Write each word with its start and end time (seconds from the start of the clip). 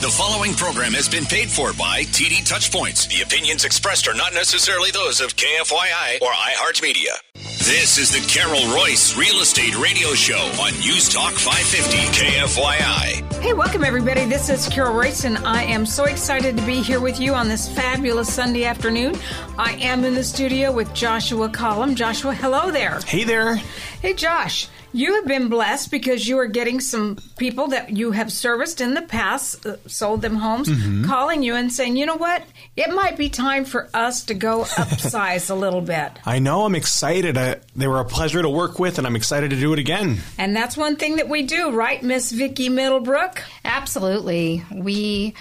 The 0.00 0.08
following 0.08 0.54
program 0.54 0.94
has 0.94 1.10
been 1.10 1.26
paid 1.26 1.50
for 1.50 1.74
by 1.74 2.04
TD 2.04 2.48
Touchpoints. 2.48 3.06
The 3.14 3.20
opinions 3.20 3.66
expressed 3.66 4.08
are 4.08 4.14
not 4.14 4.32
necessarily 4.32 4.90
those 4.90 5.20
of 5.20 5.36
KFYI 5.36 6.22
or 6.22 6.32
iHeartMedia. 6.32 7.49
This 7.60 7.98
is 7.98 8.10
the 8.10 8.20
Carol 8.26 8.74
Royce 8.74 9.16
Real 9.16 9.40
Estate 9.40 9.76
Radio 9.78 10.14
Show 10.14 10.38
on 10.62 10.72
News 10.80 11.08
Talk 11.10 11.34
550 11.34 11.98
KFYI. 12.18 13.40
Hey, 13.42 13.52
welcome 13.52 13.84
everybody. 13.84 14.24
This 14.24 14.48
is 14.48 14.66
Carol 14.68 14.94
Royce, 14.94 15.24
and 15.24 15.36
I 15.38 15.64
am 15.64 15.84
so 15.84 16.04
excited 16.04 16.56
to 16.56 16.64
be 16.64 16.80
here 16.80 17.00
with 17.00 17.20
you 17.20 17.34
on 17.34 17.48
this 17.48 17.68
fabulous 17.68 18.32
Sunday 18.32 18.64
afternoon. 18.64 19.14
I 19.58 19.72
am 19.74 20.04
in 20.04 20.14
the 20.14 20.24
studio 20.24 20.72
with 20.72 20.92
Joshua 20.94 21.50
Collum. 21.50 21.94
Joshua, 21.94 22.32
hello 22.34 22.70
there. 22.70 22.98
Hey 23.06 23.24
there. 23.24 23.56
Hey, 23.56 24.14
Josh. 24.14 24.68
You 24.92 25.14
have 25.14 25.26
been 25.26 25.48
blessed 25.48 25.92
because 25.92 26.26
you 26.26 26.36
are 26.40 26.46
getting 26.48 26.80
some 26.80 27.16
people 27.38 27.68
that 27.68 27.90
you 27.96 28.10
have 28.10 28.32
serviced 28.32 28.80
in 28.80 28.94
the 28.94 29.02
past, 29.02 29.64
uh, 29.64 29.76
sold 29.86 30.20
them 30.22 30.34
homes, 30.34 30.68
Mm-hmm. 30.68 31.04
calling 31.04 31.44
you 31.44 31.54
and 31.54 31.72
saying, 31.72 31.96
you 31.96 32.06
know 32.06 32.16
what? 32.16 32.42
It 32.76 32.94
might 32.94 33.16
be 33.16 33.28
time 33.28 33.64
for 33.64 33.90
us 33.92 34.24
to 34.26 34.34
go 34.34 34.62
upsize 34.62 35.50
a 35.50 35.54
little 35.54 35.80
bit. 35.80 36.12
I 36.24 36.38
know. 36.38 36.64
I'm 36.64 36.74
excited. 36.74 37.36
I, 37.36 37.56
they 37.74 37.88
were 37.88 38.00
a 38.00 38.04
pleasure 38.04 38.40
to 38.40 38.48
work 38.48 38.78
with, 38.78 38.98
and 38.98 39.06
I'm 39.06 39.16
excited 39.16 39.50
to 39.50 39.56
do 39.56 39.72
it 39.72 39.78
again. 39.78 40.20
And 40.38 40.54
that's 40.54 40.76
one 40.76 40.96
thing 40.96 41.16
that 41.16 41.28
we 41.28 41.42
do, 41.42 41.72
right, 41.72 42.02
Miss 42.02 42.30
Vicky 42.32 42.68
Middlebrook? 42.68 43.42
Absolutely. 43.64 44.64
We 44.72 45.34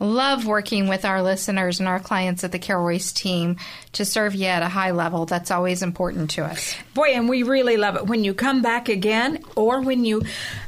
love 0.00 0.46
working 0.46 0.88
with 0.88 1.04
our 1.04 1.22
listeners 1.22 1.78
and 1.78 1.88
our 1.88 2.00
clients 2.00 2.42
at 2.44 2.52
the 2.52 2.58
Carol 2.58 2.84
Royce 2.84 3.12
team 3.12 3.56
to 3.92 4.04
serve 4.04 4.34
you 4.34 4.46
at 4.46 4.62
a 4.62 4.68
high 4.68 4.90
level. 4.90 5.24
That's 5.24 5.50
always 5.50 5.82
important 5.82 6.30
to 6.30 6.44
us. 6.44 6.74
Boy, 6.94 7.10
and 7.14 7.28
we 7.28 7.42
really 7.42 7.76
love 7.76 7.96
it 7.96 8.06
when 8.06 8.24
you 8.24 8.34
come 8.34 8.60
back 8.60 8.88
again 8.88 9.42
or 9.54 9.80
when 9.80 10.04
you 10.04 10.22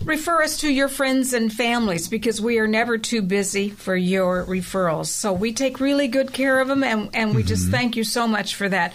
refer 0.04 0.42
us 0.42 0.58
to 0.58 0.72
your 0.72 0.88
friends 0.88 1.32
and 1.32 1.52
families 1.52 2.08
because 2.08 2.40
we 2.40 2.58
are 2.58 2.68
never 2.68 2.98
too 2.98 3.20
busy 3.20 3.68
for 3.70 3.96
your 3.96 4.44
referrals. 4.44 5.06
So 5.06 5.32
we 5.32 5.52
take 5.52 5.80
really 5.80 6.08
good 6.08 6.32
care 6.32 6.60
of 6.60 6.68
them 6.68 6.84
and, 6.84 7.10
and 7.14 7.34
we 7.34 7.42
just 7.42 7.64
mm-hmm. 7.64 7.72
thank 7.72 7.96
you 7.96 8.04
so 8.04 8.28
much 8.28 8.54
for 8.54 8.68
that. 8.68 8.92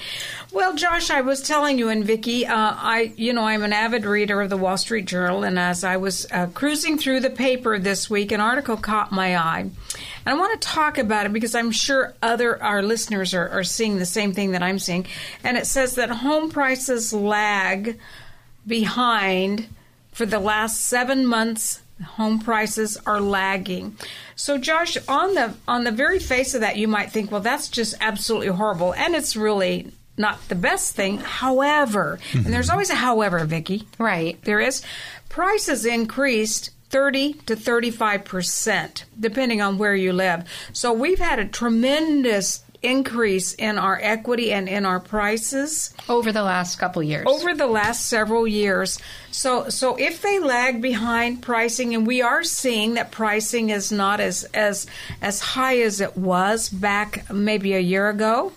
Well, 0.54 0.76
Josh, 0.76 1.10
I 1.10 1.22
was 1.22 1.42
telling 1.42 1.80
you 1.80 1.88
and 1.88 2.04
Vicki, 2.04 2.46
uh, 2.46 2.54
I, 2.54 3.14
you 3.16 3.32
know, 3.32 3.46
I'm 3.46 3.64
an 3.64 3.72
avid 3.72 4.04
reader 4.04 4.42
of 4.42 4.50
the 4.50 4.58
Wall 4.58 4.76
Street 4.76 5.06
Journal, 5.06 5.46
and 5.46 5.58
as 5.58 5.86
I 5.86 5.96
was 5.96 6.28
uh, 6.30 6.48
cruising 6.48 6.98
through 6.98 7.22
the 7.22 7.30
paper 7.30 7.80
this 7.80 8.10
week, 8.10 8.34
an 8.34 8.42
article 8.42 8.76
caught 8.76 9.14
my 9.14 9.38
eye. 9.38 9.62
And 9.62 9.72
I 10.26 10.34
want 10.34 10.60
to 10.60 10.68
talk 10.68 10.98
about 10.98 11.26
it 11.26 11.32
because 11.32 11.56
I'm 11.56 11.72
sure 11.72 12.16
other 12.22 12.62
our 12.62 12.84
listeners 12.84 13.34
are, 13.34 13.48
are 13.48 13.64
seeing 13.64 13.98
the 13.98 14.06
same 14.06 14.34
thing 14.34 14.52
that 14.52 14.62
I'm 14.62 14.78
seeing. 14.78 15.08
And 15.42 15.56
it 15.56 15.68
says 15.68 15.96
that 15.96 16.10
home 16.10 16.50
prices 16.50 17.14
lag 17.14 17.98
behind 18.68 19.70
for 20.12 20.26
the 20.26 20.40
last 20.40 20.82
seven 20.82 21.26
months. 21.26 21.82
Home 22.16 22.40
prices 22.40 22.98
are 23.06 23.22
lagging. 23.22 23.96
So, 24.36 24.58
Josh, 24.58 24.98
on 25.08 25.34
the 25.34 25.54
on 25.66 25.86
the 25.86 25.92
very 25.92 26.20
face 26.20 26.54
of 26.56 26.62
that, 26.62 26.76
you 26.76 26.90
might 26.90 27.12
think, 27.12 27.32
well, 27.32 27.42
that's 27.42 27.70
just 27.70 27.96
absolutely 28.02 28.48
horrible, 28.48 28.94
and 28.96 29.16
it's 29.16 29.38
really 29.38 29.92
not 30.22 30.48
the 30.48 30.56
best 30.56 30.96
thing. 30.96 31.18
However, 31.18 32.20
and 32.34 32.46
there's 32.46 32.68
mm-hmm. 32.68 32.74
always 32.74 32.90
a 32.90 32.96
however, 32.96 33.44
Vicki. 33.46 33.88
Right. 33.98 34.42
There 34.44 34.60
is. 34.60 34.84
Prices 35.30 35.86
increased 35.86 36.72
30 36.90 37.34
to 37.46 37.56
35 37.56 38.26
percent, 38.26 39.06
depending 39.20 39.62
on 39.62 39.78
where 39.78 39.96
you 39.96 40.14
live. 40.14 40.48
So 40.74 40.94
we've 40.94 41.20
had 41.20 41.40
a 41.40 41.46
tremendous 41.46 42.64
increase 42.82 43.54
in 43.54 43.78
our 43.78 44.00
equity 44.02 44.52
and 44.52 44.68
in 44.68 44.86
our 44.86 45.00
prices 45.00 45.94
Over 46.10 46.32
the 46.32 46.42
last 46.42 46.80
couple 46.80 47.04
years. 47.04 47.28
over 47.28 47.54
the 47.54 47.68
last 47.68 48.08
several 48.08 48.48
years. 48.48 49.00
So 49.30 49.70
so 49.70 49.96
if 49.98 50.22
they 50.22 50.40
lag 50.40 50.82
behind 50.82 51.44
pricing 51.44 51.94
and 51.94 52.08
we 52.08 52.22
are 52.22 52.44
seeing 52.44 52.96
that 52.96 53.12
pricing 53.12 53.70
is 53.70 53.92
not 53.92 54.20
as 54.20 54.44
as 54.46 54.88
as 55.22 55.40
high 55.40 55.80
as 55.80 56.02
it 56.02 56.18
was 56.18 56.70
back 56.70 57.32
maybe 57.32 57.74
a 57.74 57.80
year 57.80 58.10
ago, 58.10 58.52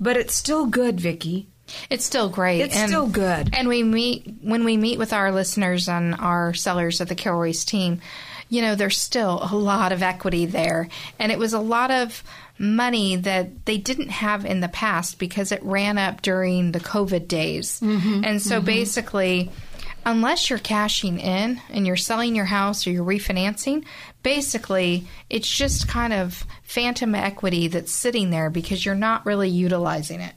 but 0.00 0.16
it's 0.16 0.34
still 0.34 0.66
good, 0.66 1.00
Vicky. 1.00 1.48
It's 1.90 2.04
still 2.04 2.28
great. 2.28 2.60
It's 2.62 2.80
still 2.80 3.06
good. 3.06 3.50
And 3.52 3.68
we 3.68 3.82
meet 3.82 4.26
when 4.42 4.64
we 4.64 4.76
meet 4.76 4.98
with 4.98 5.12
our 5.12 5.32
listeners 5.32 5.88
and 5.88 6.14
our 6.14 6.54
sellers 6.54 7.00
at 7.00 7.08
the 7.08 7.30
Royce 7.30 7.64
team. 7.64 8.00
You 8.48 8.62
know, 8.62 8.74
there's 8.74 8.96
still 8.96 9.40
a 9.42 9.54
lot 9.54 9.92
of 9.92 10.02
equity 10.02 10.46
there, 10.46 10.88
and 11.18 11.30
it 11.30 11.38
was 11.38 11.52
a 11.52 11.60
lot 11.60 11.90
of 11.90 12.24
money 12.58 13.16
that 13.16 13.66
they 13.66 13.76
didn't 13.76 14.08
have 14.08 14.44
in 14.44 14.60
the 14.60 14.68
past 14.68 15.18
because 15.18 15.52
it 15.52 15.62
ran 15.62 15.98
up 15.98 16.22
during 16.22 16.72
the 16.72 16.80
COVID 16.80 17.28
days. 17.28 17.78
Mm-hmm. 17.80 18.24
And 18.24 18.42
so 18.42 18.60
basically, 18.62 19.50
unless 20.04 20.48
you're 20.48 20.58
cashing 20.58 21.20
in 21.20 21.60
and 21.70 21.86
you're 21.86 21.96
selling 21.96 22.34
your 22.34 22.46
house 22.46 22.86
or 22.86 22.90
you're 22.90 23.04
refinancing, 23.04 23.84
basically 24.22 25.06
it's 25.30 25.48
just 25.48 25.88
kind 25.88 26.12
of 26.12 26.44
phantom 26.62 27.14
equity 27.14 27.66
that's 27.68 27.90
sitting 27.92 28.30
there 28.30 28.50
because 28.50 28.84
you're 28.84 28.94
not 28.94 29.24
really 29.24 29.48
utilizing 29.48 30.20
it. 30.20 30.34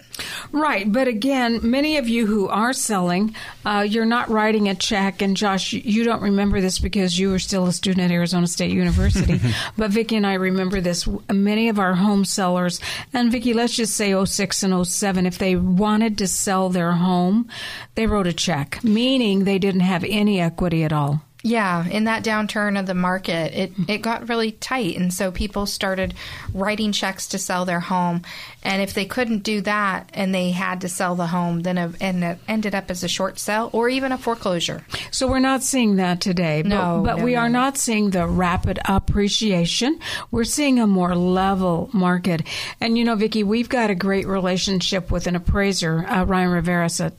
Right, 0.52 0.90
but 0.90 1.08
again, 1.08 1.60
many 1.62 1.98
of 1.98 2.08
you 2.08 2.26
who 2.26 2.48
are 2.48 2.72
selling, 2.74 3.36
uh, 3.66 3.86
you're 3.88 4.06
not 4.06 4.30
writing 4.30 4.70
a 4.70 4.76
check. 4.76 5.22
And 5.22 5.36
Josh, 5.36 5.74
you- 5.74 5.82
you 5.84 6.04
don't 6.06 6.22
remember 6.22 6.62
this 6.62 6.80
because 6.80 7.20
you 7.20 7.30
were 7.32 7.40
still 7.40 7.66
a 7.68 7.74
student 7.74 8.06
at 8.06 8.12
Arizona 8.12 8.48
State 8.48 8.72
University. 8.72 9.42
but 9.78 9.92
Vicki 9.92 10.16
and 10.16 10.26
I 10.26 10.36
remember 10.36 10.80
this. 10.80 11.08
Many 11.32 11.68
of 11.70 11.80
our 11.80 11.96
home 11.96 12.24
sellers, 12.24 12.80
and 13.14 13.32
Vicki, 13.32 13.54
let's 13.54 13.76
just 13.76 13.96
say 13.96 14.14
06 14.14 14.64
and 14.64 14.88
07, 14.88 15.26
if 15.26 15.38
they 15.38 15.56
wanted 15.56 16.18
to 16.20 16.28
sell 16.28 16.70
their 16.70 16.94
home, 16.94 17.50
they 17.96 18.08
wrote 18.08 18.28
a 18.28 18.34
check, 18.34 18.82
meaning 18.84 19.44
they 19.44 19.60
didn't 19.60 19.82
have 19.82 20.04
any 20.06 20.40
equity 20.40 20.84
at 20.84 20.94
all. 20.94 21.22
Yeah, 21.44 21.88
in 21.88 22.04
that 22.04 22.24
downturn 22.24 22.80
of 22.80 22.86
the 22.86 22.94
market, 22.94 23.54
it, 23.54 23.72
it 23.88 23.98
got 24.00 24.30
really 24.30 24.52
tight. 24.52 24.96
And 24.98 25.12
so 25.12 25.32
people 25.32 25.66
started 25.66 26.14
writing 26.54 26.92
checks 26.92 27.28
to 27.30 27.40
sell 27.40 27.66
their 27.66 27.80
home. 27.80 28.22
And 28.64 28.80
if 28.82 28.94
they 28.94 29.06
couldn't 29.06 29.40
do 29.40 29.62
that 29.62 30.12
and 30.14 30.36
they 30.36 30.52
had 30.52 30.82
to 30.82 30.90
sell 30.90 31.16
the 31.16 31.26
home, 31.26 31.62
then 31.62 31.80
it, 31.80 31.96
and 32.00 32.24
it 32.24 32.38
ended 32.48 32.76
up 32.76 32.92
as 32.92 33.04
a 33.04 33.08
short 33.08 33.40
sale 33.40 33.72
or 33.74 33.90
even 33.90 34.12
a 34.12 34.20
foreclosure. 34.20 34.86
So 35.10 35.28
we're 35.28 35.40
not 35.40 35.64
seeing 35.64 35.96
that 35.96 36.22
today. 36.22 36.62
But, 36.62 36.70
No, 36.70 37.02
but 37.04 37.18
no, 37.18 37.24
we 37.24 37.34
no. 37.34 37.40
are 37.40 37.50
not 37.50 37.76
seeing 37.76 38.12
the 38.12 38.28
rapid 38.28 38.78
appreciation. 38.86 40.00
We're 40.30 40.44
seeing 40.44 40.80
a 40.80 40.86
more 40.86 41.16
level 41.16 41.90
market. 41.92 42.44
And 42.80 43.00
you 43.00 43.04
know, 43.04 43.16
Vicki, 43.16 43.44
we've 43.44 43.70
got 43.70 43.90
a 43.90 43.96
great 43.96 44.28
relationship 44.28 45.10
with 45.10 45.26
an 45.26 45.36
appraiser, 45.36 46.06
uh, 46.08 46.24
Ryan 46.26 46.50
Riveras 46.50 47.04
at 47.04 47.14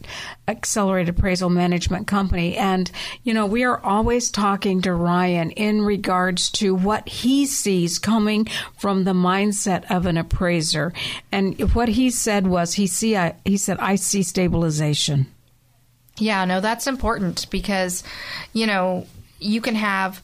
Accelerated 0.47 1.17
Appraisal 1.17 1.51
Management 1.51 2.07
Company. 2.07 2.57
And, 2.57 2.89
you 3.25 3.35
know, 3.35 3.47
we 3.47 3.65
are 3.65 3.81
always 3.81 4.12
talking 4.31 4.83
to 4.83 4.95
Ryan 4.95 5.51
in 5.53 5.83
regards 5.83 6.51
to 6.53 6.75
what 6.75 7.09
he 7.09 7.47
sees 7.47 7.99
coming 7.99 8.47
from 8.79 9.05
the 9.05 9.13
mindset 9.13 9.91
of 9.91 10.07
an 10.07 10.17
appraiser. 10.17 10.93
And 11.31 11.59
what 11.75 11.89
he 11.89 12.11
said 12.11 12.47
was, 12.47 12.75
he 12.75 12.87
see, 12.87 13.17
I, 13.17 13.35
he 13.45 13.57
said, 13.57 13.79
I 13.79 13.97
see 13.97 14.23
stabilization. 14.23 15.27
Yeah, 16.19 16.45
no, 16.45 16.61
that's 16.61 16.87
important 16.87 17.47
because, 17.51 18.05
you 18.53 18.67
know, 18.67 19.07
you 19.39 19.61
can 19.61 19.75
have 19.75 20.23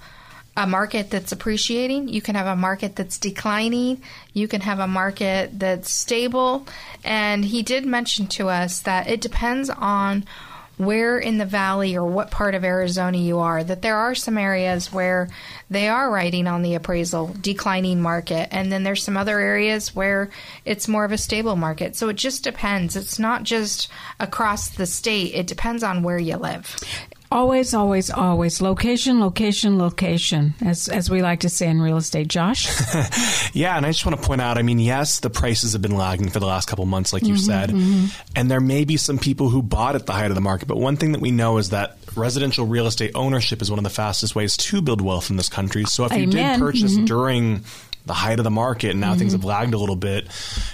a 0.57 0.67
market 0.67 1.09
that's 1.11 1.31
appreciating, 1.31 2.09
you 2.09 2.21
can 2.21 2.35
have 2.35 2.47
a 2.47 2.57
market 2.57 2.97
that's 2.97 3.17
declining, 3.17 4.03
you 4.33 4.49
can 4.49 4.61
have 4.61 4.81
a 4.81 4.89
market 4.89 5.57
that's 5.59 5.91
stable. 5.91 6.67
And 7.05 7.45
he 7.45 7.63
did 7.63 7.87
mention 7.87 8.27
to 8.29 8.49
us 8.49 8.81
that 8.81 9.07
it 9.07 9.21
depends 9.21 9.71
on 9.71 10.25
where 10.79 11.19
in 11.19 11.39
the 11.39 11.45
valley 11.45 11.97
or 11.97 12.05
what 12.05 12.31
part 12.31 12.55
of 12.55 12.65
Arizona 12.65 13.19
you 13.19 13.41
are, 13.41 13.63
that 13.63 13.83
there 13.83 13.97
are 13.97 14.15
some 14.15 14.39
areas 14.39 14.93
where 14.93 15.29
they 15.69 15.89
are 15.89 16.11
writing 16.11 16.47
on 16.47 16.63
the 16.63 16.75
appraisal 16.75 17.35
declining 17.41 18.01
market, 18.01 18.49
and 18.53 18.73
then 18.73 18.85
there's 18.85 19.03
some 19.03 19.17
other 19.17 19.39
areas 19.39 19.95
where 19.95 20.31
it's 20.65 20.89
more 20.89 21.05
of 21.05 21.13
a 21.13 21.19
stable 21.19 21.57
market. 21.57 21.97
So 21.97 22.09
it 22.09 22.17
just 22.17 22.45
depends. 22.45 22.97
It's 22.97 23.19
not 23.19 23.43
just 23.43 23.89
across 24.19 24.71
the 24.71 24.87
state, 24.87 25.35
it 25.35 25.47
depends 25.47 25.83
on 25.83 26.03
where 26.03 26.19
you 26.19 26.37
live. 26.37 26.77
Always, 27.31 27.75
always, 27.75 28.11
always. 28.11 28.63
Location, 28.63 29.21
location, 29.21 29.79
location, 29.79 30.55
as, 30.65 30.89
as 30.89 31.11
we 31.11 31.21
like 31.21 31.41
to 31.41 31.49
say 31.49 31.69
in 31.69 31.81
real 31.81 31.99
estate. 31.99 32.29
Josh? 32.29 32.69
Yeah, 33.55 33.77
and 33.77 33.87
I 33.87 33.91
just 33.91 34.05
want 34.05 34.21
to 34.21 34.27
point 34.27 34.41
out 34.41 34.59
I 34.59 34.63
mean, 34.63 34.79
yes, 34.79 35.21
the 35.21 35.31
prices 35.31 35.73
have 35.73 35.83
been 35.83 35.97
lagging 35.97 36.29
for 36.29 36.39
the 36.39 36.47
last 36.47 36.69
couple 36.69 36.85
months, 36.87 37.13
like 37.13 37.23
you 37.25 37.35
mm-hmm, 37.35 37.43
said, 37.43 37.71
mm-hmm. 37.71 38.07
and 38.37 38.51
there 38.51 38.61
may 38.61 38.85
be 38.85 38.97
some 38.97 39.19
people 39.19 39.49
who 39.49 39.63
bought 39.63 39.95
at 39.95 40.07
the 40.07 40.13
height 40.13 40.31
of 40.31 40.35
the 40.35 40.41
market, 40.41 40.69
but 40.69 40.77
one 40.77 40.97
thing 40.97 41.13
that 41.13 41.21
we 41.21 41.31
know 41.31 41.59
is 41.59 41.71
that 41.71 41.99
residential 42.15 42.67
real 42.67 42.87
estate 42.87 43.13
ownership 43.15 43.63
is 43.63 43.71
one 43.71 43.79
of 43.79 43.85
the 43.85 43.91
fastest 43.91 44.35
ways 44.35 44.57
to 44.57 44.83
build 44.83 45.01
wealth 45.01 45.31
in 45.31 45.37
this 45.37 45.49
country. 45.49 45.85
So 45.85 46.05
if 46.05 46.13
you 46.13 46.27
did 46.27 46.37
Amen. 46.37 46.61
purchase 46.61 46.95
mm-hmm. 46.95 47.07
during 47.07 47.65
the 48.09 48.15
height 48.15 48.41
of 48.41 48.45
the 48.45 48.51
market 48.51 48.91
and 48.91 49.01
now 49.01 49.15
things 49.15 49.33
have 49.33 49.43
mm-hmm. 49.43 49.51
lagged 49.51 49.75
a 49.75 49.79
little 49.79 49.97
bit, 49.97 50.27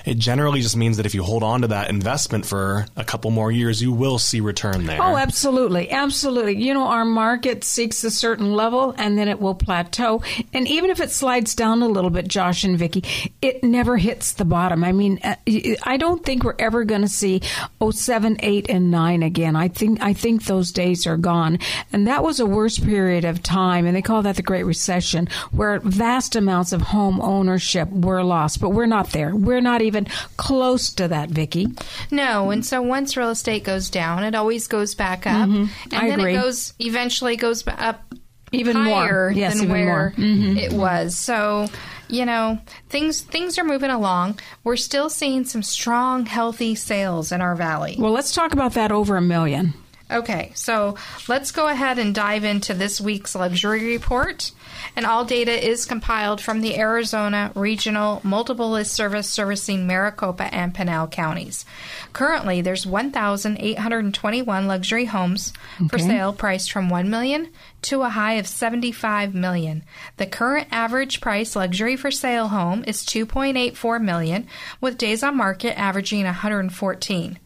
it 0.07 0.19
generally 0.19 0.63
just 0.63 0.77
means 0.77 0.97
that 0.97 1.05
if 1.05 1.15
you 1.15 1.23
hold 1.23 1.43
on 1.43 1.61
to 1.61 1.69
that 1.69 1.91
investment 1.91 2.47
for 2.47 2.87
a 2.97 3.05
couple 3.05 3.31
more 3.31 3.53
years, 3.53 3.83
you 3.83 3.93
will 3.93 4.19
see 4.19 4.41
return 4.41 4.87
there. 4.87 5.03
Oh, 5.03 5.17
absolutely. 5.17 5.91
Absolutely. 5.91 6.57
You 6.57 6.73
know, 6.73 6.87
our 6.87 7.05
market 7.05 7.65
seeks 7.65 8.03
a 8.05 8.11
certain 8.11 8.55
level 8.55 8.95
and 8.97 9.19
then 9.19 9.29
it 9.29 9.41
will 9.41 9.55
plateau 9.55 10.23
And 10.55 10.67
even 10.69 10.91
if 10.91 11.01
it 11.01 11.11
slides 11.11 11.55
down 11.55 11.83
a 11.83 11.89
little 11.89 12.11
bit, 12.11 12.29
Josh 12.29 12.65
and 12.65 12.79
Vicki, 12.79 13.05
it 13.43 13.62
never 13.62 13.97
hits 13.97 14.33
the 14.33 14.45
bottom. 14.45 14.85
I 14.85 14.93
mean, 14.93 15.19
uh, 15.23 15.35
I 15.83 15.97
don't 15.97 16.25
think 16.25 16.45
we're 16.45 16.55
ever 16.59 16.85
going 16.85 17.03
to 17.03 17.09
see 17.09 17.43
07, 17.91 18.37
8, 18.41 18.71
and 18.71 18.91
9 18.91 19.23
again. 19.23 19.56
I 19.56 19.69
think 19.69 20.01
I 20.03 20.12
think 20.12 20.45
those 20.45 20.73
days 20.73 21.06
are 21.06 21.17
gone. 21.17 21.59
And 21.93 22.06
that 22.06 22.23
was 22.23 22.41
a 22.41 22.47
worse 22.47 22.79
period 22.79 23.25
of 23.25 23.43
time, 23.43 23.87
and 23.87 23.95
they 23.97 24.03
call 24.03 24.23
that 24.23 24.37
the 24.37 24.43
Great 24.43 24.65
Recession, 24.65 25.29
where 25.51 25.81
vast 25.81 26.37
amounts 26.37 26.73
of 26.73 26.81
home 26.83 27.21
ownership 27.21 27.89
were 27.91 28.23
lost. 28.23 28.61
But 28.61 28.71
we're 28.71 28.87
not 28.87 29.11
there. 29.11 29.35
We're 29.35 29.61
not 29.61 29.83
even 29.83 30.06
close 30.37 30.93
to 30.95 31.09
that, 31.09 31.31
Vicki. 31.31 31.67
No, 32.11 32.51
and 32.51 32.65
so 32.65 32.81
once 32.81 33.17
real 33.17 33.31
estate 33.31 33.65
goes 33.65 33.91
down, 33.91 34.25
it 34.25 34.35
always 34.35 34.67
goes 34.67 34.95
back 34.95 35.27
up, 35.27 35.49
Mm-hmm. 35.49 35.95
and 35.95 35.95
I 35.95 36.09
then 36.09 36.21
agree. 36.21 36.35
it 36.35 36.41
goes 36.41 36.75
eventually 36.79 37.37
goes 37.37 37.65
up 37.67 38.15
Even 38.55 38.77
more. 38.79 39.01
higher 39.01 39.31
Yes, 39.31 39.55
than 39.55 39.65
even 39.65 39.73
where 39.73 39.87
more. 39.87 40.15
Mhm. 40.17 40.56
it 40.59 40.73
was. 40.73 41.17
So, 41.17 41.67
you 42.09 42.25
know, 42.25 42.59
things 42.89 43.21
things 43.23 43.59
are 43.59 43.65
moving 43.65 43.91
along. 43.91 44.39
We're 44.62 44.77
still 44.77 45.09
seeing 45.11 45.45
some 45.45 45.62
strong, 45.62 46.27
healthy 46.27 46.75
sales 46.75 47.33
in 47.33 47.41
our 47.41 47.55
valley. 47.55 47.97
Well, 47.99 48.12
let's 48.12 48.33
talk 48.33 48.53
about 48.53 48.75
that 48.75 48.93
over 48.93 49.17
a 49.17 49.23
million. 49.23 49.75
Okay, 50.11 50.53
so 50.55 50.97
let's 51.29 51.51
go 51.51 51.67
ahead 51.67 51.99
and 51.99 52.15
dive 52.15 52.45
into 52.45 52.75
this 52.75 53.01
week's 53.01 53.35
luxury 53.35 53.87
report. 53.87 54.53
And 54.97 55.07
all 55.07 55.25
data 55.25 55.53
is 55.53 55.85
compiled 55.85 56.41
from 56.41 56.61
the 56.61 56.77
Arizona 56.77 57.51
Regional 57.55 58.21
Multiple 58.23 58.71
List 58.71 58.93
Service 58.93 59.29
servicing 59.29 59.87
Maricopa 59.87 60.55
and 60.55 60.75
Pinal 60.75 61.07
counties. 61.09 61.65
Currently, 62.13 62.61
there's 62.61 62.87
1,821 62.87 64.67
luxury 64.67 65.05
homes 65.07 65.53
for 65.89 65.99
sale 65.99 66.33
priced 66.33 66.71
from 66.71 66.89
1 66.89 67.11
million 67.11 67.51
to 67.83 68.03
a 68.03 68.09
high 68.09 68.35
of 68.35 68.47
75 68.47 69.35
million. 69.35 69.85
The 70.17 70.27
current 70.27 70.69
average 70.71 71.21
price 71.21 71.57
luxury 71.57 71.97
for 71.97 72.11
sale 72.11 72.49
home 72.49 72.85
is 72.87 73.05
2.84 73.05 74.03
million 74.03 74.47
with 74.81 74.99
days 74.99 75.23
on 75.23 75.37
market 75.37 75.79
averaging 75.79 76.25
114. 76.25 77.39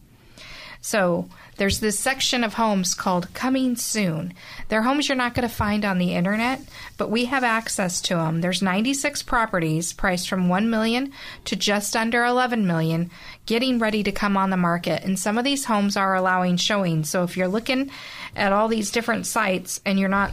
So 0.81 1.27
there's 1.59 1.81
this 1.81 1.99
section 1.99 2.45
of 2.45 2.53
homes 2.53 2.93
called 2.93 3.33
Coming 3.33 3.75
Soon. 3.75 4.33
They're 4.69 4.83
homes 4.83 5.09
you're 5.09 5.17
not 5.17 5.33
going 5.33 5.47
to 5.47 5.53
find 5.53 5.83
on 5.83 5.97
the 5.97 6.13
internet, 6.13 6.61
but 6.97 7.11
we 7.11 7.25
have 7.25 7.43
access 7.43 7.99
to 8.03 8.15
them. 8.15 8.39
There's 8.39 8.61
96 8.61 9.23
properties 9.23 9.91
priced 9.91 10.29
from 10.29 10.47
1 10.47 10.69
million 10.69 11.11
to 11.43 11.57
just 11.57 11.97
under 11.97 12.23
11 12.23 12.65
million 12.65 13.11
getting 13.45 13.77
ready 13.77 14.03
to 14.03 14.11
come 14.11 14.37
on 14.37 14.51
the 14.51 14.57
market. 14.57 15.03
And 15.03 15.19
some 15.19 15.37
of 15.37 15.43
these 15.43 15.65
homes 15.65 15.97
are 15.97 16.15
allowing 16.15 16.55
showing. 16.55 17.03
So 17.03 17.23
if 17.23 17.35
you're 17.35 17.49
looking 17.49 17.91
at 18.37 18.53
all 18.53 18.69
these 18.69 18.89
different 18.89 19.27
sites 19.27 19.81
and 19.85 19.99
you're 19.99 20.07
not 20.07 20.31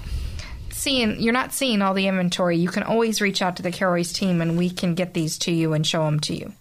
seeing 0.76 1.20
you're 1.20 1.32
not 1.32 1.52
seeing 1.52 1.82
all 1.82 1.94
the 1.94 2.06
inventory, 2.06 2.56
you 2.56 2.69
can 2.69 2.82
always 2.82 3.20
reach 3.20 3.43
out 3.43 3.56
to 3.56 3.62
the 3.62 3.73
Carol 3.73 3.94
Royce 3.94 4.12
team 4.12 4.40
and 4.40 4.58
we 4.58 4.70
can 4.70 4.94
get 4.94 5.14
these 5.14 5.38
to 5.38 5.52
you 5.52 5.73
and 5.73 5.87
show 5.87 6.05
them 6.05 6.20
to 6.20 6.34
you. 6.34 6.52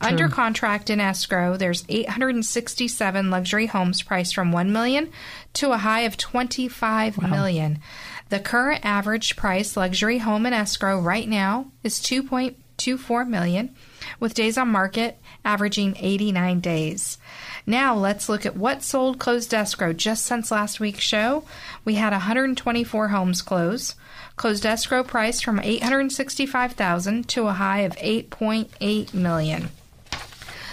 Under 0.00 0.28
contract 0.28 0.90
in 0.90 1.00
escrow, 1.00 1.56
there's 1.56 1.84
867 1.88 3.30
luxury 3.30 3.66
homes 3.66 4.02
priced 4.02 4.34
from 4.34 4.52
1 4.52 4.72
million 4.72 5.10
to 5.54 5.72
a 5.72 5.78
high 5.78 6.00
of 6.00 6.16
25 6.16 7.20
million. 7.22 7.80
The 8.28 8.40
current 8.40 8.84
average 8.84 9.36
price 9.36 9.76
luxury 9.76 10.18
home 10.18 10.46
in 10.46 10.52
escrow 10.52 11.00
right 11.00 11.28
now 11.28 11.66
is 11.82 12.00
2.24 12.00 13.28
million 13.28 13.74
with 14.20 14.34
days 14.34 14.56
on 14.56 14.68
market 14.68 15.18
averaging 15.44 15.96
89 15.98 16.60
days. 16.60 17.18
Now 17.66 17.94
let's 17.94 18.28
look 18.28 18.44
at 18.44 18.56
what 18.56 18.82
sold 18.82 19.18
closed 19.18 19.54
escrow 19.54 19.92
just 19.92 20.26
since 20.26 20.50
last 20.50 20.80
week's 20.80 21.02
show. 21.02 21.44
We 21.84 21.94
had 21.94 22.12
124 22.12 23.08
homes 23.08 23.40
close. 23.40 23.94
Closed 24.36 24.66
escrow 24.66 25.02
price 25.02 25.40
from 25.40 25.60
865,000 25.60 27.28
to 27.28 27.46
a 27.46 27.52
high 27.52 27.80
of 27.80 27.96
8.8 27.96 29.14
million. 29.14 29.70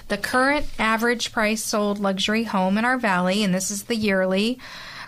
The 0.10 0.18
current 0.18 0.66
average 0.78 1.32
price 1.32 1.64
sold 1.64 2.00
luxury 2.00 2.44
home 2.44 2.78
in 2.78 2.84
our 2.84 2.98
valley, 2.98 3.44
and 3.44 3.56
this 3.56 3.72
is 3.72 3.84
the 3.84 3.96
yearly 3.96 4.60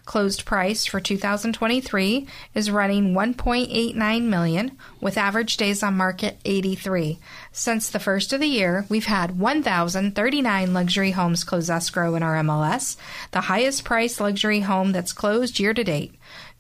closed 0.06 0.46
price 0.46 0.86
for 0.86 1.00
2023, 1.00 2.28
is 2.54 2.72
running 2.72 3.14
1.89 3.14 4.24
million 4.24 4.78
with 5.02 5.18
average 5.18 5.58
days 5.58 5.84
on 5.84 5.96
market 5.96 6.38
83. 6.46 7.20
Since 7.56 7.92
the 7.92 8.00
first 8.00 8.34
of 8.34 8.40
the 8.40 8.48
year, 8.48 8.88
we've 8.90 9.06
had 9.06 9.38
1,039 9.38 10.74
luxury 10.74 11.12
homes 11.12 11.44
close 11.44 11.70
escrow 11.70 12.16
in 12.16 12.24
our 12.24 12.34
MLS, 12.38 12.98
the 13.30 13.42
highest 13.42 13.84
priced 13.84 14.20
luxury 14.20 14.62
home 14.62 14.92
that's 14.92 15.14
closed 15.14 15.60
year 15.60 15.72
to 15.76 15.84
date, 15.84 16.16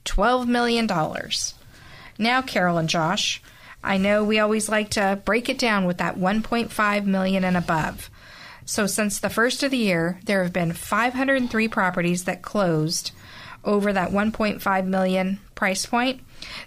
$12 0.05 0.45
million. 0.45 0.87
Now, 2.19 2.43
Carol 2.43 2.77
and 2.77 2.87
Josh, 2.87 3.41
I 3.83 3.97
know 3.97 4.23
we 4.23 4.37
always 4.37 4.69
like 4.69 4.91
to 4.91 5.19
break 5.25 5.49
it 5.49 5.57
down 5.57 5.85
with 5.85 5.97
that 5.97 6.19
1.5 6.19 7.05
million 7.05 7.43
and 7.43 7.57
above. 7.57 8.11
So 8.63 8.85
since 8.85 9.19
the 9.19 9.31
first 9.31 9.63
of 9.63 9.71
the 9.71 9.77
year, 9.77 10.19
there 10.25 10.43
have 10.43 10.53
been 10.53 10.73
503 10.73 11.67
properties 11.69 12.25
that 12.25 12.43
closed 12.43 13.11
over 13.65 13.91
that 13.91 14.11
1.5 14.11 14.85
million 14.85 15.39
price 15.63 15.85
point. 15.85 16.19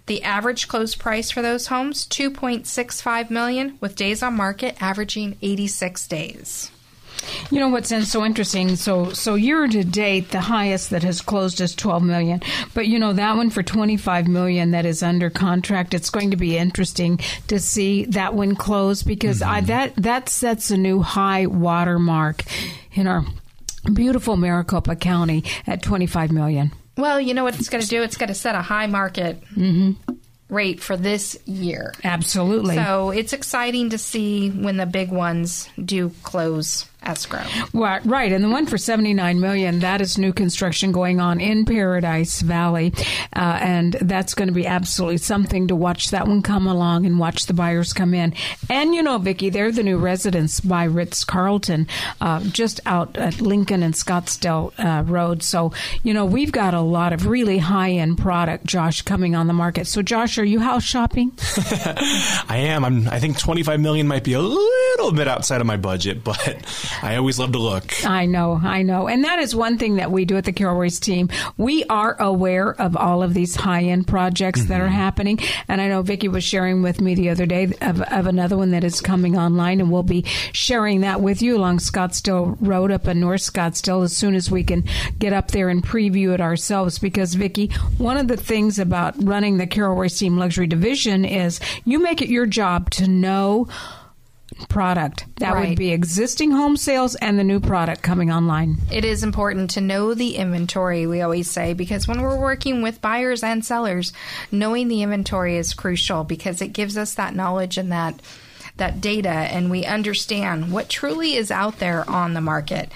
The 0.07 0.23
average 0.23 0.69
close 0.69 0.95
price 0.95 1.31
for 1.31 1.43
those 1.43 1.67
homes 1.67 2.07
2.65 2.07 3.29
million 3.29 3.77
with 3.79 3.95
days 3.95 4.23
on 4.23 4.33
market 4.33 4.75
averaging 4.81 5.37
86 5.43 6.09
days. 6.09 6.71
You 7.51 7.61
know 7.61 7.69
what's 7.69 7.93
in- 7.93 8.07
so 8.07 8.25
interesting? 8.25 8.75
So, 8.77 9.11
so 9.11 9.35
year 9.35 9.69
to 9.69 9.85
date, 9.85 10.31
the 10.31 10.41
highest 10.41 10.89
that 10.91 11.03
has 11.03 11.21
closed 11.21 11.61
is 11.61 11.75
12 11.75 12.05
million. 12.05 12.41
But 12.73 12.87
you 12.87 12.99
know 12.99 13.13
that 13.13 13.37
one 13.37 13.51
for 13.51 13.63
25 13.63 14.29
million 14.29 14.71
that 14.71 14.87
is 14.87 15.03
under 15.03 15.29
contract. 15.29 15.93
It's 15.93 16.09
going 16.09 16.31
to 16.31 16.39
be 16.39 16.57
interesting 16.57 17.21
to 17.49 17.59
see 17.61 18.07
that 18.07 18.33
one 18.33 18.57
close 18.57 19.03
because 19.03 19.43
I, 19.43 19.59
mm-hmm. 19.59 19.67
that 19.67 19.97
that 19.97 20.29
sets 20.31 20.71
a 20.71 20.79
new 20.79 21.03
high 21.03 21.45
watermark 21.45 22.45
in 22.93 23.07
our 23.07 23.27
beautiful 23.93 24.39
Maricopa 24.39 24.97
County 24.97 25.45
at 25.67 25.83
25 25.83 26.33
million. 26.33 26.73
Well, 26.97 27.21
you 27.21 27.35
know 27.35 27.45
what 27.45 27.59
it's 27.59 27.69
going 27.69 27.83
to 27.83 27.89
do? 27.89 28.03
It's 28.03 28.17
going 28.17 28.29
to 28.29 28.35
set 28.35 28.55
a 28.55 28.63
high 28.63 28.87
market 28.87 29.43
mm-hmm. 29.55 29.93
rate 30.49 30.81
for 30.81 30.97
this 30.97 31.39
year. 31.45 31.93
Absolutely. 32.03 32.77
So 32.77 33.11
it's 33.11 33.33
exciting 33.33 33.91
to 33.91 33.99
see 33.99 34.51
when 34.51 34.77
the 34.77 34.87
big 34.87 35.11
ones 35.11 35.69
do 35.83 36.11
close 36.23 36.89
escrow. 37.07 37.43
Right, 37.73 38.05
right, 38.05 38.33
and 38.33 38.43
the 38.43 38.49
one 38.49 38.67
for 38.67 38.79
seventy 38.79 39.15
nine 39.15 39.41
million 39.41 39.81
that 39.81 40.01
is 40.01 40.19
new 40.19 40.33
construction 40.33 40.93
going 40.93 41.21
on 41.21 41.41
in 41.41 41.65
Paradise 41.65 42.43
Valley, 42.43 42.93
uh, 43.35 43.59
and 43.61 43.95
that's 43.95 44.35
going 44.35 44.49
to 44.49 44.55
be 44.55 44.67
absolutely 44.67 45.19
something 45.19 45.69
to 45.69 45.77
watch 45.77 46.11
that 46.11 46.27
one 46.27 46.43
come 46.43 46.67
along 46.67 47.07
and 47.07 47.19
watch 47.19 47.47
the 47.47 47.55
buyers 47.55 47.93
come 47.93 48.15
in. 48.15 48.35
And 48.69 48.95
you 48.95 49.03
know, 49.03 49.19
Vicki, 49.19 49.51
they're 49.51 49.73
the 49.73 49.83
new 49.83 49.99
residents 49.99 50.61
by 50.61 50.85
Ritz 50.85 51.25
Carlton, 51.25 51.87
uh, 52.21 52.41
just 52.45 52.81
out 52.87 53.17
at 53.17 53.41
Lincoln 53.41 53.83
and 53.83 53.95
Scottsdale 53.95 54.73
uh, 54.79 55.03
Road. 55.05 55.43
So 55.43 55.73
you 56.03 56.15
know, 56.15 56.25
we've 56.25 56.53
got 56.53 56.75
a 56.75 56.81
lot 56.81 57.13
of 57.13 57.27
really 57.27 57.59
high 57.59 57.91
end 57.91 58.19
product, 58.19 58.65
Josh, 58.65 59.03
coming 59.03 59.35
on 59.35 59.47
the 59.47 59.53
market. 59.53 59.87
So, 59.87 60.03
Josh, 60.03 60.39
are 60.39 60.45
you 60.45 60.61
house 60.61 60.85
shopping? 60.85 61.33
I 62.49 62.59
am. 62.69 62.85
I'm. 62.85 63.09
I 63.09 63.21
think 63.21 63.39
25 63.39 63.81
million 63.81 64.09
might 64.09 64.25
be 64.25 64.33
a 64.33 64.41
little 64.41 65.13
bit 65.13 65.29
outside 65.29 65.61
of 65.61 65.67
my 65.67 65.77
budget, 65.77 66.25
but 66.25 66.39
I 67.03 67.17
always 67.17 67.39
love 67.39 67.53
to 67.53 67.59
look. 67.59 68.05
I 68.07 68.27
know, 68.27 68.61
I 68.63 68.83
know. 68.83 69.09
And 69.09 69.25
that 69.25 69.39
is 69.39 69.55
one 69.55 69.79
thing 69.79 69.97
that 69.97 70.11
we 70.11 70.25
do 70.25 70.37
at 70.37 70.45
the 70.45 70.53
Carol 70.53 70.77
Royce 70.77 70.99
team. 70.99 71.29
We 71.57 71.85
are 71.85 72.21
aware 72.21 72.71
of 72.81 72.97
all 72.97 73.23
of 73.23 73.35
these 73.35 73.57
high 73.57 73.85
end 73.85 74.07
projects 74.07 74.65
that 74.67 74.81
are 74.81 74.85
mm-hmm. 74.85 74.95
happening. 74.95 75.39
And 75.69 75.81
I 75.81 75.89
know 75.89 76.03
Vicki 76.03 76.29
was 76.29 76.45
sharing 76.45 76.83
with 76.83 77.01
me 77.01 77.15
the 77.15 77.31
other 77.31 77.47
day 77.47 77.65
of, 77.81 78.01
of 78.03 78.27
another 78.27 78.57
one 78.57 78.71
that 78.71 78.85
is 78.85 79.01
coming 79.01 79.37
online, 79.37 79.81
and 79.81 79.91
we'll 79.91 80.03
be 80.03 80.25
sharing 80.53 81.01
that 81.01 81.21
with 81.21 81.43
you 81.43 81.57
along 81.57 81.79
Scottsdale 81.79 82.57
Road 82.61 82.91
up 82.91 83.07
in 83.07 83.21
North 83.21 83.43
Scottsdale 83.43 84.05
as 84.05 84.17
soon 84.17 84.35
as 84.35 84.51
we 84.51 84.65
can 84.65 84.85
get 85.19 85.33
up 85.33 85.51
there 85.51 85.69
and 85.69 85.83
preview 85.85 86.33
it 86.33 86.41
ourselves. 86.41 86.99
Because, 86.99 87.35
Vicki, 87.35 87.69
one 87.99 88.17
of 88.17 88.29
the 88.29 88.37
things 88.37 88.79
about 88.79 89.15
running 89.23 89.59
the 89.59 89.67
Carol 89.67 89.97
Royce 89.97 90.19
team 90.19 90.39
luxury 90.39 90.67
division 90.67 91.25
is 91.25 91.61
you 91.85 91.99
make 91.99 92.23
it 92.23 92.29
your 92.29 92.47
job 92.47 92.91
to 92.91 93.07
know 93.07 93.69
product. 94.69 95.27
That 95.37 95.57
would 95.57 95.77
be 95.77 95.93
existing 95.93 96.51
home 96.51 96.77
sales 96.77 97.15
and 97.15 97.39
the 97.39 97.45
new 97.45 97.61
product 97.61 98.03
coming 98.03 98.31
online. 98.31 98.77
It 98.91 99.05
is 99.05 99.23
important 99.23 99.71
to 99.71 99.81
know 99.81 100.15
the 100.15 100.37
inventory, 100.37 101.07
we 101.07 101.21
always 101.21 101.51
say, 101.51 101.75
because 101.75 102.09
when 102.09 102.23
we're 102.23 102.39
working 102.39 102.83
with 102.83 103.01
buyers 103.01 103.43
and 103.43 103.65
sellers, 103.65 104.13
knowing 104.51 104.89
the 104.89 105.03
inventory 105.03 105.57
is 105.57 105.75
crucial 105.75 106.25
because 106.25 106.63
it 106.63 106.69
gives 106.69 106.97
us 106.97 107.15
that 107.15 107.35
knowledge 107.35 107.79
and 107.79 107.93
that 107.93 108.21
that 108.77 109.01
data 109.01 109.31
and 109.31 109.71
we 109.71 109.85
understand 109.85 110.71
what 110.71 110.89
truly 110.89 111.35
is 111.35 111.51
out 111.51 111.79
there 111.79 112.09
on 112.11 112.35
the 112.35 112.41
market. 112.41 112.93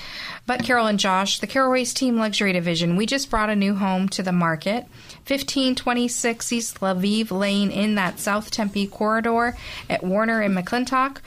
But 0.46 0.64
Carol 0.64 0.86
and 0.86 0.98
Josh, 0.98 1.38
the 1.38 1.46
Royce 1.46 1.94
Team 1.94 2.16
Luxury 2.16 2.52
Division, 2.52 2.96
we 2.96 3.06
just 3.06 3.30
brought 3.30 3.50
a 3.50 3.56
new 3.56 3.74
home 3.76 4.08
to 4.10 4.22
the 4.22 4.32
market. 4.32 4.84
1526 5.26 6.52
East 6.52 6.80
Laviv 6.80 7.30
Lane 7.30 7.70
in 7.70 7.94
that 7.94 8.18
South 8.18 8.50
Tempe 8.50 8.88
corridor 8.88 9.56
at 9.88 10.02
Warner 10.02 10.40
and 10.40 10.56
McClintock 10.56 11.18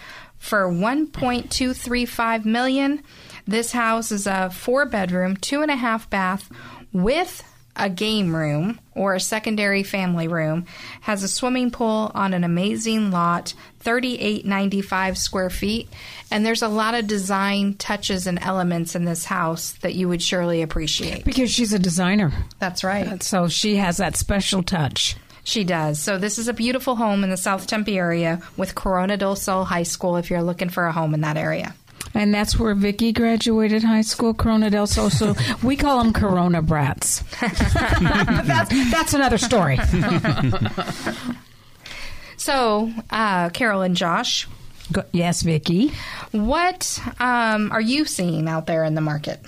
for 0.44 0.68
1.235 0.68 2.44
million. 2.44 3.02
This 3.48 3.72
house 3.72 4.12
is 4.12 4.28
a 4.28 4.50
four 4.50 4.86
bedroom, 4.86 5.38
two 5.38 5.62
and 5.62 5.72
a 5.72 5.76
half 5.78 6.10
bath 6.10 6.52
with 6.92 7.42
a 7.78 7.90
game 7.90 8.36
room 8.36 8.78
or 8.94 9.16
a 9.16 9.22
secondary 9.22 9.84
family 9.84 10.28
room, 10.28 10.66
has 11.00 11.24
a 11.24 11.30
swimming 11.30 11.72
pool 11.72 12.12
on 12.14 12.34
an 12.34 12.44
amazing 12.44 13.10
lot, 13.10 13.54
3895 13.80 15.18
square 15.18 15.50
feet, 15.50 15.88
and 16.30 16.46
there's 16.46 16.62
a 16.62 16.68
lot 16.68 16.94
of 16.94 17.08
design 17.08 17.74
touches 17.76 18.28
and 18.28 18.38
elements 18.44 18.96
in 18.96 19.06
this 19.06 19.24
house 19.24 19.72
that 19.82 19.96
you 19.96 20.10
would 20.10 20.22
surely 20.22 20.62
appreciate. 20.62 21.24
Because 21.24 21.52
she's 21.52 21.72
a 21.72 21.80
designer. 21.80 22.34
That's 22.60 22.84
right. 22.84 23.24
So 23.24 23.48
she 23.48 23.78
has 23.78 23.96
that 23.98 24.18
special 24.18 24.62
touch. 24.62 25.16
She 25.44 25.64
does. 25.64 26.00
So 26.00 26.18
this 26.18 26.40
is 26.40 26.48
a 26.48 26.54
beautiful 26.54 26.96
home 26.96 27.24
in 27.24 27.30
the 27.30 27.38
South 27.38 27.68
Tempe 27.68 27.98
area 27.98 28.42
with 28.56 28.76
Corona 28.76 29.18
del 29.18 29.36
Sol 29.36 29.66
High 29.66 29.84
School 29.84 30.18
if 30.18 30.30
you're 30.30 30.42
looking 30.42 30.70
for 30.70 30.86
a 30.86 30.92
home 30.92 31.14
in 31.14 31.22
that 31.22 31.38
area. 31.38 31.76
And 32.14 32.34
that's 32.34 32.60
where 32.60 32.76
Vicky 32.76 33.12
graduated 33.12 33.84
high 33.84 34.02
school, 34.02 34.34
Corona 34.34 34.70
del 34.70 34.88
Sol. 34.88 35.10
So 35.10 35.36
we 35.64 35.76
call 35.76 36.04
them 36.04 36.14
Corona 36.14 36.62
brats. 36.62 37.24
that's, 37.42 38.92
that's 38.92 39.14
another 39.14 39.38
story. 39.38 39.78
so, 42.38 42.92
uh, 43.10 43.50
Carol 43.50 43.82
and 43.82 43.96
Josh, 43.96 44.48
Go, 44.92 45.04
yes, 45.14 45.44
Vicky. 45.44 45.92
what 46.32 47.00
um, 47.20 47.72
are 47.72 47.82
you 47.82 48.06
seeing 48.06 48.50
out 48.50 48.68
there 48.68 48.84
in 48.84 48.96
the 48.96 49.02
market? 49.02 49.40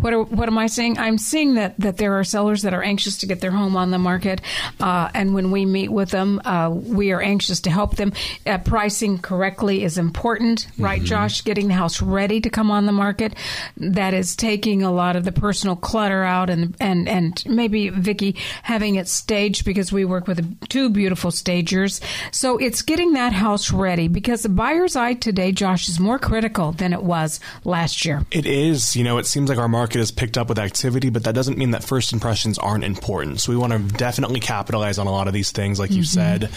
What 0.00 0.14
are, 0.14 0.22
what 0.22 0.48
am 0.48 0.56
I 0.56 0.66
seeing? 0.66 0.98
I'm 0.98 1.18
seeing 1.18 1.54
that, 1.54 1.78
that 1.78 1.98
there 1.98 2.18
are 2.18 2.24
sellers 2.24 2.62
that 2.62 2.72
are 2.72 2.82
anxious 2.82 3.18
to 3.18 3.26
get 3.26 3.40
their 3.40 3.50
home 3.50 3.76
on 3.76 3.90
the 3.90 3.98
market, 3.98 4.40
uh, 4.80 5.10
and 5.12 5.34
when 5.34 5.50
we 5.50 5.66
meet 5.66 5.90
with 5.90 6.10
them, 6.10 6.40
uh, 6.44 6.70
we 6.70 7.12
are 7.12 7.20
anxious 7.20 7.60
to 7.60 7.70
help 7.70 7.96
them. 7.96 8.12
Uh, 8.46 8.58
pricing 8.58 9.18
correctly 9.18 9.84
is 9.84 9.98
important, 9.98 10.66
right, 10.78 11.02
Josh? 11.02 11.42
Getting 11.42 11.68
the 11.68 11.74
house 11.74 12.00
ready 12.00 12.40
to 12.40 12.48
come 12.48 12.70
on 12.70 12.86
the 12.86 12.92
market, 12.92 13.34
that 13.76 14.14
is 14.14 14.36
taking 14.36 14.82
a 14.82 14.90
lot 14.90 15.16
of 15.16 15.24
the 15.24 15.32
personal 15.32 15.76
clutter 15.76 16.24
out, 16.24 16.48
and 16.48 16.74
and 16.80 17.08
and 17.08 17.42
maybe 17.46 17.90
Vicky 17.90 18.36
having 18.62 18.94
it 18.94 19.08
staged 19.08 19.64
because 19.64 19.92
we 19.92 20.04
work 20.04 20.26
with 20.26 20.68
two 20.68 20.88
beautiful 20.88 21.30
stagers. 21.30 22.00
So 22.32 22.56
it's 22.56 22.82
getting 22.82 23.12
that 23.12 23.32
house 23.32 23.70
ready 23.70 24.08
because 24.08 24.42
the 24.42 24.48
buyer's 24.78 24.94
eye 24.94 25.14
today, 25.14 25.50
Josh, 25.50 25.88
is 25.88 25.98
more 25.98 26.20
critical 26.20 26.70
than 26.70 26.92
it 26.92 27.02
was 27.02 27.40
last 27.64 28.04
year. 28.04 28.24
It 28.30 28.46
is. 28.46 28.94
You 28.94 29.02
know, 29.02 29.18
it 29.18 29.26
seems 29.26 29.48
like 29.48 29.58
our 29.58 29.68
market 29.68 29.98
has 29.98 30.12
picked 30.12 30.38
up 30.38 30.48
with 30.48 30.58
activity, 30.58 31.10
but 31.10 31.24
that 31.24 31.34
doesn't 31.34 31.58
mean 31.58 31.72
that 31.72 31.82
first 31.82 32.12
impressions 32.12 32.58
aren't 32.58 32.84
important. 32.84 33.40
So 33.40 33.50
we 33.50 33.58
want 33.58 33.72
to 33.72 33.80
definitely 33.96 34.38
capitalize 34.38 34.98
on 34.98 35.08
a 35.08 35.10
lot 35.10 35.26
of 35.26 35.34
these 35.34 35.50
things, 35.50 35.80
like 35.80 35.90
you 35.90 36.04
said, 36.04 36.50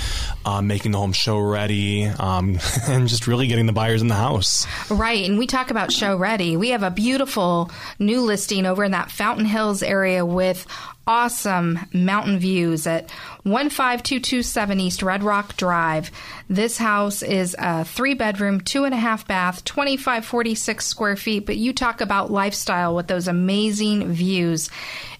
um, 0.45 0.67
making 0.67 0.91
the 0.91 0.99
home 0.99 1.13
show 1.13 1.39
ready, 1.39 2.05
um, 2.05 2.59
and 2.87 3.07
just 3.07 3.25
really 3.25 3.47
getting 3.47 3.65
the 3.65 3.73
buyers 3.73 4.03
in 4.03 4.07
the 4.07 4.13
house. 4.13 4.67
Right, 4.91 5.27
and 5.27 5.39
we 5.39 5.47
talk 5.47 5.71
about 5.71 5.91
show 5.91 6.15
ready. 6.15 6.57
We 6.57 6.69
have 6.69 6.83
a 6.83 6.91
beautiful 6.91 7.71
new 7.97 8.21
listing 8.21 8.67
over 8.67 8.83
in 8.83 8.91
that 8.91 9.09
Fountain 9.09 9.45
Hills 9.45 9.81
area 9.81 10.23
with 10.23 10.67
awesome 11.07 11.79
mountain 11.93 12.39
views 12.39 12.85
at 12.85 13.09
15227 13.43 14.79
East 14.79 15.03
Red 15.03 15.23
Rock 15.23 15.57
Drive. 15.57 16.11
This 16.49 16.77
house 16.77 17.23
is 17.23 17.55
a 17.57 17.83
three 17.85 18.13
bedroom, 18.13 18.61
two 18.61 18.83
and 18.83 18.93
a 18.93 18.97
half 18.97 19.27
bath, 19.27 19.63
2546 19.65 20.85
square 20.85 21.15
feet, 21.15 21.45
but 21.45 21.57
you 21.57 21.73
talk 21.73 22.01
about 22.01 22.31
lifestyle 22.31 22.95
with 22.95 23.07
those 23.07 23.27
amazing 23.27 24.11
views. 24.11 24.69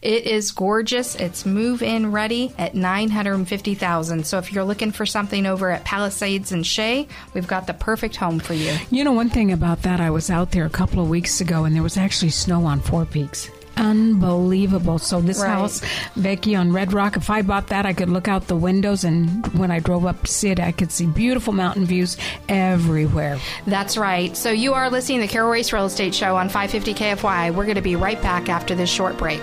It 0.02 0.26
is 0.26 0.52
gorgeous. 0.52 1.16
It's 1.16 1.46
move 1.46 1.84
in 1.84 2.12
ready 2.12 2.54
at 2.58 2.74
950,000. 2.74 4.26
So 4.26 4.38
if 4.40 4.52
you're 4.52 4.64
looking 4.64 4.92
for 4.92 5.06
something 5.06 5.46
over 5.46 5.70
at 5.70 5.84
Palisades 5.84 6.52
and 6.52 6.66
Shea, 6.66 7.08
we've 7.34 7.48
got 7.48 7.68
the 7.68 7.74
perfect 7.74 8.16
home 8.16 8.40
for 8.40 8.54
you. 8.54 8.76
You 8.90 9.04
know, 9.04 9.12
one 9.12 9.30
thing 9.30 9.52
about 9.52 9.84
that, 9.84 10.00
I 10.00 10.10
was 10.10 10.30
out 10.30 10.52
there 10.52 10.66
a 10.66 10.70
couple 10.70 11.02
of 11.04 11.10
weeks 11.10 11.42
ago 11.42 11.66
and 11.66 11.76
there 11.76 11.84
was 11.84 11.98
actually 11.98 12.32
snow 12.32 12.66
on 12.66 12.80
Four 12.80 13.06
Peaks. 13.06 13.50
Unbelievable. 13.78 15.00
So, 15.00 15.22
this 15.22 15.40
Right. 15.40 15.50
house, 15.50 15.82
Becky 16.16 16.56
on 16.56 16.72
Red 16.72 16.94
Rock, 16.94 17.18
if 17.18 17.30
I 17.30 17.42
bought 17.42 17.68
that, 17.68 17.86
I 17.86 17.94
could 17.94 18.10
look 18.10 18.28
out 18.28 18.48
the 18.48 18.56
windows, 18.56 19.04
and 19.04 19.46
when 19.58 19.72
I 19.72 19.80
drove 19.80 20.06
up 20.06 20.24
to 20.24 20.32
see 20.32 20.50
it, 20.50 20.60
I 20.60 20.72
could 20.72 20.92
see 20.92 21.06
beautiful 21.06 21.54
mountain 21.54 21.86
views 21.86 22.18
everywhere. 22.50 23.40
That's 23.66 23.98
right. 23.98 24.36
So 24.36 24.52
you 24.52 24.74
are 24.74 24.90
listening 24.90 25.22
to 25.22 25.28
the 25.28 25.32
Carol 25.32 25.50
Royce 25.52 25.72
Real 25.74 25.86
Estate 25.86 26.14
Show 26.14 26.36
on 26.36 26.50
550 26.50 26.94
KFYI. 26.94 27.52
We're 27.52 27.66
going 27.66 27.76
to 27.76 27.82
be 27.82 27.96
right 27.96 28.22
back 28.22 28.50
after 28.50 28.76
this 28.76 28.90
short 28.90 29.18
break. 29.18 29.42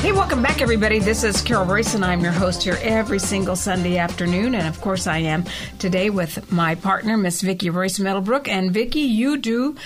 Hey, 0.00 0.12
welcome 0.12 0.42
back, 0.42 0.62
everybody. 0.62 0.98
This 0.98 1.24
is 1.24 1.42
Carol 1.42 1.66
Royce, 1.66 1.94
and 1.94 2.02
I'm 2.04 2.20
your 2.22 2.32
host 2.32 2.62
here 2.62 2.78
every 2.80 3.18
single 3.18 3.54
Sunday 3.54 3.98
afternoon. 3.98 4.54
And 4.54 4.66
of 4.66 4.80
course, 4.80 5.06
I 5.06 5.18
am 5.18 5.44
today 5.78 6.08
with 6.08 6.50
my 6.50 6.74
partner, 6.74 7.18
Miss 7.18 7.42
Vicki 7.42 7.68
Royce 7.68 7.98
Middlebrook. 7.98 8.48
And 8.48 8.72
Vicki, 8.72 9.00
you 9.00 9.36
do 9.36 9.76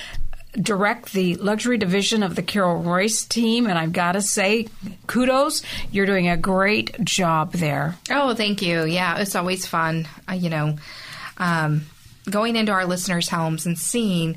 direct 0.61 1.13
the 1.13 1.35
luxury 1.37 1.79
division 1.79 2.23
of 2.23 2.37
the 2.37 2.43
Carol 2.43 2.83
Royce 2.83 3.25
team, 3.25 3.67
and 3.67 3.79
I've 3.79 3.93
got 3.93 4.13
to 4.13 4.23
say, 4.23 4.69
kudos. 5.07 5.63
You're 5.91 6.07
doing 6.07 6.29
a 6.29 6.37
great 6.37 7.03
job 7.05 7.53
there. 7.53 7.97
Oh, 8.11 8.35
thank 8.35 8.63
you. 8.63 8.85
Yeah, 8.85 9.19
it's 9.19 9.35
always 9.35 9.67
fun, 9.67 10.09
uh, 10.29 10.35
you 10.35 10.51
know, 10.51 10.77
um, 11.39 11.87
going 12.31 12.57
into 12.57 12.73
our 12.73 12.87
listeners' 12.87 13.29
homes 13.29 13.67
and 13.67 13.79
seeing 13.79 14.37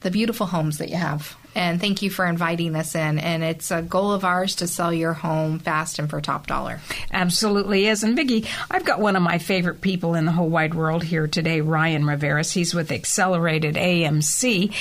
the 0.00 0.10
beautiful 0.10 0.46
homes 0.46 0.78
that 0.78 0.88
you 0.88 0.96
have. 0.96 1.36
And 1.54 1.80
thank 1.80 2.00
you 2.00 2.08
for 2.08 2.24
inviting 2.24 2.74
us 2.76 2.94
in. 2.94 3.18
And 3.18 3.44
it's 3.44 3.70
a 3.70 3.82
goal 3.82 4.12
of 4.12 4.24
ours 4.24 4.56
to 4.56 4.66
sell 4.66 4.92
your 4.92 5.12
home 5.12 5.58
fast 5.58 5.98
and 5.98 6.08
for 6.08 6.20
top 6.20 6.46
dollar. 6.46 6.80
Absolutely 7.12 7.86
is. 7.86 8.02
And 8.02 8.16
Vicki, 8.16 8.46
I've 8.70 8.86
got 8.86 9.00
one 9.00 9.16
of 9.16 9.22
my 9.22 9.38
favorite 9.38 9.82
people 9.82 10.14
in 10.14 10.24
the 10.24 10.32
whole 10.32 10.48
wide 10.48 10.74
world 10.74 11.04
here 11.04 11.26
today, 11.26 11.60
Ryan 11.60 12.04
Riveras. 12.04 12.52
He's 12.52 12.74
with 12.74 12.90
Accelerated 12.90 13.74
AMC. 13.74 14.72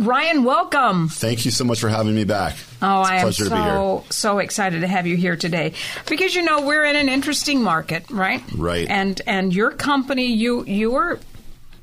Ryan, 0.00 0.44
welcome. 0.44 1.08
Thank 1.08 1.44
you 1.44 1.50
so 1.50 1.64
much 1.64 1.78
for 1.80 1.88
having 1.88 2.14
me 2.14 2.24
back. 2.24 2.56
Oh, 2.80 3.02
it's 3.02 3.10
a 3.10 3.12
I 3.12 3.16
am 3.16 3.22
pleasure 3.22 3.44
to 3.44 3.50
be 3.50 3.56
here. 3.56 3.64
so 3.74 4.04
so 4.10 4.38
excited 4.38 4.80
to 4.80 4.86
have 4.88 5.06
you 5.06 5.16
here 5.16 5.36
today 5.36 5.74
because 6.08 6.34
you 6.34 6.42
know 6.42 6.62
we're 6.66 6.84
in 6.84 6.96
an 6.96 7.08
interesting 7.08 7.62
market, 7.62 8.10
right? 8.10 8.42
Right. 8.56 8.88
And 8.88 9.20
and 9.26 9.54
your 9.54 9.70
company, 9.72 10.26
you 10.32 10.64
you 10.64 10.94
are 10.96 11.18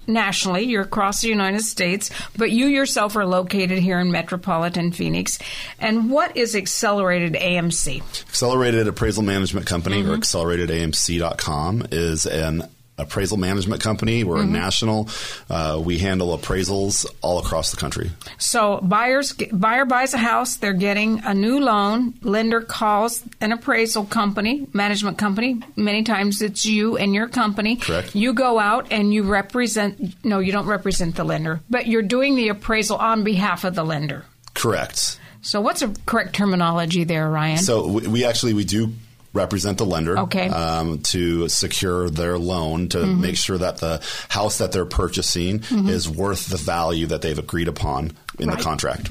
nationally, 0.09 0.63
you're 0.63 0.83
across 0.83 1.19
the 1.21 1.27
United 1.27 1.61
States, 1.61 2.09
but 2.37 2.49
you 2.49 2.65
yourself 2.67 3.15
are 3.17 3.25
located 3.25 3.77
here 3.79 3.99
in 3.99 4.09
metropolitan 4.09 4.91
Phoenix. 4.93 5.37
And 5.79 6.09
what 6.09 6.35
is 6.37 6.55
Accelerated 6.55 7.33
AMC? 7.33 7.99
Accelerated 8.29 8.87
Appraisal 8.87 9.23
Management 9.23 9.65
Company, 9.67 10.01
Mm-hmm. 10.01 10.11
or 10.11 10.17
acceleratedamc.com, 10.17 11.87
is 11.91 12.25
an 12.25 12.63
appraisal 12.97 13.37
management 13.37 13.81
company. 13.81 14.23
We're 14.23 14.37
Mm-hmm. 14.37 14.55
a 14.55 14.59
national. 14.59 15.09
Uh, 15.49 15.81
we 15.83 15.97
handle 15.99 16.37
appraisals 16.37 17.05
all 17.21 17.39
across 17.39 17.71
the 17.71 17.77
country. 17.77 18.11
So 18.37 18.79
buyers 18.81 19.33
buyer 19.51 19.85
buys 19.85 20.13
a 20.13 20.17
house, 20.17 20.57
they're 20.57 20.73
getting 20.73 21.19
a 21.23 21.33
new 21.33 21.59
loan. 21.59 22.13
Lender 22.21 22.61
calls 22.61 23.23
an 23.41 23.51
appraisal 23.51 24.05
company, 24.05 24.67
management 24.73 25.17
company. 25.17 25.59
Many 25.75 26.03
times 26.03 26.41
it's 26.41 26.65
you 26.65 26.97
and 26.97 27.13
your 27.13 27.27
company. 27.27 27.75
Correct. 27.77 28.15
You 28.15 28.33
go 28.33 28.57
out 28.59 28.91
and 28.91 29.13
you 29.13 29.23
represent. 29.23 30.23
No, 30.25 30.39
you 30.39 30.51
don't 30.51 30.67
represent 30.67 31.15
the 31.15 31.23
lender, 31.23 31.61
but 31.69 31.87
you're 31.87 32.01
doing 32.01 32.35
the 32.35 32.49
appraisal 32.49 32.97
on 32.97 33.23
behalf 33.23 33.63
of 33.63 33.75
the 33.75 33.83
lender. 33.83 34.25
Correct. 34.53 35.19
So 35.41 35.61
what's 35.61 35.81
a 35.81 35.93
correct 36.05 36.33
terminology 36.33 37.03
there, 37.03 37.29
Ryan? 37.29 37.57
So 37.59 37.87
we, 37.87 38.07
we 38.07 38.25
actually 38.25 38.53
we 38.53 38.65
do 38.65 38.91
represent 39.37 39.77
the 39.77 39.85
lender 39.85 40.17
Okay. 40.19 40.49
um, 40.49 40.99
to 41.13 41.47
secure 41.47 42.09
their 42.09 42.37
loan 42.37 42.89
to 42.89 42.97
Mm-hmm. 42.97 43.21
make 43.21 43.37
sure 43.37 43.57
that 43.57 43.77
the 43.77 44.01
house 44.29 44.57
that 44.57 44.71
they're 44.73 44.85
purchasing 44.85 45.63
is 45.87 46.09
worth 46.09 46.47
the 46.49 46.57
value 46.57 47.05
that 47.07 47.21
they've 47.21 47.37
agreed 47.39 47.67
upon 47.69 48.11
in 48.39 48.49
Right. 48.49 48.57
the 48.57 48.63
contract. 48.63 49.09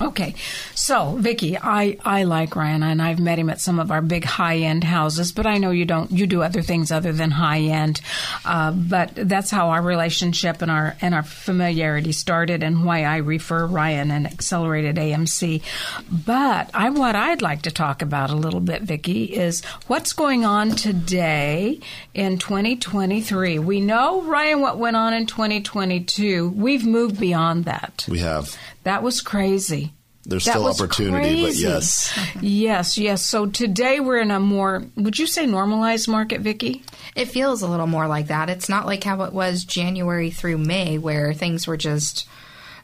Okay, 0.00 0.34
so 0.74 1.14
Vicky, 1.20 1.56
I, 1.56 1.96
I 2.04 2.24
like 2.24 2.56
Ryan, 2.56 2.82
and 2.82 3.00
I've 3.00 3.20
met 3.20 3.38
him 3.38 3.48
at 3.48 3.60
some 3.60 3.78
of 3.78 3.92
our 3.92 4.02
big 4.02 4.24
high 4.24 4.58
end 4.58 4.82
houses. 4.82 5.30
But 5.30 5.46
I 5.46 5.58
know 5.58 5.70
you 5.70 5.84
don't. 5.84 6.10
You 6.10 6.26
do 6.26 6.42
other 6.42 6.62
things 6.62 6.90
other 6.90 7.12
than 7.12 7.30
high 7.30 7.60
end. 7.60 8.00
Uh, 8.44 8.72
but 8.72 9.12
that's 9.14 9.52
how 9.52 9.68
our 9.70 9.80
relationship 9.80 10.62
and 10.62 10.70
our 10.70 10.96
and 11.00 11.14
our 11.14 11.22
familiarity 11.22 12.10
started, 12.10 12.64
and 12.64 12.84
why 12.84 13.04
I 13.04 13.18
refer 13.18 13.64
Ryan 13.66 14.10
and 14.10 14.26
Accelerated 14.26 14.96
AMC. 14.96 15.62
But 16.10 16.70
I 16.74 16.90
what 16.90 17.14
I'd 17.14 17.40
like 17.40 17.62
to 17.62 17.70
talk 17.70 18.02
about 18.02 18.30
a 18.30 18.36
little 18.36 18.60
bit, 18.60 18.82
Vicky, 18.82 19.26
is 19.26 19.64
what's 19.86 20.12
going 20.12 20.44
on 20.44 20.70
today 20.72 21.78
in 22.14 22.38
2023. 22.38 23.60
We 23.60 23.80
know 23.80 24.22
Ryan 24.22 24.60
what 24.60 24.76
went 24.76 24.96
on 24.96 25.14
in 25.14 25.26
2022. 25.26 26.48
We've 26.48 26.84
moved 26.84 27.20
beyond 27.20 27.64
that. 27.66 28.04
We 28.10 28.18
have 28.18 28.56
That 28.84 29.02
was 29.02 29.20
crazy. 29.20 29.92
There's 30.26 30.46
That 30.46 30.52
still 30.52 30.64
was 30.64 30.80
opportunity, 30.80 31.42
but 31.44 31.54
yes. 31.54 32.18
Yes, 32.40 32.96
yes. 32.96 33.20
So 33.22 33.46
today 33.46 34.00
we're 34.00 34.20
in 34.20 34.30
a 34.30 34.40
more, 34.40 34.82
would 34.96 35.18
you 35.18 35.26
say 35.26 35.44
normalized 35.44 36.08
market, 36.08 36.40
Vicky? 36.40 36.82
It 37.14 37.26
feels 37.26 37.60
a 37.60 37.68
little 37.68 37.86
more 37.86 38.06
like 38.06 38.28
that. 38.28 38.48
It's 38.48 38.68
not 38.68 38.86
like 38.86 39.04
how 39.04 39.22
it 39.22 39.34
was 39.34 39.64
January 39.64 40.30
through 40.30 40.58
May, 40.58 40.96
where 40.96 41.34
things 41.34 41.66
were 41.66 41.76
just 41.76 42.26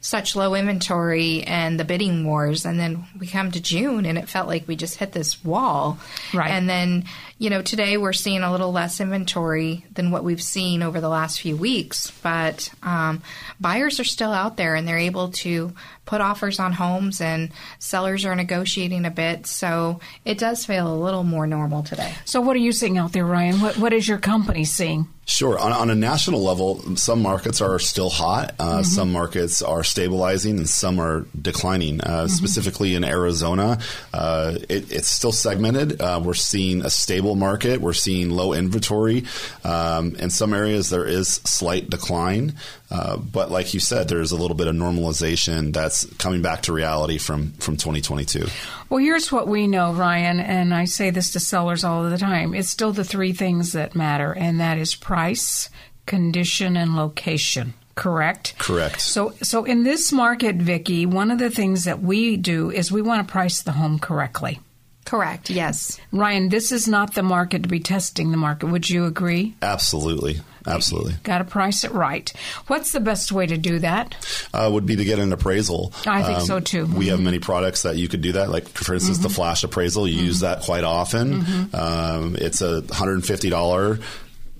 such 0.02 0.34
low 0.34 0.54
inventory 0.54 1.42
and 1.42 1.78
the 1.78 1.84
bidding 1.84 2.24
wars. 2.24 2.64
And 2.64 2.78
then 2.78 3.06
we 3.18 3.26
come 3.26 3.50
to 3.52 3.60
June 3.60 4.06
and 4.06 4.18
it 4.18 4.28
felt 4.28 4.48
like 4.48 4.66
we 4.66 4.76
just 4.76 4.96
hit 4.96 5.12
this 5.12 5.42
wall. 5.44 5.98
Right. 6.34 6.50
And 6.50 6.68
then 6.68 7.04
you 7.40 7.48
know, 7.48 7.62
today 7.62 7.96
we're 7.96 8.12
seeing 8.12 8.42
a 8.42 8.52
little 8.52 8.70
less 8.70 9.00
inventory 9.00 9.86
than 9.94 10.10
what 10.10 10.22
we've 10.22 10.42
seen 10.42 10.82
over 10.82 11.00
the 11.00 11.08
last 11.08 11.40
few 11.40 11.56
weeks, 11.56 12.10
but 12.22 12.70
um, 12.82 13.22
buyers 13.58 13.98
are 13.98 14.04
still 14.04 14.30
out 14.30 14.58
there 14.58 14.74
and 14.74 14.86
they're 14.86 14.98
able 14.98 15.30
to 15.30 15.72
put 16.04 16.20
offers 16.20 16.60
on 16.60 16.72
homes 16.72 17.22
and 17.22 17.50
sellers 17.78 18.26
are 18.26 18.36
negotiating 18.36 19.06
a 19.06 19.10
bit. 19.10 19.46
So 19.46 20.00
it 20.26 20.36
does 20.36 20.66
feel 20.66 20.92
a 20.92 20.94
little 20.94 21.24
more 21.24 21.46
normal 21.46 21.82
today. 21.82 22.12
So, 22.26 22.42
what 22.42 22.56
are 22.56 22.60
you 22.60 22.72
seeing 22.72 22.98
out 22.98 23.12
there, 23.12 23.24
Ryan? 23.24 23.60
What, 23.60 23.78
what 23.78 23.92
is 23.94 24.06
your 24.06 24.18
company 24.18 24.64
seeing? 24.64 25.08
Sure. 25.30 25.56
On, 25.60 25.72
on, 25.72 25.90
a 25.90 25.94
national 25.94 26.42
level, 26.42 26.96
some 26.96 27.22
markets 27.22 27.60
are 27.60 27.78
still 27.78 28.10
hot, 28.10 28.52
uh, 28.58 28.64
mm-hmm. 28.64 28.82
some 28.82 29.12
markets 29.12 29.62
are 29.62 29.84
stabilizing, 29.84 30.58
and 30.58 30.68
some 30.68 30.98
are 30.98 31.24
declining. 31.40 32.00
Uh, 32.00 32.24
mm-hmm. 32.24 32.26
Specifically 32.26 32.96
in 32.96 33.04
Arizona, 33.04 33.78
uh, 34.12 34.56
it, 34.68 34.90
it's 34.90 35.08
still 35.08 35.30
segmented. 35.30 36.00
Uh, 36.00 36.20
we're 36.22 36.34
seeing 36.34 36.84
a 36.84 36.90
stable 36.90 37.29
market. 37.36 37.80
We're 37.80 37.92
seeing 37.92 38.30
low 38.30 38.52
inventory. 38.52 39.24
Um, 39.64 40.14
in 40.16 40.30
some 40.30 40.54
areas, 40.54 40.90
there 40.90 41.04
is 41.04 41.28
slight 41.28 41.90
decline. 41.90 42.54
Uh, 42.90 43.16
but 43.16 43.50
like 43.50 43.72
you 43.72 43.80
said, 43.80 44.08
there's 44.08 44.32
a 44.32 44.36
little 44.36 44.56
bit 44.56 44.66
of 44.66 44.74
normalization 44.74 45.72
that's 45.72 46.04
coming 46.16 46.42
back 46.42 46.62
to 46.62 46.72
reality 46.72 47.18
from, 47.18 47.52
from 47.52 47.76
2022. 47.76 48.46
Well, 48.88 48.98
here's 48.98 49.30
what 49.30 49.46
we 49.46 49.66
know, 49.66 49.92
Ryan, 49.92 50.40
and 50.40 50.74
I 50.74 50.86
say 50.86 51.10
this 51.10 51.30
to 51.32 51.40
sellers 51.40 51.84
all 51.84 52.02
the 52.08 52.18
time. 52.18 52.54
It's 52.54 52.68
still 52.68 52.92
the 52.92 53.04
three 53.04 53.32
things 53.32 53.72
that 53.72 53.94
matter, 53.94 54.32
and 54.32 54.60
that 54.60 54.78
is 54.78 54.94
price, 54.94 55.70
condition, 56.06 56.76
and 56.76 56.96
location 56.96 57.74
correct? 58.00 58.54
Correct. 58.58 59.00
So 59.00 59.34
so 59.42 59.64
in 59.64 59.82
this 59.82 60.10
market, 60.10 60.56
Vicki, 60.56 61.04
one 61.04 61.30
of 61.30 61.38
the 61.38 61.50
things 61.50 61.84
that 61.84 62.00
we 62.00 62.38
do 62.38 62.70
is 62.70 62.90
we 62.90 63.02
want 63.02 63.26
to 63.26 63.30
price 63.30 63.60
the 63.60 63.72
home 63.72 63.98
correctly. 63.98 64.58
Correct. 65.04 65.50
Yes. 65.50 65.98
Ryan, 66.12 66.50
this 66.50 66.72
is 66.72 66.86
not 66.86 67.14
the 67.14 67.22
market 67.22 67.62
to 67.62 67.68
be 67.68 67.80
testing 67.80 68.30
the 68.30 68.36
market. 68.36 68.66
Would 68.66 68.88
you 68.88 69.06
agree? 69.06 69.54
Absolutely. 69.62 70.40
Absolutely. 70.66 71.14
Got 71.22 71.38
to 71.38 71.44
price 71.44 71.84
it 71.84 71.92
right. 71.92 72.30
What's 72.66 72.92
the 72.92 73.00
best 73.00 73.32
way 73.32 73.46
to 73.46 73.56
do 73.56 73.78
that? 73.78 74.14
Uh, 74.52 74.68
would 74.70 74.86
be 74.86 74.96
to 74.96 75.04
get 75.04 75.18
an 75.18 75.32
appraisal. 75.32 75.92
I 76.06 76.22
think 76.22 76.40
um, 76.40 76.44
so 76.44 76.60
too. 76.60 76.84
We 76.84 76.90
mm-hmm. 76.90 77.10
have 77.10 77.20
many 77.20 77.38
products 77.38 77.82
that 77.82 77.96
you 77.96 78.08
could 78.08 78.20
do 78.20 78.32
that. 78.32 78.50
Like, 78.50 78.68
for 78.68 78.94
instance, 78.94 79.18
mm-hmm. 79.18 79.28
the 79.28 79.34
flash 79.34 79.64
appraisal. 79.64 80.06
You 80.06 80.18
mm-hmm. 80.18 80.26
use 80.26 80.40
that 80.40 80.62
quite 80.62 80.84
often. 80.84 81.42
Mm-hmm. 81.42 81.76
Um, 81.76 82.36
it's 82.36 82.60
a 82.60 82.82
$150 82.82 84.02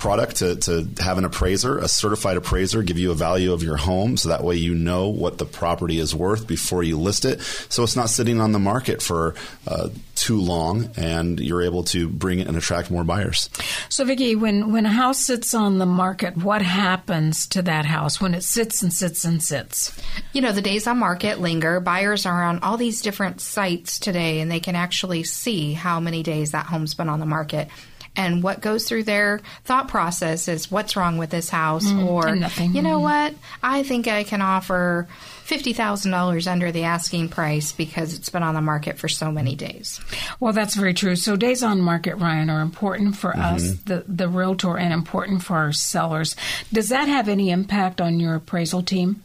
product 0.01 0.37
to, 0.37 0.57
to 0.57 0.89
have 0.99 1.19
an 1.19 1.25
appraiser, 1.25 1.79
a 1.79 1.87
certified 1.87 2.37
appraiser, 2.37 2.83
give 2.83 2.99
you 2.99 3.13
a 3.13 3.15
value 3.15 3.53
of 3.53 3.63
your 3.63 3.77
home 3.77 4.17
so 4.17 4.31
that 4.31 4.43
way 4.43 4.57
you 4.57 4.75
know 4.75 5.09
what 5.09 5.39
the 5.39 5.45
property 5.45 5.99
is 5.99 6.15
worth 6.15 6.47
before 6.47 6.83
you 6.83 6.99
list 6.99 7.25
it. 7.25 7.41
So 7.69 7.85
it's 7.85 7.97
not 7.97 8.09
sitting 8.11 8.41
on 8.41 8.53
the 8.53 8.59
market 8.59 9.03
for 9.03 9.35
uh, 9.69 9.91
too 10.15 10.41
long 10.41 10.91
and 10.97 11.39
you're 11.39 11.63
able 11.63 11.85
to 11.85 12.09
bring 12.09 12.41
it 12.41 12.49
and 12.49 12.57
attract 12.57 12.91
more 12.91 13.05
buyers. 13.05 13.49
So, 13.89 14.05
Vicki, 14.05 14.35
when, 14.35 14.73
when 14.73 14.87
a 14.87 14.91
house 14.91 15.19
sits 15.19 15.55
on 15.55 15.79
the 15.79 15.87
market, 15.87 16.37
what 16.37 16.63
happens 16.63 17.47
to 17.49 17.63
that 17.63 17.85
house 17.85 18.21
when 18.21 18.35
it 18.35 18.43
sits 18.43 18.83
and 18.83 18.93
sits 18.93 19.25
and 19.25 19.43
sits? 19.43 19.97
You 20.33 20.43
know, 20.43 20.53
the 20.53 20.63
days 20.63 20.87
on 20.87 20.99
market 20.99 21.41
linger. 21.41 21.81
Buyers 21.81 22.27
are 22.27 22.43
on 22.45 22.61
all 22.61 22.77
these 22.77 23.03
different 23.03 23.41
sites 23.41 23.99
today 23.99 24.41
and 24.41 24.51
they 24.51 24.61
can 24.61 24.77
actually 24.77 25.25
see 25.25 25.73
how 25.73 26.01
many 26.01 26.23
days 26.23 26.53
that 26.53 26.67
home's 26.67 26.95
been 26.95 27.09
on 27.09 27.21
the 27.21 27.27
market 27.27 27.69
and 28.17 28.43
what 28.43 28.61
goes 28.61 28.89
through 28.89 29.05
their 29.05 29.41
thought 29.65 29.89
process 29.89 30.49
is 30.49 30.71
what's 30.71 30.97
wrong 30.97 31.19
with 31.19 31.31
this 31.31 31.49
house 31.49 31.87
mm, 31.87 32.07
or 32.07 32.35
nothing. 32.35 32.75
you 32.75 32.83
know 32.83 32.99
what 32.99 33.35
i 33.63 33.83
think 33.83 34.09
i 34.09 34.25
can 34.25 34.43
offer 34.43 35.09
$50,000 35.51 36.47
under 36.47 36.71
the 36.71 36.85
asking 36.85 37.29
price 37.29 37.73
because 37.73 38.15
it's 38.15 38.29
been 38.29 38.45
on 38.45 38.55
the 38.55 38.61
market 38.61 38.99
for 38.99 39.09
so 39.09 39.33
many 39.33 39.57
days. 39.57 40.01
Well, 40.39 40.53
that's 40.53 40.77
very 40.77 40.95
true. 40.95 41.17
So 41.17 41.35
days 41.35 41.65
on 41.65 41.81
market, 41.81 42.15
Ryan, 42.17 42.51
are 42.51 42.61
important 42.61 43.17
for 43.17 43.33
mm-hmm. 43.33 43.57
us, 43.57 43.75
the, 43.85 44.05
the 44.07 44.29
realtor, 44.29 44.79
and 44.79 44.93
important 44.93 45.43
for 45.43 45.57
our 45.57 45.73
sellers. 45.73 46.37
Does 46.73 46.91
that 46.91 47.09
have 47.09 47.29
any 47.29 47.51
impact 47.51 48.01
on 48.01 48.21
your 48.21 48.37
appraisal 48.37 48.85
team? 48.85 49.25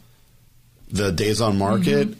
The 0.91 1.11
days 1.11 1.41
on 1.41 1.59
market, 1.59 2.09
mm-hmm. 2.09 2.19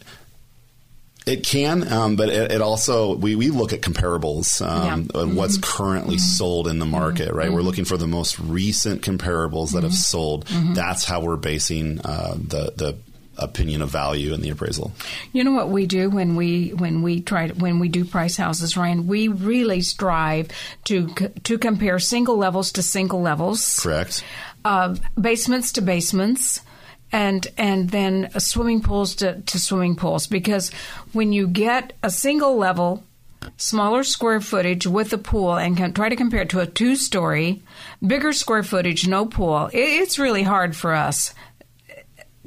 It 1.25 1.44
can, 1.44 1.91
um, 1.91 2.15
but 2.15 2.29
it, 2.29 2.51
it, 2.51 2.62
also 2.62 3.15
we, 3.15 3.36
we 3.36 3.50
look 3.50 3.74
at 3.74 3.82
comparables, 3.82 4.62
um, 4.62 4.84
yeah. 4.84 4.96
mm-hmm. 4.98 5.36
what's 5.36 5.58
currently 5.58 6.17
mm-hmm. 6.17 6.24
sold 6.24 6.67
in 6.67 6.77
the 6.77 6.86
market, 6.86 7.34
right? 7.34 7.51
We're 7.51 7.60
mm-hmm. 7.60 7.67
looking 7.67 7.86
for 7.86 7.98
the 7.98 8.05
most 8.05 8.38
recent 8.39 9.01
comparables 9.01 9.72
that 9.72 9.82
have 9.82 9.91
mm-hmm. 9.91 9.98
sold. 9.98 10.46
Mm-hmm. 10.46 10.74
That's 10.75 11.03
how 11.03 11.22
we're 11.22 11.38
basing 11.38 12.00
uh, 12.01 12.36
the 12.36 12.74
the 12.75 12.98
opinion 13.38 13.82
of 13.82 13.89
value 13.89 14.34
in 14.34 14.41
the 14.41 14.50
appraisal. 14.50 14.94
You 15.34 15.44
know 15.44 15.51
what 15.51 15.70
we 15.70 15.88
do 15.88 16.10
when 16.10 16.36
we 16.36 16.70
when 16.70 17.01
we 17.01 17.22
try 17.22 17.48
to, 17.48 17.53
when 17.55 17.79
we 17.79 17.89
do 17.89 18.05
price 18.05 18.38
houses, 18.38 18.77
Ryan? 18.77 19.08
We 19.08 19.27
really 19.27 19.82
strive 19.82 20.50
to 20.86 21.08
to 21.44 21.58
compare 21.58 22.00
single 22.00 22.38
levels 22.38 22.72
to 22.74 22.84
single 22.84 23.22
levels. 23.22 23.79
Correct. 23.79 24.24
Uh, 24.63 24.96
basements 25.20 25.72
to 25.74 25.82
basements 25.82 26.62
and 27.15 27.47
and 27.58 27.89
then 27.91 28.30
swimming 28.39 28.82
pools 28.82 29.15
to, 29.15 29.41
to 29.41 29.58
swimming 29.58 29.95
pools. 29.95 30.28
Because 30.28 30.69
when 31.13 31.32
you 31.32 31.47
get 31.47 31.93
a 32.04 32.10
single 32.10 32.58
level 32.58 33.04
smaller 33.58 34.04
square 34.04 34.41
footage 34.41 34.86
with 34.86 35.13
a 35.13 35.17
pool 35.17 35.56
and 35.56 35.78
can 35.78 35.93
try 35.93 36.10
to 36.10 36.15
compare 36.15 36.41
it 36.41 36.49
to 36.49 36.60
a 36.60 36.65
two 36.65 36.95
story 36.95 37.62
bigger 38.06 38.34
square 38.34 38.63
footage 38.63 39.08
no 39.08 39.23
pool 39.23 39.67
it, 39.67 39.78
it's 39.78 40.17
really 40.17 40.41
hard 40.41 40.75
for 40.75 40.95
us 40.95 41.32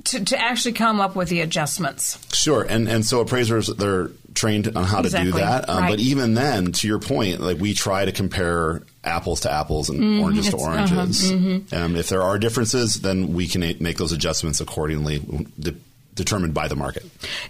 to, 0.04 0.24
to 0.24 0.36
actually 0.36 0.72
come 0.72 1.00
up 1.00 1.14
with 1.14 1.28
the 1.28 1.40
adjustments. 1.40 2.18
Sure. 2.34 2.62
And 2.62 2.88
and 2.88 3.06
so 3.06 3.20
appraisers 3.20 3.68
they're 3.68 4.10
trained 4.38 4.76
on 4.76 4.84
how 4.84 5.00
exactly. 5.00 5.32
to 5.32 5.38
do 5.38 5.44
that 5.44 5.68
um, 5.68 5.82
right. 5.82 5.90
but 5.90 6.00
even 6.00 6.34
then 6.34 6.72
to 6.72 6.86
your 6.86 6.98
point 6.98 7.40
like 7.40 7.58
we 7.58 7.74
try 7.74 8.04
to 8.04 8.12
compare 8.12 8.82
apples 9.08 9.40
to 9.40 9.52
apples 9.52 9.88
and 9.88 10.00
mm, 10.00 10.22
oranges 10.22 10.50
to 10.50 10.56
uh-huh, 10.56 10.70
oranges. 10.70 11.30
Uh-huh, 11.30 11.40
mm-hmm. 11.40 11.74
um, 11.74 11.96
if 11.96 12.08
there 12.08 12.22
are 12.22 12.38
differences, 12.38 13.00
then 13.00 13.32
we 13.32 13.48
can 13.48 13.60
make 13.80 13.96
those 13.96 14.12
adjustments 14.12 14.60
accordingly. 14.60 15.20
De- 15.58 15.74
determined 16.14 16.52
by 16.52 16.66
the 16.66 16.74
market. 16.74 17.06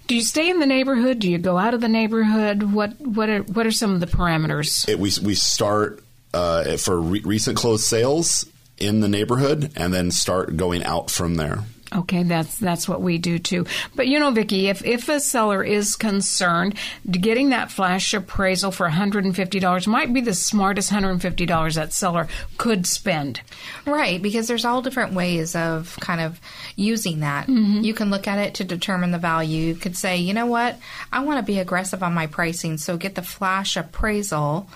Do 0.08 0.14
you 0.14 0.20
stay 0.20 0.50
in 0.50 0.60
the 0.60 0.66
neighborhood? 0.66 1.20
Do 1.20 1.30
you 1.30 1.38
go 1.38 1.56
out 1.56 1.72
of 1.72 1.80
the 1.80 1.88
neighborhood? 1.88 2.62
What 2.62 3.00
what 3.00 3.30
are 3.30 3.42
what 3.44 3.66
are 3.66 3.70
some 3.70 3.94
of 3.94 4.00
the 4.00 4.06
parameters? 4.06 4.86
It, 4.86 4.98
we 4.98 5.10
we 5.24 5.34
start 5.34 6.04
uh, 6.34 6.76
for 6.76 7.00
re- 7.00 7.22
recent 7.24 7.56
closed 7.56 7.84
sales 7.84 8.44
in 8.76 9.00
the 9.00 9.08
neighborhood, 9.08 9.72
and 9.74 9.94
then 9.94 10.10
start 10.10 10.54
going 10.58 10.84
out 10.84 11.10
from 11.10 11.36
there. 11.36 11.64
Okay, 11.94 12.22
that's 12.22 12.58
that's 12.58 12.88
what 12.88 13.00
we 13.00 13.16
do 13.16 13.38
too. 13.38 13.64
But 13.94 14.08
you 14.08 14.18
know, 14.18 14.30
Vicki, 14.30 14.68
if 14.68 14.84
if 14.84 15.08
a 15.08 15.20
seller 15.20 15.64
is 15.64 15.96
concerned, 15.96 16.74
getting 17.10 17.50
that 17.50 17.70
flash 17.70 18.12
appraisal 18.12 18.70
for 18.70 18.88
$150 18.88 19.86
might 19.86 20.12
be 20.12 20.20
the 20.20 20.34
smartest 20.34 20.92
$150 20.92 21.74
that 21.74 21.92
seller 21.92 22.28
could 22.58 22.86
spend. 22.86 23.40
Right, 23.86 24.20
because 24.20 24.48
there's 24.48 24.66
all 24.66 24.82
different 24.82 25.14
ways 25.14 25.56
of 25.56 25.96
kind 26.00 26.20
of 26.20 26.40
using 26.76 27.20
that. 27.20 27.46
Mm-hmm. 27.46 27.80
You 27.80 27.94
can 27.94 28.10
look 28.10 28.28
at 28.28 28.38
it 28.38 28.54
to 28.54 28.64
determine 28.64 29.10
the 29.10 29.18
value. 29.18 29.68
You 29.68 29.74
could 29.74 29.96
say, 29.96 30.18
you 30.18 30.34
know 30.34 30.46
what, 30.46 30.78
I 31.10 31.20
want 31.24 31.38
to 31.38 31.52
be 31.52 31.58
aggressive 31.58 32.02
on 32.02 32.12
my 32.12 32.26
pricing, 32.26 32.76
so 32.76 32.96
get 32.98 33.14
the 33.14 33.22
flash 33.22 33.76
appraisal 33.76 34.68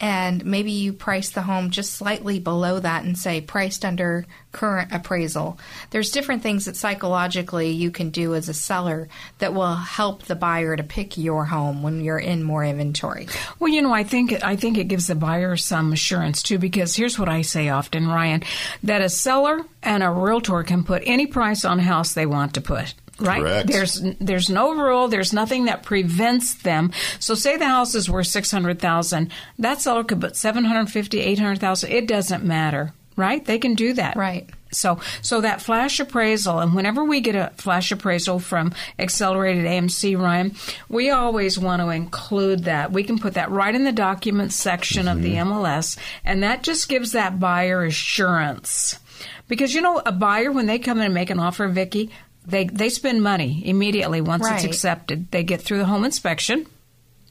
and 0.00 0.44
maybe 0.44 0.72
you 0.72 0.92
price 0.92 1.30
the 1.30 1.42
home 1.42 1.70
just 1.70 1.92
slightly 1.92 2.40
below 2.40 2.80
that 2.80 3.04
and 3.04 3.18
say 3.18 3.40
priced 3.40 3.84
under 3.84 4.26
current 4.52 4.92
appraisal. 4.92 5.58
There's 5.90 6.10
different 6.10 6.42
things 6.42 6.64
that 6.64 6.76
psychologically 6.76 7.70
you 7.70 7.90
can 7.90 8.10
do 8.10 8.34
as 8.34 8.48
a 8.48 8.54
seller 8.54 9.08
that 9.38 9.54
will 9.54 9.74
help 9.74 10.24
the 10.24 10.34
buyer 10.34 10.74
to 10.74 10.82
pick 10.82 11.18
your 11.18 11.44
home 11.44 11.82
when 11.82 12.02
you're 12.02 12.18
in 12.18 12.42
more 12.42 12.64
inventory. 12.64 13.28
Well, 13.58 13.72
you 13.72 13.82
know, 13.82 13.92
I 13.92 14.02
think 14.02 14.42
I 14.42 14.56
think 14.56 14.78
it 14.78 14.88
gives 14.88 15.06
the 15.06 15.14
buyer 15.14 15.56
some 15.56 15.92
assurance 15.92 16.42
too 16.42 16.58
because 16.58 16.96
here's 16.96 17.18
what 17.18 17.28
I 17.28 17.42
say 17.42 17.68
often, 17.68 18.08
Ryan, 18.08 18.42
that 18.82 19.02
a 19.02 19.08
seller 19.08 19.64
and 19.82 20.02
a 20.02 20.10
realtor 20.10 20.62
can 20.62 20.82
put 20.84 21.02
any 21.04 21.26
price 21.26 21.64
on 21.64 21.78
a 21.78 21.82
house 21.82 22.14
they 22.14 22.26
want 22.26 22.54
to 22.54 22.60
put 22.60 22.94
right? 23.20 23.40
Correct. 23.40 23.68
There's 23.68 24.00
there's 24.20 24.50
no 24.50 24.74
rule. 24.74 25.08
There's 25.08 25.32
nothing 25.32 25.66
that 25.66 25.82
prevents 25.82 26.54
them. 26.54 26.92
So 27.18 27.34
say 27.34 27.56
the 27.56 27.66
house 27.66 27.94
is 27.94 28.10
worth 28.10 28.26
six 28.26 28.50
hundred 28.50 28.78
thousand, 28.80 29.32
that 29.58 29.80
seller 29.80 30.04
could 30.04 30.20
put 30.20 30.36
seven 30.36 30.64
hundred 30.64 30.90
fifty, 30.90 31.20
eight 31.20 31.38
hundred 31.38 31.60
thousand. 31.60 31.92
It 31.92 32.06
doesn't 32.06 32.44
matter, 32.44 32.92
right? 33.16 33.44
They 33.44 33.58
can 33.58 33.74
do 33.74 33.92
that, 33.94 34.16
right? 34.16 34.48
So, 34.72 35.00
so 35.22 35.40
that 35.40 35.60
flash 35.60 35.98
appraisal, 35.98 36.60
and 36.60 36.74
whenever 36.74 37.04
we 37.04 37.20
get 37.20 37.34
a 37.34 37.52
flash 37.56 37.90
appraisal 37.90 38.38
from 38.38 38.72
Accelerated 38.98 39.64
AMC, 39.64 40.18
Ryan, 40.18 40.54
we 40.88 41.10
always 41.10 41.58
want 41.58 41.82
to 41.82 41.88
include 41.88 42.64
that. 42.64 42.92
We 42.92 43.02
can 43.02 43.18
put 43.18 43.34
that 43.34 43.50
right 43.50 43.74
in 43.74 43.84
the 43.84 43.92
documents 43.92 44.56
section 44.56 45.06
mm-hmm. 45.06 45.16
of 45.16 45.22
the 45.22 45.34
MLS, 45.34 45.96
mm-hmm. 45.96 46.00
and 46.24 46.42
that 46.42 46.62
just 46.62 46.88
gives 46.88 47.12
that 47.12 47.40
buyer 47.40 47.84
assurance. 47.84 48.98
Because 49.48 49.74
you 49.74 49.80
know, 49.80 50.00
a 50.06 50.12
buyer 50.12 50.52
when 50.52 50.66
they 50.66 50.78
come 50.78 50.98
in 50.98 51.06
and 51.06 51.14
make 51.14 51.30
an 51.30 51.40
offer, 51.40 51.66
Vicki, 51.66 52.10
they 52.50 52.64
they 52.64 52.88
spend 52.88 53.22
money 53.22 53.62
immediately 53.64 54.20
once 54.20 54.44
right. 54.44 54.56
it's 54.56 54.64
accepted. 54.64 55.30
They 55.30 55.44
get 55.44 55.62
through 55.62 55.78
the 55.78 55.86
home 55.86 56.04
inspection. 56.04 56.66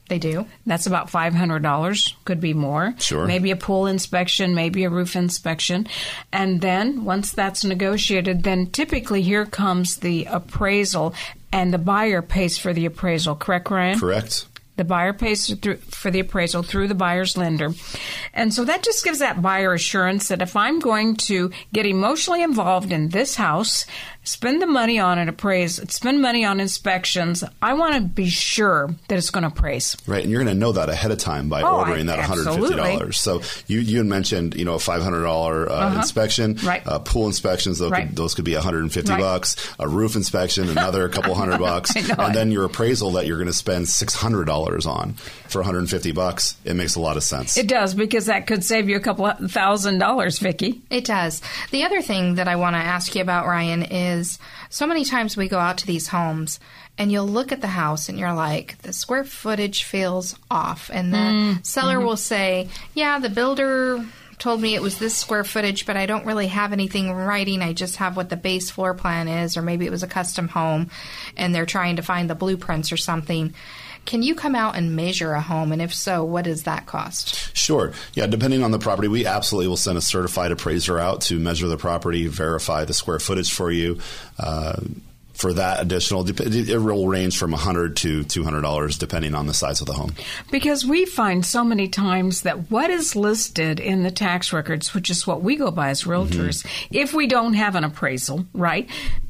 They 0.08 0.18
do. 0.18 0.48
That's 0.66 0.88
about 0.88 1.12
five 1.12 1.36
hundred 1.36 1.62
dollars. 1.62 2.16
Could 2.26 2.42
be 2.42 2.56
more. 2.56 2.96
Sure. 2.98 3.28
Maybe 3.28 3.52
a 3.52 3.56
pool 3.56 3.86
inspection, 3.86 4.56
maybe 4.56 4.84
a 4.84 4.90
roof 4.90 5.16
inspection, 5.16 5.88
and 6.34 6.62
then 6.62 7.06
once 7.06 7.32
that's 7.32 7.64
negotiated, 7.64 8.44
then 8.44 8.68
typically 8.72 9.22
here 9.22 9.46
comes 9.46 9.98
the 9.98 10.26
appraisal, 10.26 11.14
and 11.52 11.72
the 11.72 11.78
buyer 11.78 12.24
pays 12.24 12.58
for 12.58 12.74
the 12.74 12.88
appraisal. 12.88 13.36
Correct, 13.36 13.70
Ryan? 13.70 14.00
Correct. 14.00 14.48
The 14.78 14.86
buyer 14.86 15.12
pays 15.12 15.54
through, 15.54 15.76
for 15.76 16.10
the 16.10 16.22
appraisal 16.22 16.64
through 16.64 16.88
the 16.88 16.96
buyer's 16.96 17.36
lender. 17.36 17.72
And 18.34 18.54
so 18.54 18.64
that 18.64 18.82
just 18.82 19.04
gives 19.04 19.20
that 19.20 19.42
buyer 19.42 19.74
assurance 19.74 20.30
that 20.30 20.42
if 20.42 20.56
I'm 20.56 20.80
going 20.80 21.18
to 21.28 21.52
get 21.74 21.86
emotionally 21.86 22.42
involved 22.42 22.94
in 22.94 23.10
this 23.10 23.36
house, 23.36 23.86
spend 24.24 24.62
the 24.62 24.68
money 24.68 25.00
on 25.00 25.18
an 25.18 25.28
appraise, 25.28 25.82
spend 25.92 26.22
money 26.22 26.46
on 26.46 26.60
inspections, 26.60 27.44
I 27.62 27.74
want 27.74 27.96
to 27.96 28.02
be 28.02 28.30
sure 28.30 28.94
that 29.08 29.18
it's 29.18 29.32
going 29.32 29.42
to 29.42 29.48
appraise. 29.48 29.98
Right, 30.06 30.22
and 30.22 30.32
you're 30.32 30.44
going 30.44 30.54
to 30.54 30.60
know 30.60 30.72
that 30.74 30.88
ahead 30.90 31.10
of 31.12 31.18
time 31.18 31.50
by 31.50 31.62
Oh, 31.64 31.80
ordering 31.80 32.08
I- 32.10 32.16
that 32.18 32.30
$150. 32.30 32.46
absolutely. 32.80 33.12
So 33.14 33.42
you 33.68 33.80
you 33.80 34.04
mentioned 34.04 34.56
you 34.56 34.66
know 34.66 34.76
a 34.76 34.78
$500 34.78 35.68
uh, 35.70 35.96
inspection, 35.98 36.58
Right. 36.64 36.86
Uh, 36.86 37.00
pool 37.00 37.26
inspections 37.28 37.80
those, 37.80 37.92
Right. 37.92 38.08
could, 38.08 38.16
those 38.16 38.36
could 38.36 38.46
be 38.46 38.54
150 38.54 39.12
Right. 39.12 39.20
bucks. 39.20 39.56
A 39.80 39.88
roof 39.88 40.16
inspection, 40.16 40.70
another 40.70 41.10
couple 41.16 41.34
hundred 41.34 41.60
bucks, 41.60 41.96
and 41.96 42.08
it. 42.10 42.34
then 42.34 42.52
your 42.52 42.66
appraisal 42.66 43.12
that 43.14 43.26
you're 43.26 43.38
going 43.38 43.48
to 43.48 43.54
spend 43.54 43.88
$600 43.88 44.86
on 44.86 45.14
for 45.48 45.60
150 45.62 46.12
bucks. 46.12 46.56
It 46.66 46.76
makes 46.76 46.96
a 46.96 47.00
lot 47.00 47.18
of 47.18 47.24
sense. 47.24 47.58
It 47.58 47.68
does 47.68 47.94
because 47.96 48.28
that 48.28 48.46
could 48.48 48.64
save 48.64 48.90
you 48.90 48.96
a 48.96 49.00
couple 49.00 49.28
thousand 49.48 49.98
dollars, 50.00 50.38
Vicki. 50.40 50.82
It 50.92 51.06
does. 51.06 51.42
The 51.72 51.84
other 51.86 52.02
thing 52.02 52.36
that 52.36 52.48
I 52.48 52.56
want 52.58 52.76
to 52.76 52.80
ask 52.80 53.16
you 53.16 53.22
about, 53.22 53.48
Ryan, 53.48 53.84
is 53.84 54.19
so 54.70 54.88
many 54.88 55.06
times 55.06 55.38
we 55.38 55.48
go 55.48 55.60
out 55.60 55.78
to 55.80 55.88
these 55.88 56.08
homes 56.08 56.60
and 56.98 57.12
you'll 57.12 57.28
look 57.28 57.52
at 57.52 57.62
the 57.62 57.68
house 57.68 58.10
and 58.10 58.20
you're 58.20 58.34
like, 58.34 58.82
the 58.82 58.94
square 58.94 59.24
footage 59.24 59.84
feels 59.84 60.36
off. 60.52 60.90
And 60.94 61.14
the 61.14 61.18
mm, 61.18 61.66
seller 61.66 61.96
mm-hmm. 61.96 62.06
will 62.06 62.18
say, 62.18 62.68
yeah, 62.94 63.20
the 63.20 63.30
builder 63.30 64.06
told 64.40 64.62
me 64.62 64.74
it 64.74 64.82
was 64.82 64.98
this 64.98 65.16
square 65.16 65.44
footage, 65.44 65.86
but 65.86 65.98
I 65.98 66.06
don't 66.06 66.26
really 66.26 66.48
have 66.48 66.74
anything 66.74 67.12
writing. 67.12 67.62
I 67.62 67.74
just 67.74 67.98
have 67.98 68.16
what 68.16 68.30
the 68.30 68.38
base 68.38 68.70
floor 68.70 68.94
plan 68.94 69.28
is, 69.28 69.58
or 69.58 69.62
maybe 69.62 69.86
it 69.86 69.92
was 69.92 70.04
a 70.04 70.08
custom 70.08 70.48
home 70.48 70.90
and 71.38 71.54
they're 71.54 71.66
trying 71.66 71.98
to 71.98 72.02
find 72.02 72.30
the 72.30 72.36
blueprints 72.36 72.92
or 72.92 72.98
something. 72.98 73.54
Can 74.06 74.24
you 74.24 74.36
come 74.36 74.56
out 74.56 74.76
and 74.76 74.96
measure 74.96 75.34
a 75.34 75.42
home? 75.42 75.72
And 75.72 75.82
if 75.82 75.94
so, 75.94 76.24
what 76.24 76.46
does 76.46 76.64
that 76.64 76.86
cost? 76.86 77.56
Sure. 77.56 77.94
Yeah, 78.14 78.28
depending 78.28 78.64
on 78.64 78.72
the 78.72 78.80
property, 78.80 79.08
we 79.08 79.26
absolutely 79.26 79.68
will 79.68 79.78
send 79.78 79.98
a 79.98 80.02
certified 80.02 80.52
appraiser 80.52 80.98
out 80.98 81.22
to 81.22 81.40
measure 81.40 81.68
the 81.68 81.78
property, 81.78 82.28
verify 82.28 82.86
the 82.86 82.94
square 82.94 83.20
footage 83.20 83.54
for 83.54 83.72
you. 83.72 84.00
Uh, 84.38 84.78
for 85.40 85.54
that 85.54 85.82
additional, 85.82 86.28
it 86.30 86.82
will 86.82 87.08
range 87.08 87.38
from 87.38 87.52
100 87.52 87.96
to 87.98 88.26
$200 88.26 89.00
depending 89.00 89.34
on 89.34 89.48
the 89.48 89.54
size 89.54 89.80
of 89.80 89.88
the 89.88 89.94
home. 89.94 90.14
Because 90.52 90.86
we 90.86 91.06
find 91.06 91.46
so 91.46 91.64
many 91.64 91.88
times 91.88 92.42
that 92.42 92.70
what 92.70 92.90
is 92.90 93.16
listed 93.16 93.80
in 93.80 94.04
the 94.04 94.12
tax 94.12 94.52
records, 94.52 94.94
which 94.94 95.10
is 95.10 95.26
what 95.26 95.42
we 95.42 95.56
go 95.56 95.72
by 95.72 95.92
as 95.92 96.04
realtors, 96.04 96.66
if 96.92 97.14
we 97.14 97.26
don't 97.26 97.54
have 97.54 97.76
an 97.76 97.86
appraisal, 97.86 98.46
right? 98.54 98.90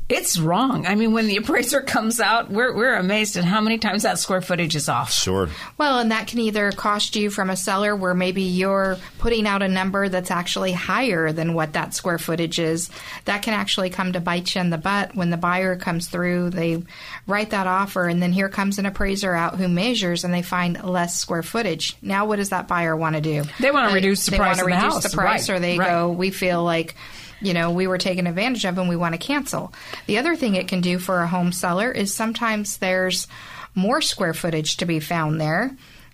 It's 0.10 0.40
wrong. 0.40 0.88
I 0.88 0.96
mean, 0.96 1.14
when 1.14 1.28
the 1.28 1.38
appraiser 1.38 1.82
comes 1.82 2.20
out, 2.20 2.50
we're, 2.50 2.76
we're 2.76 2.96
amazed 2.96 3.38
at 3.38 3.44
how 3.44 3.62
many 3.62 3.78
times 3.78 4.02
that 4.02 4.18
square 4.18 4.42
footage 4.42 4.76
is 4.76 4.90
off. 4.90 5.12
Sure. 5.12 5.50
Well, 5.78 6.00
and 6.00 6.12
that 6.12 6.26
can 6.26 6.40
either 6.40 6.72
cost 6.72 7.16
you 7.16 7.30
from 7.30 7.52
a 7.52 7.56
seller 7.56 7.96
where 7.96 8.16
maybe 8.16 8.42
you're 8.42 8.98
putting 9.20 9.46
out 9.46 9.62
a 9.62 9.68
number 9.68 10.10
that's 10.10 10.32
actually 10.32 10.72
higher 10.72 11.32
than 11.32 11.54
what 11.54 11.74
that 11.74 11.94
square 11.94 12.18
footage 12.18 12.58
is. 12.58 12.90
That 13.26 13.44
can 13.44 13.54
actually 13.54 13.92
come 13.92 14.14
to 14.14 14.20
bite 14.20 14.56
you 14.56 14.62
in 14.62 14.72
the 14.72 14.80
butt 14.80 15.14
when 15.16 15.30
the 15.30 15.38
buyer 15.38 15.76
comes 15.76 16.08
through. 16.08 16.50
They 16.50 16.82
write 17.28 17.52
that 17.52 17.68
offer, 17.68 18.08
and 18.08 18.20
then 18.20 18.34
here 18.34 18.50
comes 18.50 18.80
an 18.80 18.88
appraiser 18.88 19.36
out 19.36 19.58
who 19.58 19.68
measures 19.68 20.24
and 20.24 20.34
they 20.34 20.42
find 20.42 20.84
less 20.84 21.18
square 21.20 21.44
footage. 21.44 21.96
Now, 22.02 22.26
what 22.26 22.38
does 22.38 22.50
that 22.50 22.68
buyer 22.68 22.98
want 22.98 23.16
to 23.16 23.22
do? 23.22 23.44
They 23.60 23.70
wanna 23.70 23.94
reduce 23.94 24.26
the 24.26 24.32
they 24.32 24.38
price 24.38 24.58
wanna 24.58 24.64
of 24.64 24.70
the 24.72 24.76
reduce 24.88 24.94
house. 25.04 25.12
the 25.12 25.16
price, 25.16 25.50
Right, 25.50 25.56
or 25.56 25.60
they 25.60 25.78
right. 25.78 25.88
go, 25.88 26.10
we 26.10 26.32
feel 26.32 26.64
like 26.64 26.96
you 27.42 27.54
know, 27.54 27.72
we 27.72 27.88
were 27.88 27.98
taken 27.98 28.28
advantage 28.28 28.66
of 28.66 28.78
and 28.78 28.90
we 28.90 28.96
want 28.96 29.14
to 29.14 29.20
cancel. 29.20 29.74
The 30.06 30.18
other 30.18 30.36
thing 30.36 30.56
it 30.56 30.68
can 30.68 30.82
do 30.82 31.00
for 31.00 31.22
a 31.22 31.28
home 31.28 31.52
seller 31.52 31.92
is 31.92 32.14
sometimes 32.14 32.78
there's 32.78 33.28
more 33.76 34.02
square 34.02 34.34
footage 34.34 34.78
to 34.78 34.86
be 34.86 35.00
found 35.00 35.40
there. 35.40 35.72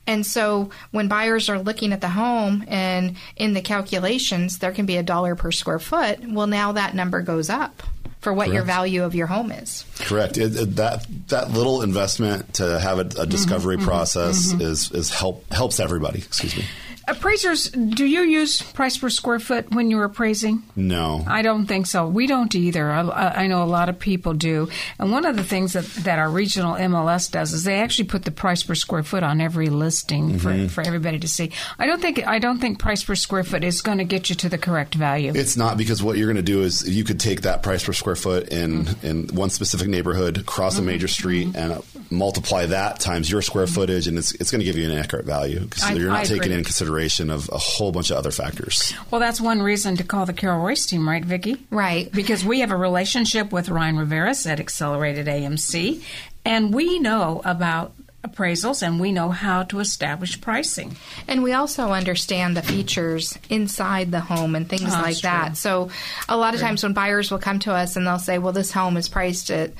And 0.07 0.25
so 0.25 0.69
when 0.91 1.07
buyers 1.07 1.49
are 1.49 1.59
looking 1.59 1.91
at 1.91 2.01
the 2.01 2.09
home 2.09 2.63
and 2.67 3.17
in 3.35 3.53
the 3.53 3.61
calculations, 3.61 4.59
there 4.59 4.71
can 4.71 4.85
be 4.85 4.97
a 4.97 5.03
dollar 5.03 5.35
per 5.35 5.51
square 5.51 5.79
foot. 5.79 6.19
Well, 6.27 6.47
now 6.47 6.73
that 6.73 6.93
number 6.93 7.21
goes 7.21 7.49
up 7.49 7.81
for 8.19 8.33
what 8.33 8.49
your 8.51 8.63
value 8.63 9.03
of 9.03 9.13
your 9.13 9.27
home 9.27 9.51
is. 9.51 9.85
Correct. 9.99 10.37
It, 10.37 10.55
it- 10.55 10.75
that 10.77 11.05
that 11.27 11.51
little 11.51 11.81
investment 11.83 12.55
to 12.55 12.79
have 12.79 12.97
a, 12.97 13.21
a 13.21 13.25
discovery 13.25 13.77
mm-hmm. 13.77 13.85
process 13.85 14.51
mm-hmm. 14.51 14.61
is 14.61 14.91
is 14.91 15.11
help 15.11 15.51
helps 15.53 15.79
everybody. 15.79 16.19
Excuse 16.19 16.57
me. 16.57 16.65
Appraisers, 17.07 17.69
do 17.69 18.03
you 18.03 18.21
use 18.21 18.63
price 18.63 18.97
per 18.97 19.09
square 19.09 19.39
foot 19.39 19.69
when 19.71 19.91
you're 19.91 20.05
appraising? 20.05 20.63
No. 20.75 21.23
I 21.27 21.43
don't 21.43 21.67
think 21.67 21.85
so. 21.85 22.07
We 22.07 22.25
don't 22.25 22.53
either. 22.55 22.91
I, 22.91 23.43
I 23.43 23.47
know 23.47 23.61
a 23.61 23.65
lot 23.65 23.89
of 23.89 23.99
people 23.99 24.33
do. 24.33 24.69
And 24.97 25.11
one 25.11 25.25
of 25.25 25.35
the 25.35 25.43
things 25.43 25.73
that, 25.73 25.85
that 26.03 26.17
our 26.17 26.29
regional 26.29 26.73
MLS 26.73 27.29
does 27.29 27.53
is 27.53 27.63
they 27.63 27.79
actually 27.79 28.05
put 28.05 28.23
the 28.23 28.31
price 28.31 28.63
per 28.63 28.73
square 28.73 29.03
foot 29.03 29.21
on 29.21 29.39
every 29.39 29.69
listing 29.69 30.39
for, 30.39 30.49
mm-hmm. 30.49 30.67
for 30.67 30.81
everybody 30.81 31.19
to 31.19 31.27
see. 31.27 31.51
I 31.77 31.85
don't 31.85 32.01
think 32.01 32.25
I 32.25 32.39
don't 32.39 32.59
think 32.59 32.79
price 32.79 33.03
per 33.03 33.13
square 33.13 33.43
foot 33.43 33.63
is 33.63 33.81
going 33.81 33.99
to 33.99 34.03
get 34.03 34.29
you 34.29 34.35
to 34.37 34.49
the 34.49 34.57
correct 34.57 34.95
value. 34.95 35.31
It's 35.35 35.55
not 35.55 35.77
because 35.77 36.01
what 36.01 36.17
you're 36.17 36.27
going 36.27 36.37
to 36.37 36.41
do 36.41 36.63
is 36.63 36.89
you 36.89 37.03
could 37.03 37.19
take 37.19 37.41
that 37.41 37.61
price 37.61 37.83
per 37.83 37.93
square 37.93 38.15
foot 38.15 38.49
in 38.49 38.85
mm-hmm. 38.85 39.05
in 39.05 39.27
one 39.27 39.51
specific 39.51 39.87
neighborhood, 39.87 40.45
cross 40.47 40.75
a 40.75 40.77
mm-hmm. 40.77 40.87
major 40.87 41.07
street, 41.07 41.55
and 41.55 41.73
uh, 41.73 41.81
multiply 42.09 42.65
that 42.65 42.99
times 42.99 43.29
your 43.29 43.43
square 43.43 43.67
footage, 43.67 44.07
and 44.07 44.17
it's 44.17 44.33
it's 44.33 44.49
going 44.49 44.59
to 44.59 44.65
give 44.65 44.75
you 44.75 44.89
an 44.89 44.97
accurate 44.97 45.25
value 45.25 45.59
because 45.59 45.87
you're 45.91 46.09
not 46.09 46.21
I 46.21 46.23
taking 46.23 46.45
agree. 46.45 46.57
in 46.57 46.63
consideration 46.63 46.94
of 47.29 47.49
a 47.51 47.57
whole 47.57 47.91
bunch 47.91 48.09
of 48.11 48.17
other 48.17 48.31
factors. 48.31 48.93
well, 49.11 49.19
that's 49.21 49.39
one 49.41 49.61
reason 49.61 49.97
to 49.97 50.03
call 50.03 50.25
the 50.25 50.33
Carol 50.33 50.63
Royce 50.65 50.85
team, 50.85 51.07
right, 51.07 51.23
Vicki? 51.23 51.57
Right. 51.69 52.11
Because 52.11 52.43
we 52.45 52.61
have 52.61 52.71
a 52.71 52.77
relationship 52.77 53.51
with 53.51 53.69
Ryan 53.69 53.95
Riveras 53.97 54.49
at 54.49 54.59
Accelerated 54.59 55.27
AMC, 55.27 56.01
and 56.45 56.73
we 56.73 56.99
know 56.99 57.41
about 57.45 57.93
appraisals 58.23 58.81
and 58.81 58.99
we 58.99 59.11
know 59.11 59.29
how 59.29 59.61
to 59.61 59.79
establish 59.79 60.41
pricing. 60.41 60.95
And 61.27 61.43
we 61.43 61.53
also 61.53 61.89
understand 61.91 62.57
the 62.57 62.63
features 62.63 63.37
inside 63.51 64.09
the 64.11 64.19
home 64.19 64.55
and 64.55 64.67
things 64.67 64.81
Oh, 64.95 65.01
like 65.01 65.19
that. 65.21 65.47
true. 65.49 65.55
So 65.55 65.89
a 66.27 66.35
lot 66.35 66.55
of 66.55 66.59
times 66.59 66.81
when 66.81 66.93
buyers 66.93 67.29
will 67.29 67.37
come 67.37 67.59
to 67.59 67.71
us 67.73 67.95
and 67.95 68.07
they'll 68.07 68.17
say, 68.17 68.39
well, 68.39 68.51
this 68.51 68.71
home 68.71 68.97
is 68.97 69.09
priced 69.09 69.51
at, 69.51 69.73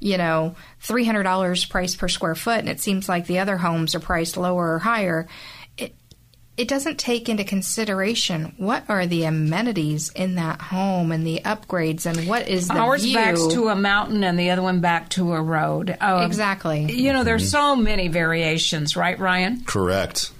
you 0.00 0.18
know, 0.18 0.56
$300 0.84 1.70
price 1.70 1.94
per 1.94 2.08
square 2.08 2.34
foot, 2.34 2.58
and 2.58 2.68
it 2.68 2.80
seems 2.80 3.08
like 3.08 3.26
the 3.28 3.38
other 3.38 3.56
homes 3.56 3.94
are 3.94 4.00
priced 4.00 4.36
lower 4.36 4.74
or 4.74 4.78
higher. 4.80 5.28
It, 6.56 6.62
it 6.62 6.68
doesn't 6.68 6.98
take 6.98 7.28
into 7.28 7.44
consideration 7.44 8.54
what 8.56 8.84
are 8.88 9.06
the 9.06 9.24
amenities 9.24 10.10
in 10.10 10.34
that 10.36 10.60
home 10.60 11.12
and 11.12 11.26
the 11.26 11.40
upgrades 11.44 12.06
and 12.06 12.28
what 12.28 12.48
is 12.48 12.68
the 12.68 12.74
Ours 12.74 13.04
view. 13.04 13.14
backs 13.14 13.46
to 13.48 13.68
a 13.68 13.76
mountain 13.76 14.24
and 14.24 14.38
the 14.38 14.50
other 14.50 14.62
one 14.62 14.80
back 14.80 15.08
to 15.10 15.32
a 15.32 15.42
road. 15.42 15.96
Um, 16.00 16.22
Exactly. 16.22 16.92
You 16.92 17.12
know, 17.12 17.24
there's 17.24 17.50
so 17.50 17.76
many 17.76 18.08
variations, 18.08 18.96
right, 18.96 19.18
Ryan? 19.18 19.64
Correct. 19.64 20.30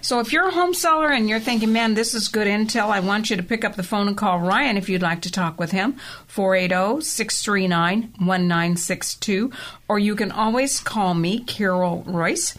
So 0.00 0.20
if 0.20 0.32
you're 0.32 0.48
a 0.48 0.52
home 0.52 0.74
seller 0.74 1.10
and 1.10 1.28
you're 1.28 1.40
thinking, 1.40 1.72
man, 1.72 1.94
this 1.94 2.14
is 2.14 2.28
good 2.28 2.46
intel, 2.46 2.90
I 2.90 3.00
want 3.00 3.30
you 3.30 3.36
to 3.36 3.42
pick 3.42 3.64
up 3.64 3.74
the 3.74 3.82
phone 3.82 4.08
and 4.08 4.16
call 4.16 4.38
Ryan 4.38 4.76
if 4.76 4.88
you'd 4.88 5.02
like 5.02 5.22
to 5.22 5.32
talk 5.32 5.58
with 5.58 5.72
him, 5.72 5.94
480 6.28 7.04
639 7.04 8.02
1962. 8.18 9.52
Or 9.88 9.98
you 9.98 10.14
can 10.14 10.30
always 10.30 10.80
call 10.80 11.14
me, 11.14 11.40
Carol 11.40 12.04
Royce. 12.06 12.54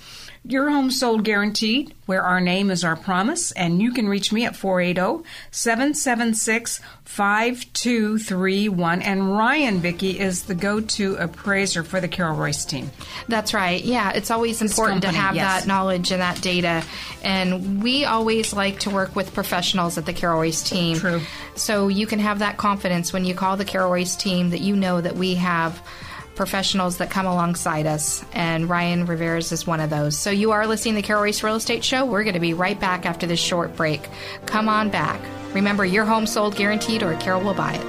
Your 0.46 0.70
home 0.70 0.90
sold 0.90 1.26
guaranteed, 1.26 1.94
where 2.06 2.24
our 2.24 2.40
name 2.40 2.72
is 2.72 2.86
our 2.86 2.96
promise, 2.96 3.52
and 3.52 3.82
you 3.82 3.92
can 3.92 4.08
reach 4.08 4.32
me 4.32 4.46
at 4.46 4.56
480 4.56 5.28
776 5.52 6.80
5231. 7.04 9.02
And 9.02 9.38
Ryan 9.38 9.80
Vicky 9.80 10.18
is 10.18 10.44
the 10.44 10.56
go 10.56 10.80
to 10.80 11.16
appraiser 11.16 11.84
for 11.84 12.00
the 12.00 12.08
Carol 12.08 12.38
Royce 12.38 12.64
team. 12.64 12.90
That's 13.28 13.54
right. 13.54 13.84
Yeah, 13.84 14.12
it's 14.12 14.32
always 14.32 14.62
important 14.62 15.02
to 15.02 15.10
have 15.10 15.36
yes. 15.36 15.62
that 15.62 15.68
knowledge 15.68 16.12
and 16.12 16.22
that 16.22 16.42
data. 16.42 16.84
And 17.22 17.84
we 17.84 18.06
always 18.06 18.54
like 18.54 18.80
to 18.82 18.90
work 18.90 19.16
with 19.18 19.34
professionals 19.34 19.98
at 19.98 20.06
the 20.06 20.14
Carol 20.14 20.40
Royce 20.40 20.64
team. 20.64 20.98
True. 20.98 21.22
So 21.56 21.90
you 21.90 22.08
can 22.08 22.20
have 22.20 22.40
that 22.40 22.56
confidence 22.56 23.12
when 23.12 23.26
you 23.26 23.36
call 23.36 23.58
the 23.58 23.66
Carol 23.66 23.92
Royce 23.92 24.16
team 24.16 24.52
that 24.52 24.62
you 24.62 24.78
know 24.78 25.02
that 25.02 25.16
we 25.16 25.36
have 25.36 25.82
professionals 26.40 27.00
that 27.00 27.10
come 27.10 27.26
alongside 27.26 27.86
us. 27.86 28.24
And 28.32 28.70
Ryan 28.70 29.06
Riveras 29.06 29.52
is 29.52 29.68
one 29.68 29.82
of 29.82 29.90
those. 29.90 30.18
So 30.18 30.32
you 30.32 30.52
are 30.52 30.66
listening 30.66 30.96
to 30.96 31.02
the 31.02 31.06
Carol 31.06 31.24
Royce 31.24 31.44
Real 31.44 31.56
Estate 31.56 31.84
Show. 31.84 32.06
We're 32.06 32.24
going 32.24 32.36
to 32.36 32.40
be 32.40 32.54
right 32.54 32.80
back 32.80 33.06
after 33.06 33.28
this 33.28 33.42
short 33.42 33.76
break. 33.76 34.08
Come 34.46 34.70
on 34.70 34.90
back. 34.90 35.20
Remember, 35.54 35.84
your 35.84 36.06
home 36.06 36.26
sold 36.26 36.56
guaranteed 36.56 37.04
or 37.04 37.14
Carol 37.18 37.42
will 37.42 37.54
buy 37.54 37.74
it. 37.74 37.89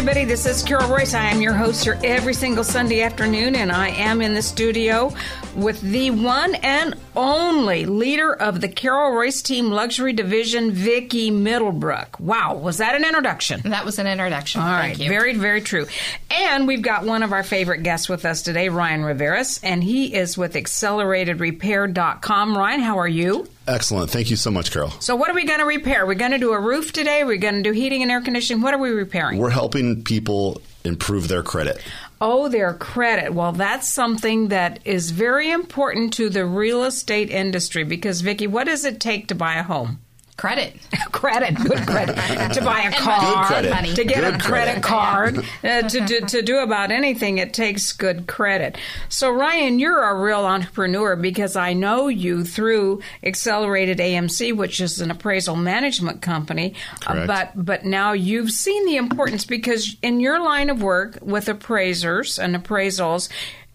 Everybody. 0.00 0.24
This 0.24 0.46
is 0.46 0.62
Carol 0.62 0.88
Royce. 0.88 1.12
I 1.12 1.26
am 1.26 1.42
your 1.42 1.52
host 1.52 1.84
here 1.84 2.00
every 2.02 2.32
single 2.32 2.64
Sunday 2.64 3.02
afternoon, 3.02 3.54
and 3.54 3.70
I 3.70 3.88
am 3.88 4.22
in 4.22 4.32
the 4.32 4.40
studio 4.40 5.12
with 5.54 5.78
the 5.82 6.10
one 6.10 6.54
and 6.54 6.94
only 7.14 7.84
leader 7.84 8.32
of 8.32 8.62
the 8.62 8.68
Carol 8.68 9.14
Royce 9.14 9.42
Team 9.42 9.66
Luxury 9.66 10.14
Division, 10.14 10.70
Vicki 10.70 11.30
Middlebrook. 11.30 12.18
Wow, 12.18 12.56
was 12.56 12.78
that 12.78 12.94
an 12.94 13.04
introduction? 13.04 13.60
That 13.64 13.84
was 13.84 13.98
an 13.98 14.06
introduction. 14.06 14.62
All 14.62 14.68
Thank 14.68 15.00
you. 15.00 15.10
very, 15.10 15.34
very 15.34 15.60
true. 15.60 15.84
And 16.30 16.66
we've 16.66 16.80
got 16.80 17.04
one 17.04 17.22
of 17.22 17.34
our 17.34 17.42
favorite 17.42 17.82
guests 17.82 18.08
with 18.08 18.24
us 18.24 18.40
today, 18.40 18.70
Ryan 18.70 19.02
Riveras, 19.02 19.60
and 19.62 19.84
he 19.84 20.14
is 20.14 20.38
with 20.38 20.54
AcceleratedRepair.com. 20.54 22.56
Ryan, 22.56 22.80
how 22.80 23.00
are 23.00 23.06
you? 23.06 23.46
Excellent. 23.70 24.10
Thank 24.10 24.30
you 24.30 24.36
so 24.36 24.50
much, 24.50 24.72
Carol. 24.72 24.90
So, 24.98 25.14
what 25.14 25.30
are 25.30 25.34
we 25.34 25.44
going 25.44 25.60
to 25.60 25.64
repair? 25.64 26.04
We're 26.04 26.14
going 26.14 26.32
to 26.32 26.38
do 26.38 26.52
a 26.52 26.60
roof 26.60 26.92
today. 26.92 27.22
We're 27.22 27.36
going 27.36 27.54
to 27.54 27.62
do 27.62 27.70
heating 27.70 28.02
and 28.02 28.10
air 28.10 28.20
conditioning. 28.20 28.62
What 28.62 28.74
are 28.74 28.78
we 28.78 28.90
repairing? 28.90 29.38
We're 29.38 29.50
helping 29.50 30.02
people 30.02 30.60
improve 30.82 31.28
their 31.28 31.44
credit. 31.44 31.80
Oh, 32.20 32.48
their 32.48 32.74
credit. 32.74 33.32
Well, 33.32 33.52
that's 33.52 33.88
something 33.88 34.48
that 34.48 34.80
is 34.84 35.12
very 35.12 35.50
important 35.50 36.12
to 36.14 36.28
the 36.28 36.44
real 36.44 36.82
estate 36.82 37.30
industry 37.30 37.84
because, 37.84 38.22
Vicki, 38.22 38.48
what 38.48 38.64
does 38.64 38.84
it 38.84 38.98
take 38.98 39.28
to 39.28 39.34
buy 39.34 39.54
a 39.54 39.62
home? 39.62 40.00
Credit. 40.40 40.74
credit, 41.12 41.54
good 41.56 41.86
credit, 41.86 42.14
to 42.54 42.62
buy 42.64 42.80
a 42.80 42.92
car, 42.92 43.20
Good 43.20 43.46
credit. 43.46 43.70
money. 43.70 43.94
to 43.94 44.04
get 44.04 44.22
Good 44.22 44.34
a 44.34 44.38
credit 44.38 44.82
credit. 44.82 44.82
card, 44.82 45.38
uh, 45.64 45.82
to, 45.86 46.06
to, 46.06 46.20
to 46.22 46.40
do 46.42 46.58
about 46.60 46.90
anything, 46.90 47.36
it 47.36 47.52
takes 47.52 47.92
good 47.92 48.26
credit. 48.26 48.78
So, 49.10 49.30
Ryan, 49.30 49.78
you're 49.78 50.02
a 50.02 50.18
real 50.18 50.46
entrepreneur 50.46 51.14
because 51.14 51.56
I 51.56 51.74
know 51.74 52.08
you 52.08 52.44
through 52.44 53.02
Accelerated 53.22 53.98
AMC, 53.98 54.56
which 54.56 54.80
is 54.80 55.02
an 55.02 55.10
appraisal 55.10 55.56
management 55.56 56.22
company. 56.22 56.74
Uh, 57.06 57.12
Correct. 57.12 57.26
but 57.26 57.50
but 57.54 57.84
now 57.84 58.12
you've 58.12 58.50
seen 58.50 58.86
the 58.86 58.96
importance 58.96 59.44
because 59.44 59.94
in 60.00 60.20
your 60.20 60.40
line 60.42 60.70
of 60.70 60.82
work 60.82 61.18
with 61.20 61.48
appraisers 61.50 62.38
and 62.38 62.56
appraisals. 62.56 63.28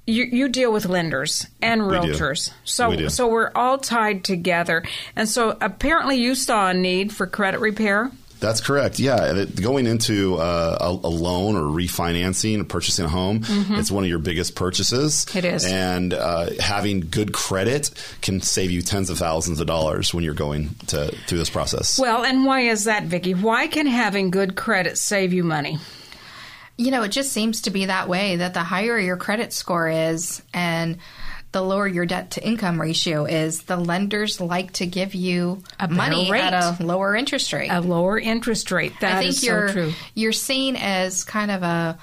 You, 0.07 0.23
you 0.25 0.49
deal 0.49 0.71
with 0.71 0.85
lenders 0.85 1.47
and 1.61 1.87
We 1.87 1.95
realtors, 1.95 2.51
so 2.63 2.89
We 2.89 3.09
so 3.09 3.27
we're 3.27 3.51
all 3.55 3.79
tied 3.79 4.23
together. 4.23 4.83
And 5.15 5.27
so 5.27 5.57
apparently, 5.59 6.17
you 6.17 6.35
saw 6.35 6.69
a 6.69 6.73
need 6.73 7.11
for 7.11 7.25
credit 7.25 7.59
repair. 7.59 8.11
That's 8.39 8.61
correct. 8.61 8.99
Yeah, 8.99 9.45
going 9.45 9.87
into 9.87 10.35
uh, 10.35 10.77
a, 10.79 10.89
a 10.89 11.09
loan 11.09 11.55
or 11.55 11.61
refinancing, 11.61 12.61
or 12.61 12.65
purchasing 12.65 13.05
a 13.05 13.07
home, 13.07 13.41
it's 13.47 13.89
one 13.89 14.03
of 14.03 14.09
your 14.09 14.19
biggest 14.19 14.55
purchases. 14.55 15.25
Mm-hmm. 15.25 15.37
It 15.39 15.45
is. 15.45 15.65
and 15.65 16.13
uh, 16.13 16.49
having 16.59 17.07
good 17.09 17.33
credit 17.33 17.89
can 18.21 18.41
save 18.41 18.69
you 18.71 18.81
tens 18.81 19.09
of 19.09 19.17
thousands 19.17 19.59
of 19.59 19.67
dollars 19.67 20.13
when 20.13 20.23
you're 20.23 20.33
going 20.35 20.75
to 20.87 21.07
through 21.07 21.37
this 21.39 21.49
process. 21.49 21.97
Well, 21.97 22.23
and 22.23 22.45
why 22.45 22.61
is 22.61 22.83
that, 22.83 23.03
Vicki? 23.05 23.33
Why 23.33 23.67
can 23.67 23.87
having 23.87 24.29
good 24.29 24.55
credit 24.55 24.97
save 24.97 25.33
you 25.33 25.43
money? 25.43 25.79
You 26.77 26.91
know, 26.91 27.03
it 27.03 27.09
just 27.09 27.31
seems 27.31 27.61
to 27.61 27.69
be 27.71 27.85
that 27.85 28.09
way 28.09 28.35
that 28.37 28.53
the 28.53 28.63
higher 28.63 28.99
your 28.99 29.17
credit 29.17 29.53
score 29.53 29.87
is 29.87 30.41
and 30.53 30.97
the 31.53 31.61
lower 31.61 31.87
your 31.87 32.05
debt 32.05 32.31
to 32.31 32.45
income 32.45 32.81
ratio 32.81 33.23
is, 33.23 33.61
the 33.63 33.77
lenders 33.77 34.41
like 34.41 34.73
to 34.73 34.85
give 34.85 35.15
you 35.15 35.63
A 35.79 35.87
money 35.87 36.29
rate. 36.29 36.41
at 36.41 36.53
a 36.81 36.83
lower 36.83 37.15
interest 37.15 37.53
rate. 37.53 37.69
A 37.69 37.79
lower 37.79 38.19
interest 38.19 38.71
rate. 38.71 38.91
That 38.99 39.15
I 39.15 39.19
think 39.19 39.29
is 39.29 39.43
you're 39.45 39.67
so 39.69 39.73
true. 39.73 39.93
you're 40.15 40.33
seen 40.33 40.75
as 40.75 41.23
kind 41.23 41.51
of 41.51 41.63
a 41.63 41.97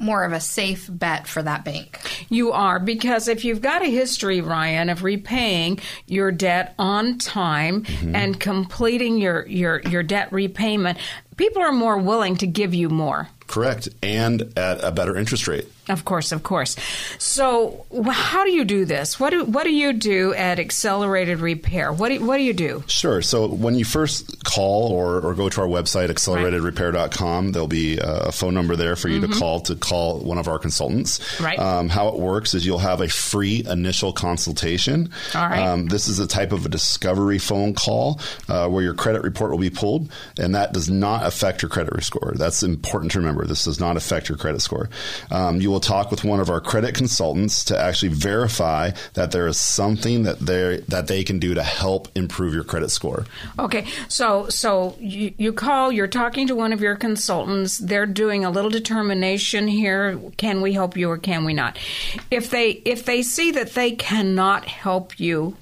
more 0.00 0.24
of 0.24 0.32
a 0.32 0.40
safe 0.40 0.88
bet 0.90 1.28
for 1.28 1.40
that 1.42 1.64
bank. 1.64 2.00
You 2.28 2.50
are 2.52 2.80
because 2.80 3.28
if 3.28 3.44
you've 3.44 3.60
got 3.60 3.82
a 3.82 3.86
history, 3.86 4.40
Ryan, 4.40 4.88
of 4.90 5.04
repaying 5.04 5.78
your 6.06 6.32
debt 6.32 6.74
on 6.78 7.18
time 7.18 7.82
Mm-hmm. 7.84 8.16
and 8.16 8.40
completing 8.40 9.18
your, 9.18 9.46
your, 9.46 9.80
your 9.82 10.02
debt 10.02 10.32
repayment, 10.32 10.98
people 11.36 11.62
are 11.62 11.70
more 11.70 11.98
willing 11.98 12.36
to 12.38 12.46
give 12.48 12.74
you 12.74 12.88
more. 12.88 13.28
Correct, 13.46 13.88
and 14.02 14.52
at 14.56 14.82
a 14.82 14.90
better 14.90 15.16
interest 15.16 15.46
rate. 15.46 15.68
Of 15.88 16.04
course, 16.06 16.32
of 16.32 16.42
course. 16.42 16.76
So, 17.18 17.84
how 18.10 18.44
do 18.44 18.50
you 18.50 18.64
do 18.64 18.86
this? 18.86 19.20
What 19.20 19.30
do 19.30 19.44
what 19.44 19.64
do 19.64 19.70
you 19.70 19.92
do 19.92 20.32
at 20.32 20.58
Accelerated 20.58 21.40
Repair? 21.40 21.92
What 21.92 22.08
do 22.08 22.24
what 22.24 22.38
do 22.38 22.42
you 22.42 22.54
do? 22.54 22.84
Sure. 22.86 23.20
So 23.20 23.46
when 23.48 23.74
you 23.74 23.84
first 23.84 24.44
call 24.44 24.92
or, 24.92 25.20
or 25.20 25.34
go 25.34 25.50
to 25.50 25.60
our 25.60 25.66
website, 25.66 26.08
acceleratedrepair.com, 26.08 27.52
there'll 27.52 27.68
be 27.68 27.98
a 28.00 28.32
phone 28.32 28.54
number 28.54 28.76
there 28.76 28.96
for 28.96 29.08
you 29.08 29.20
to 29.20 29.28
call 29.28 29.60
to 29.60 29.76
call 29.76 30.20
one 30.20 30.38
of 30.38 30.48
our 30.48 30.58
consultants. 30.58 31.18
Mm-hmm. 31.18 31.44
Right. 31.44 31.58
Um, 31.58 31.88
how 31.90 32.08
it 32.08 32.18
works 32.18 32.54
is 32.54 32.64
you'll 32.64 32.78
have 32.78 33.02
a 33.02 33.08
free 33.08 33.62
initial 33.68 34.12
consultation. 34.14 35.10
All 35.34 35.48
right. 35.48 35.60
Um, 35.60 35.88
this 35.88 36.08
is 36.08 36.18
a 36.18 36.26
type 36.26 36.52
of 36.52 36.64
a 36.64 36.68
discovery 36.70 37.38
phone 37.38 37.74
call 37.74 38.20
uh, 38.48 38.68
where 38.68 38.82
your 38.82 38.94
credit 38.94 39.22
report 39.22 39.50
will 39.50 39.58
be 39.58 39.70
pulled, 39.70 40.10
and 40.38 40.54
that 40.54 40.72
does 40.72 40.88
not 40.88 41.26
affect 41.26 41.60
your 41.60 41.68
credit 41.68 42.02
score. 42.02 42.32
That's 42.36 42.62
important 42.62 43.12
to 43.12 43.18
remember. 43.18 43.46
This 43.46 43.64
does 43.64 43.78
not 43.78 43.98
affect 43.98 44.30
your 44.30 44.38
credit 44.38 44.62
score. 44.62 44.88
Um, 45.30 45.60
you 45.60 45.73
will 45.74 45.80
talk 45.80 46.10
with 46.10 46.22
one 46.22 46.38
of 46.38 46.48
our 46.48 46.60
credit 46.60 46.94
consultants 46.94 47.64
to 47.64 47.78
actually 47.78 48.08
verify 48.08 48.92
that 49.14 49.32
there 49.32 49.48
is 49.48 49.58
something 49.58 50.22
that 50.22 50.38
they 50.38 50.78
that 50.88 51.08
they 51.08 51.24
can 51.24 51.40
do 51.40 51.52
to 51.52 51.62
help 51.62 52.08
improve 52.14 52.54
your 52.54 52.62
credit 52.62 52.90
score. 52.90 53.26
Okay, 53.58 53.84
so 54.08 54.48
so 54.48 54.96
you, 55.00 55.34
you 55.36 55.52
call, 55.52 55.90
you're 55.90 56.06
talking 56.06 56.46
to 56.46 56.54
one 56.54 56.72
of 56.72 56.80
your 56.80 56.94
consultants. 56.94 57.78
They're 57.78 58.06
doing 58.06 58.44
a 58.44 58.50
little 58.50 58.70
determination 58.70 59.66
here. 59.66 60.18
Can 60.36 60.62
we 60.62 60.72
help 60.72 60.96
you 60.96 61.10
or 61.10 61.18
can 61.18 61.44
we 61.44 61.52
not? 61.52 61.76
If 62.30 62.50
they 62.50 62.70
if 62.70 63.04
they 63.04 63.22
see 63.22 63.50
that 63.50 63.74
they 63.74 63.90
cannot 63.92 64.66
help 64.66 65.18
you, 65.18 65.56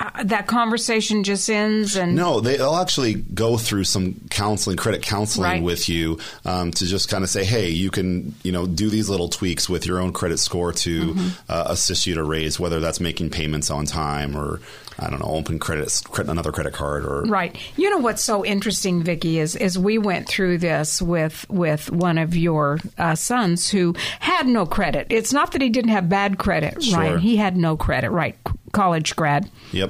uh, 0.00 0.24
that 0.24 0.46
conversation 0.46 1.22
just 1.24 1.48
ends. 1.50 1.94
And 1.96 2.16
No, 2.16 2.40
they, 2.40 2.56
they'll 2.56 2.76
actually 2.76 3.14
go 3.14 3.56
through 3.58 3.84
some 3.84 4.14
counseling, 4.30 4.76
credit 4.76 5.02
counseling 5.02 5.50
Right. 5.50 5.62
with 5.62 5.88
you 5.88 6.18
um, 6.44 6.70
to 6.72 6.86
just 6.86 7.08
kind 7.08 7.22
of 7.22 7.30
say, 7.30 7.44
hey, 7.44 7.68
you 7.68 7.90
can, 7.90 8.34
you 8.42 8.50
know, 8.52 8.66
do 8.66 8.88
these 8.90 9.08
little 9.08 9.28
tweaks 9.28 9.68
with 9.68 9.86
your 9.86 10.00
own 10.00 10.12
credit 10.12 10.38
score 10.38 10.72
to 10.72 11.00
Mm-hmm. 11.14 11.28
uh, 11.48 11.64
assist 11.68 12.06
you 12.06 12.14
to 12.14 12.24
raise, 12.24 12.58
whether 12.58 12.80
that's 12.80 13.00
making 13.00 13.30
payments 13.30 13.70
on 13.70 13.84
time 13.86 14.36
or 14.36 14.60
I 15.02 15.08
don't 15.08 15.20
know, 15.20 15.30
open 15.34 15.58
credit, 15.58 15.90
credit 16.10 16.30
another 16.30 16.52
credit 16.52 16.74
card 16.74 17.06
or 17.06 17.22
Right. 17.22 17.56
You 17.76 17.88
know 17.88 17.98
what's 17.98 18.22
so 18.22 18.44
interesting, 18.44 19.02
Vicki, 19.02 19.38
is 19.38 19.56
is 19.56 19.78
we 19.78 19.96
went 19.96 20.28
through 20.28 20.58
this 20.58 21.00
with 21.00 21.46
with 21.48 21.90
one 21.90 22.18
of 22.18 22.36
your 22.36 22.78
uh, 22.98 23.14
sons 23.14 23.68
who 23.70 23.94
had 24.18 24.46
no 24.46 24.66
credit. 24.66 25.06
It's 25.08 25.32
not 25.32 25.52
that 25.52 25.62
he 25.62 25.70
didn't 25.70 25.90
have 25.92 26.08
bad 26.10 26.36
credit, 26.38 26.82
Sure. 26.82 26.98
right? 26.98 27.18
He 27.18 27.36
had 27.36 27.56
no 27.56 27.76
credit, 27.78 28.10
right? 28.10 28.36
College 28.72 29.16
grad. 29.16 29.50
Yep. 29.72 29.89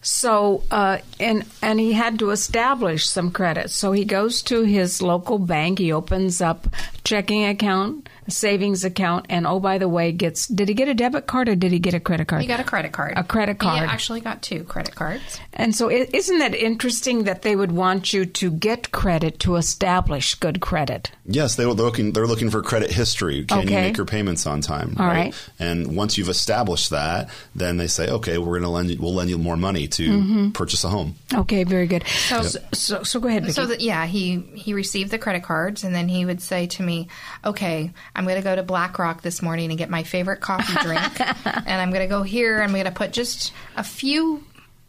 So, 0.00 0.62
uh, 0.70 0.98
and 1.18 1.44
and 1.60 1.80
he 1.80 1.92
had 1.92 2.18
to 2.20 2.30
establish 2.30 3.06
some 3.06 3.30
credit. 3.30 3.70
So 3.70 3.92
he 3.92 4.04
goes 4.04 4.42
to 4.42 4.62
his 4.62 5.02
local 5.02 5.38
bank. 5.38 5.78
He 5.78 5.92
opens 5.92 6.40
up 6.40 6.68
checking 7.04 7.44
account, 7.44 8.08
savings 8.28 8.84
account, 8.84 9.26
and 9.28 9.46
oh 9.46 9.60
by 9.60 9.78
the 9.78 9.88
way, 9.88 10.12
gets 10.12 10.46
did 10.46 10.68
he 10.68 10.74
get 10.74 10.88
a 10.88 10.94
debit 10.94 11.26
card 11.26 11.48
or 11.48 11.56
did 11.56 11.72
he 11.72 11.78
get 11.78 11.94
a 11.94 12.00
credit 12.00 12.28
card? 12.28 12.42
He 12.42 12.48
got 12.48 12.60
a 12.60 12.64
credit 12.64 12.92
card. 12.92 13.14
A 13.16 13.24
credit 13.24 13.58
card. 13.58 13.74
He 13.74 13.78
card. 13.80 13.90
actually 13.90 14.20
got 14.20 14.42
two 14.42 14.64
credit 14.64 14.94
cards. 14.94 15.40
And 15.52 15.74
so, 15.74 15.90
i- 15.90 16.08
isn't 16.12 16.38
that 16.38 16.54
interesting 16.54 17.24
that 17.24 17.42
they 17.42 17.56
would 17.56 17.72
want 17.72 18.12
you 18.12 18.24
to 18.26 18.50
get 18.50 18.90
credit 18.92 19.38
to 19.40 19.56
establish 19.56 20.34
good 20.36 20.60
credit? 20.60 21.10
Yes, 21.26 21.56
they, 21.56 21.64
they're 21.64 21.72
looking. 21.72 22.12
They're 22.12 22.26
looking 22.26 22.50
for 22.50 22.62
credit 22.62 22.90
history. 22.90 23.44
Can 23.44 23.66
you 23.68 23.74
make 23.74 23.96
your 23.96 24.06
payments 24.06 24.46
on 24.46 24.60
time? 24.60 24.96
All 24.98 25.06
right. 25.06 25.34
And 25.58 25.96
once 25.96 26.16
you've 26.18 26.28
established 26.28 26.90
that, 26.90 27.28
then 27.54 27.76
they 27.76 27.86
say, 27.86 28.08
okay, 28.08 28.38
we're 28.38 28.58
going 28.58 28.62
to 28.62 28.68
lend 28.68 28.90
you. 28.90 28.98
We'll 29.00 29.14
lend 29.14 29.30
you 29.30 29.38
more 29.38 29.56
money 29.56 29.88
to 29.88 30.08
Mm-hmm. 30.08 30.50
purchase 30.50 30.84
a 30.84 30.88
home. 30.88 31.14
Okay, 31.34 31.64
very 31.64 31.86
good. 31.86 32.06
So- 32.06 32.42
so, 32.42 32.58
so, 32.72 33.02
so 33.02 33.20
go 33.20 33.28
ahead, 33.28 33.42
Vicki. 33.42 33.52
So 33.52 33.66
that 33.66 33.80
yeah, 33.80 34.06
he 34.06 34.40
he 34.54 34.74
received 34.74 35.10
the 35.10 35.18
credit 35.18 35.42
cards, 35.42 35.84
and 35.84 35.94
then 35.94 36.08
he 36.08 36.24
would 36.24 36.40
say 36.40 36.66
to 36.68 36.82
me, 36.82 37.08
"Okay, 37.44 37.92
I'm 38.18 38.24
going 38.24 38.36
to 38.36 38.42
go 38.42 38.56
to 38.56 38.64
Black 38.64 38.98
Rock 38.98 39.22
this 39.22 39.42
morning 39.42 39.70
and 39.70 39.78
get 39.78 39.90
my 39.90 40.02
favorite 40.02 40.40
coffee 40.40 40.74
drink, 40.82 41.20
and 41.20 41.80
I'm 41.80 41.90
going 41.90 42.02
to 42.02 42.08
go 42.08 42.24
here. 42.24 42.56
And 42.56 42.64
I'm 42.64 42.72
going 42.72 42.84
to 42.84 42.90
put 42.90 43.12
just 43.12 43.52
a 43.76 43.84
few 43.84 44.42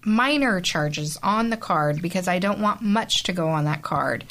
minor 0.03 0.59
charges 0.61 1.15
on 1.21 1.51
the 1.51 1.57
card 1.57 2.01
because 2.01 2.27
I 2.27 2.39
don't 2.39 2.59
want 2.59 2.81
much 2.81 3.23
to 3.23 3.33
go 3.33 3.49
on 3.49 3.65
that 3.65 3.83
card." 3.83 4.25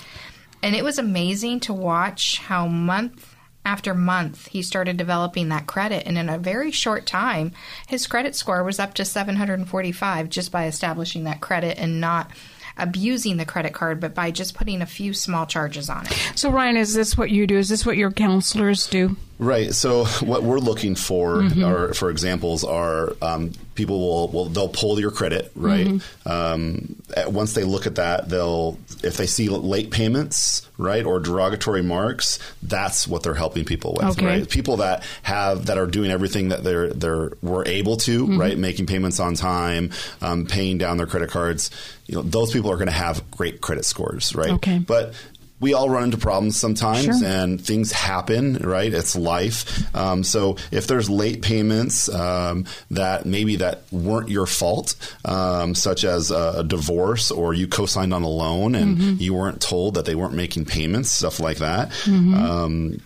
And 0.65 0.75
it 0.75 0.83
was 0.83 0.99
amazing 0.99 1.61
to 1.61 1.73
watch 1.73 2.39
how 2.39 2.67
month 2.67 3.37
after 3.65 3.95
month 3.95 4.49
he 4.49 4.63
started 4.63 4.97
developing 4.97 5.51
that 5.51 5.69
credit 5.69 6.03
and 6.07 6.19
in 6.19 6.29
a 6.29 6.39
very 6.39 6.71
short 6.71 7.07
time 7.07 7.53
his 7.87 8.07
credit 8.07 8.35
score 8.35 8.65
was 8.65 8.79
up 8.79 8.95
to 8.95 9.05
745 9.05 10.31
just 10.31 10.51
by 10.51 10.67
establishing 10.67 11.25
that 11.25 11.43
credit 11.43 11.77
and 11.79 12.01
not 12.01 12.31
abusing 12.79 13.37
the 13.37 13.45
credit 13.45 13.73
card 13.75 14.01
but 14.01 14.14
by 14.14 14.31
just 14.31 14.55
putting 14.55 14.81
a 14.83 14.87
few 14.87 15.12
small 15.12 15.47
charges 15.47 15.91
on 15.91 16.07
it 16.07 16.12
so, 16.35 16.51
Ryan, 16.51 16.77
is 16.77 16.95
this 16.95 17.17
what 17.17 17.31
you 17.31 17.47
do? 17.49 17.59
Is 17.59 17.69
this 17.69 17.85
what 17.85 17.97
your 17.97 18.12
counselors 18.12 18.87
do? 18.87 19.17
Right. 19.38 19.72
So 19.72 20.05
what 20.05 20.42
we're 20.42 20.59
looking 20.59 20.94
for, 20.96 21.37
Mm-hmm. 21.38 21.64
are, 21.64 21.94
for 21.94 22.11
examples, 22.11 22.64
are 22.64 23.14
um, 23.22 23.53
people 23.77 24.01
will, 24.01 24.29
will 24.29 24.44
they'll 24.46 24.68
pull 24.68 24.98
your 24.98 25.12
credit, 25.12 25.53
right? 25.55 25.87
Mm-hmm. 25.87 26.29
Um, 26.29 26.96
at- 27.16 27.33
once 27.33 27.53
they 27.55 27.62
look 27.62 27.87
at 27.87 27.94
that, 27.96 28.29
they'll 28.29 28.77
if 29.05 29.16
they 29.16 29.27
see 29.27 29.48
late 29.48 29.92
payments, 29.92 30.66
right, 30.77 31.05
or 31.07 31.20
derogatory 31.20 31.83
marks, 31.85 32.40
that's 32.64 33.07
what 33.07 33.22
they're 33.22 33.35
helping 33.35 33.64
people 33.64 33.94
with, 34.01 34.18
Okay. 34.18 34.27
right? 34.27 34.48
People 34.48 34.79
that 34.79 35.05
have 35.22 35.66
that 35.66 35.79
are 35.79 35.87
doing 35.87 36.11
everything 36.11 36.48
that 36.48 36.64
they're 36.64 36.88
they're 36.92 37.31
were 37.40 37.64
able 37.68 37.96
to, 37.98 38.24
Mm-hmm. 38.27 38.40
right, 38.40 38.59
making 38.59 38.87
payments 38.87 39.20
on 39.20 39.35
time, 39.35 39.90
um, 40.20 40.46
paying 40.46 40.79
down 40.79 40.96
their 40.96 41.07
credit 41.07 41.31
cards. 41.31 41.70
You 42.07 42.16
know, 42.16 42.22
those 42.22 42.53
people 42.53 42.72
are 42.72 42.77
going 42.77 42.87
to 42.88 42.92
have 42.92 43.31
great 43.31 43.61
credit 43.61 43.85
scores, 43.85 44.35
right? 44.35 44.51
Okay. 44.51 44.79
But 44.81 45.14
we 45.61 45.75
all 45.75 45.90
run 45.90 46.05
into 46.05 46.16
problems 46.18 46.57
sometimes 46.57 47.05
Sure. 47.05 47.27
and 47.27 47.61
things 47.61 47.90
happen, 47.92 48.59
right? 48.59 48.92
It's 48.92 49.16
life. 49.16 49.94
Um, 49.94 50.23
so 50.23 50.57
if 50.71 50.87
there's 50.87 51.11
late 51.11 51.42
payments 51.42 52.09
um, 52.09 52.64
that 52.92 53.27
maybe 53.27 53.57
that 53.57 53.83
weren't 53.90 54.29
your 54.29 54.47
fault, 54.47 54.94
um, 55.25 55.75
such 55.75 56.05
as 56.05 56.31
a, 56.31 56.55
a 56.59 56.64
divorce 56.64 57.31
or 57.31 57.55
you 57.55 57.66
co-signed 57.66 58.14
on 58.14 58.23
a 58.23 58.29
loan 58.29 58.75
and 58.75 59.21
you 59.21 59.35
weren't 59.35 59.61
told 59.61 59.94
that 59.94 60.05
they 60.05 60.14
weren't 60.14 60.35
making 60.35 60.64
payments, 60.64 61.11
stuff 61.11 61.40
like 61.40 61.59
that. 61.59 61.90
Um, 62.07 63.01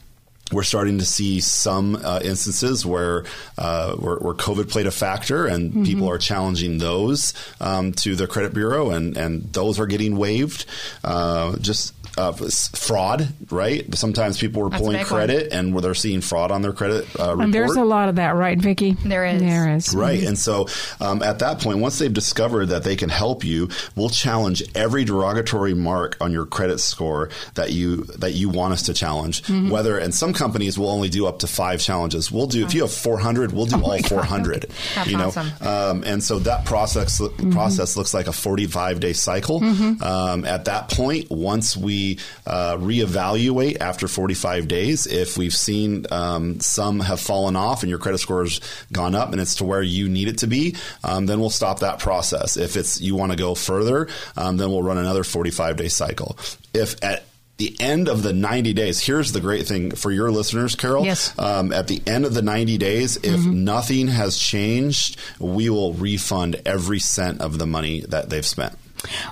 we're 0.52 0.62
starting 0.64 0.98
to 0.98 1.06
see 1.06 1.40
some 1.40 1.96
uh, 1.96 2.20
instances 2.22 2.84
where, 2.84 3.24
uh, 3.56 3.94
where 3.94 4.16
where 4.16 4.34
COVID 4.34 4.68
played 4.70 4.86
a 4.86 4.90
factor, 4.90 5.46
and 5.46 5.86
people 5.86 6.10
are 6.10 6.18
challenging 6.18 6.76
those 6.76 7.32
um, 7.58 7.92
to 7.94 8.14
the 8.14 8.26
credit 8.26 8.52
bureau, 8.52 8.90
and 8.90 9.16
and 9.16 9.50
those 9.54 9.80
are 9.80 9.86
getting 9.86 10.18
waived. 10.18 10.66
Uh, 11.02 11.56
just 11.56 11.94
uh, 12.18 12.32
fraud, 12.32 13.28
right? 13.50 13.92
Sometimes 13.94 14.38
people 14.38 14.62
are 14.66 14.70
That's 14.70 14.80
pulling 14.80 14.96
big 14.98 15.10
one. 15.10 15.18
credit 15.20 15.52
and 15.52 15.72
where 15.74 15.82
they're 15.82 15.94
seeing 15.94 16.20
fraud 16.20 16.50
on 16.50 16.62
their 16.62 16.72
credit 16.72 17.04
uh, 17.18 17.30
report. 17.30 17.40
And 17.44 17.54
there's 17.54 17.76
a 17.76 17.84
lot 17.84 18.08
of 18.08 18.16
that, 18.16 18.34
right, 18.36 18.58
Vicki? 18.58 18.92
There 19.04 19.24
is. 19.24 19.40
There 19.40 19.74
is. 19.76 19.94
Right. 19.94 20.22
And 20.22 20.38
so 20.38 20.66
um, 21.00 21.22
at 21.22 21.38
that 21.40 21.60
point, 21.60 21.78
once 21.78 21.98
they've 21.98 22.12
discovered 22.12 22.66
that 22.66 22.84
they 22.84 22.96
can 22.96 23.08
help 23.08 23.44
you, 23.44 23.68
we'll 23.96 24.10
challenge 24.10 24.62
every 24.74 25.04
derogatory 25.04 25.74
mark 25.74 26.16
on 26.20 26.32
your 26.32 26.46
credit 26.46 26.78
score 26.80 27.30
that 27.54 27.72
you 27.72 28.04
that 28.18 28.32
you 28.32 28.48
want 28.48 28.72
us 28.74 28.82
to 28.82 28.94
challenge. 28.94 29.42
Mm-hmm. 29.44 29.70
Whether 29.70 29.98
and 29.98 30.14
some 30.14 30.32
companies 30.32 30.78
will 30.78 30.90
only 30.90 31.08
do 31.08 31.26
up 31.26 31.38
to 31.40 31.46
five 31.46 31.80
challenges. 31.80 32.30
We'll 32.30 32.46
do 32.46 32.64
if 32.64 32.74
you 32.74 32.82
have 32.82 32.92
400, 32.92 33.52
we'll 33.52 33.66
do 33.66 33.82
all 33.82 33.98
400. 34.02 34.66
That's 34.94 35.08
you 35.10 35.16
know, 35.16 35.28
awesome. 35.28 35.50
um, 35.66 36.04
and 36.04 36.22
so 36.22 36.38
that 36.40 36.64
process 36.64 37.20
Mm-hmm. 37.22 37.52
process 37.52 37.96
looks 37.96 38.12
like 38.14 38.26
a 38.26 38.32
45 38.32 39.00
day 39.00 39.12
cycle. 39.12 39.62
Um, 40.02 40.44
at 40.44 40.64
that 40.66 40.88
point, 40.90 41.30
once 41.30 41.76
we 41.76 42.01
uh, 42.46 42.76
reevaluate 42.78 43.80
after 43.80 44.08
45 44.08 44.68
days, 44.68 45.06
if 45.06 45.36
we've 45.36 45.54
seen 45.54 46.06
um, 46.10 46.60
some 46.60 47.00
have 47.00 47.20
fallen 47.20 47.56
off 47.56 47.82
and 47.82 47.90
your 47.90 47.98
credit 47.98 48.18
score 48.18 48.42
has 48.44 48.60
gone 48.92 49.14
up 49.14 49.32
and 49.32 49.40
it's 49.40 49.56
to 49.56 49.64
where 49.64 49.82
you 49.82 50.08
need 50.08 50.28
it 50.28 50.38
to 50.38 50.46
be, 50.46 50.76
um, 51.04 51.26
then 51.26 51.40
we'll 51.40 51.50
stop 51.50 51.80
that 51.80 51.98
process. 51.98 52.56
If 52.56 52.76
it's 52.76 53.00
you 53.00 53.14
want 53.16 53.32
to 53.32 53.38
go 53.38 53.54
further, 53.54 54.08
um, 54.36 54.56
then 54.56 54.70
we'll 54.70 54.82
run 54.82 54.98
another 54.98 55.24
45 55.24 55.76
day 55.76 55.88
cycle. 55.88 56.36
If 56.74 57.02
at 57.02 57.24
the 57.58 57.76
end 57.80 58.08
of 58.08 58.22
the 58.22 58.32
90 58.32 58.72
days, 58.72 58.98
here's 59.00 59.30
the 59.32 59.40
great 59.40 59.66
thing 59.68 59.92
for 59.94 60.10
your 60.10 60.30
listeners, 60.32 60.74
Carol. 60.74 61.04
Yes. 61.04 61.38
Um, 61.38 61.70
at 61.72 61.86
the 61.86 62.02
end 62.06 62.24
of 62.24 62.34
the 62.34 62.42
90 62.42 62.78
days, 62.78 63.16
if 63.18 63.24
Mm-hmm. 63.40 63.64
nothing 63.64 64.08
has 64.08 64.36
changed, 64.38 65.16
we 65.38 65.68
will 65.70 65.92
refund 65.92 66.60
every 66.66 66.98
cent 66.98 67.40
of 67.40 67.58
the 67.58 67.66
money 67.66 68.00
that 68.08 68.30
they've 68.30 68.46
spent. 68.46 68.72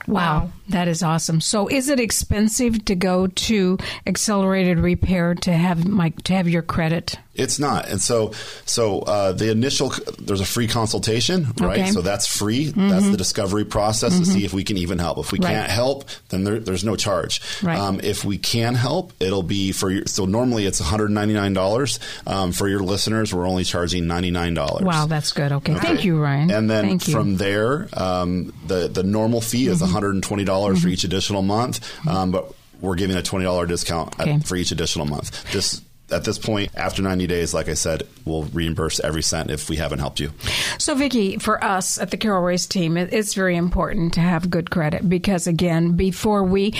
Wow, 0.06 0.16
Wow. 0.44 0.52
That 0.70 0.88
is 0.88 1.02
awesome. 1.02 1.40
So, 1.40 1.68
is 1.68 1.88
it 1.88 2.00
expensive 2.00 2.84
to 2.86 2.94
go 2.94 3.26
to 3.26 3.78
accelerated 4.06 4.78
repair 4.78 5.34
to 5.36 5.52
have 5.52 5.86
my 5.86 6.10
to 6.24 6.32
have 6.34 6.48
your 6.48 6.62
credit? 6.62 7.18
It's 7.34 7.58
not, 7.58 7.88
and 7.88 8.00
so 8.02 8.32
so 8.66 8.98
uh, 9.00 9.32
the 9.32 9.50
initial 9.50 9.92
there's 10.18 10.40
a 10.42 10.44
free 10.46 10.66
consultation, 10.66 11.46
right? 11.60 11.80
Okay. 11.80 11.90
So 11.90 12.02
that's 12.02 12.26
free. 12.26 12.66
That's 12.66 13.08
the 13.08 13.16
discovery 13.16 13.64
process 13.64 14.18
to 14.18 14.26
see 14.26 14.44
if 14.44 14.52
we 14.52 14.62
can 14.64 14.76
even 14.76 14.98
help. 14.98 15.16
If 15.18 15.32
we 15.32 15.38
Right. 15.38 15.52
can't 15.54 15.70
help, 15.70 16.04
then 16.28 16.44
there, 16.44 16.58
there's 16.58 16.84
no 16.84 16.96
charge. 16.96 17.40
Right. 17.62 17.78
Um, 17.78 17.98
if 18.02 18.24
we 18.26 18.36
can 18.36 18.74
help, 18.74 19.12
it'll 19.20 19.42
be 19.44 19.72
for 19.72 19.90
your. 19.90 20.06
So 20.06 20.26
normally 20.26 20.66
it's 20.66 20.80
199 20.80 21.54
dollars. 21.54 21.98
Um, 22.26 22.52
for 22.52 22.68
your 22.68 22.80
listeners, 22.80 23.32
we're 23.32 23.46
only 23.48 23.64
charging 23.64 24.06
99 24.06 24.52
dollars. 24.54 24.82
Wow, 24.84 25.06
that's 25.06 25.32
good. 25.32 25.50
Okay, 25.52 25.74
thank 25.76 26.04
you, 26.04 26.20
Ryan. 26.20 26.50
And 26.50 26.68
then 26.70 26.98
from 26.98 27.36
there, 27.36 27.88
um, 27.94 28.52
the 28.66 28.88
the 28.88 29.02
normal 29.04 29.40
fee 29.40 29.68
is 29.68 29.80
Mm-hmm. 29.80 29.94
one 29.94 30.20
hundred 30.62 30.72
and 30.74 30.82
twenty 30.82 30.82
dollars 30.82 30.82
for 30.82 30.88
each 30.88 31.04
additional 31.04 31.42
month, 31.42 32.08
um, 32.08 32.30
but 32.30 32.54
we're 32.80 32.94
giving 32.96 33.16
a 33.16 33.22
twenty 33.22 33.44
dollar 33.44 33.66
discount 33.66 34.18
at- 34.20 34.44
for 34.44 34.56
each 34.56 34.70
additional 34.70 35.06
month. 35.06 35.52
This 35.52 35.80
at 36.12 36.24
this 36.24 36.38
point, 36.38 36.72
after 36.74 37.02
ninety 37.02 37.26
days, 37.26 37.54
like 37.54 37.68
I 37.68 37.74
said, 37.74 38.02
we'll 38.24 38.42
reimburse 38.44 38.98
every 39.00 39.22
cent 39.22 39.50
if 39.50 39.68
we 39.70 39.76
haven't 39.76 40.00
helped 40.00 40.18
you. 40.18 40.32
So, 40.78 40.94
Vicki, 40.94 41.36
for 41.38 41.62
us 41.62 41.98
at 42.00 42.10
the 42.10 42.16
Carol 42.16 42.42
Royce 42.42 42.66
team, 42.66 42.96
it's 42.96 43.34
very 43.34 43.56
important 43.56 44.14
to 44.14 44.20
have 44.20 44.50
good 44.50 44.70
credit 44.70 45.08
because, 45.08 45.46
again, 45.46 45.92
before 45.92 46.42
we 46.42 46.74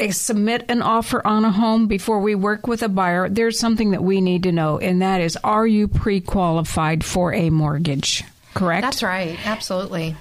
uh, 0.00 0.10
submit 0.10 0.64
an 0.68 0.82
offer 0.82 1.24
on 1.24 1.44
a 1.44 1.52
home, 1.52 1.86
before 1.86 2.18
we 2.18 2.34
work 2.34 2.66
with 2.66 2.82
a 2.82 2.88
buyer, 2.88 3.28
there's 3.28 3.60
something 3.60 3.92
that 3.92 4.02
we 4.02 4.20
need 4.20 4.42
to 4.42 4.50
know, 4.50 4.78
and 4.80 5.00
that 5.02 5.20
is 5.20 5.38
are 5.44 5.66
you 5.68 5.86
pre 5.86 6.20
qualified 6.20 7.04
for 7.04 7.32
a 7.32 7.50
mortgage? 7.50 8.24
Correct? 8.54 8.82
That's 8.82 9.02
right. 9.04 9.38
Absolutely. 9.46 10.16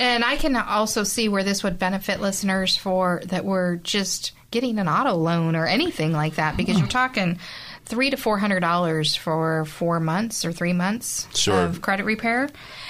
And 0.00 0.24
I 0.24 0.36
can 0.36 0.56
also 0.56 1.04
see 1.04 1.28
where 1.28 1.44
this 1.44 1.62
would 1.62 1.78
benefit 1.78 2.20
listeners 2.20 2.76
for 2.76 3.22
that 3.26 3.44
were 3.44 3.78
just 3.82 4.32
getting 4.50 4.78
an 4.78 4.88
auto 4.88 5.14
loan 5.14 5.54
or 5.56 5.66
anything 5.66 6.12
like 6.12 6.36
that 6.36 6.56
because 6.56 6.78
you're 6.78 6.88
talking 6.88 7.38
three 7.86 8.10
to 8.10 8.16
four 8.16 8.38
hundred 8.38 8.60
dollars 8.60 9.14
for 9.14 9.64
four 9.66 10.00
months 10.00 10.44
or 10.44 10.52
three 10.52 10.72
months 10.72 11.28
Sure. 11.34 11.60
of 11.64 11.82
credit 11.82 12.04
repair. 12.04 12.48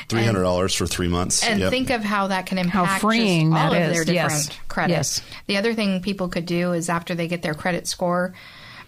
Three 0.08 0.24
hundred 0.24 0.42
dollars 0.44 0.74
for 0.74 0.86
three 0.86 1.08
months. 1.08 1.42
And 1.42 1.60
Yep. 1.60 1.70
think 1.70 1.90
of 1.90 2.04
how 2.04 2.28
that 2.28 2.46
can 2.46 2.58
impact 2.58 3.00
freeing 3.00 3.50
just 3.52 3.62
all 3.64 3.70
that 3.72 3.82
of 3.82 3.88
is. 3.90 3.94
their 3.96 4.04
different 4.04 4.46
Yes. 4.48 4.58
credit. 4.68 4.92
Yes. 4.94 5.20
The 5.46 5.56
other 5.56 5.74
thing 5.74 6.00
people 6.00 6.28
could 6.28 6.46
do 6.46 6.72
is 6.72 6.88
after 6.88 7.14
they 7.14 7.28
get 7.28 7.42
their 7.42 7.54
credit 7.54 7.86
score, 7.88 8.34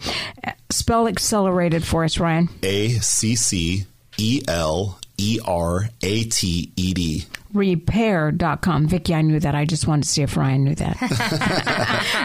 Spell 0.70 1.08
accelerated 1.08 1.86
for 1.86 2.04
us, 2.04 2.20
Ryan. 2.20 2.50
A 2.64 2.90
C 2.90 3.36
C 3.36 3.86
E 4.18 4.42
L 4.48 5.00
E 5.18 5.40
R 5.46 5.90
A 6.02 6.24
T 6.24 6.72
E 6.76 6.94
D. 6.94 7.26
repair.com. 7.56 8.88
Vicky, 8.88 9.16
I 9.16 9.22
knew 9.22 9.40
that. 9.40 9.56
I 9.56 9.66
just 9.66 9.88
wanted 9.88 10.04
to 10.04 10.10
see 10.10 10.22
if 10.22 10.36
Ryan 10.36 10.66
knew 10.66 10.76
that. 10.76 10.98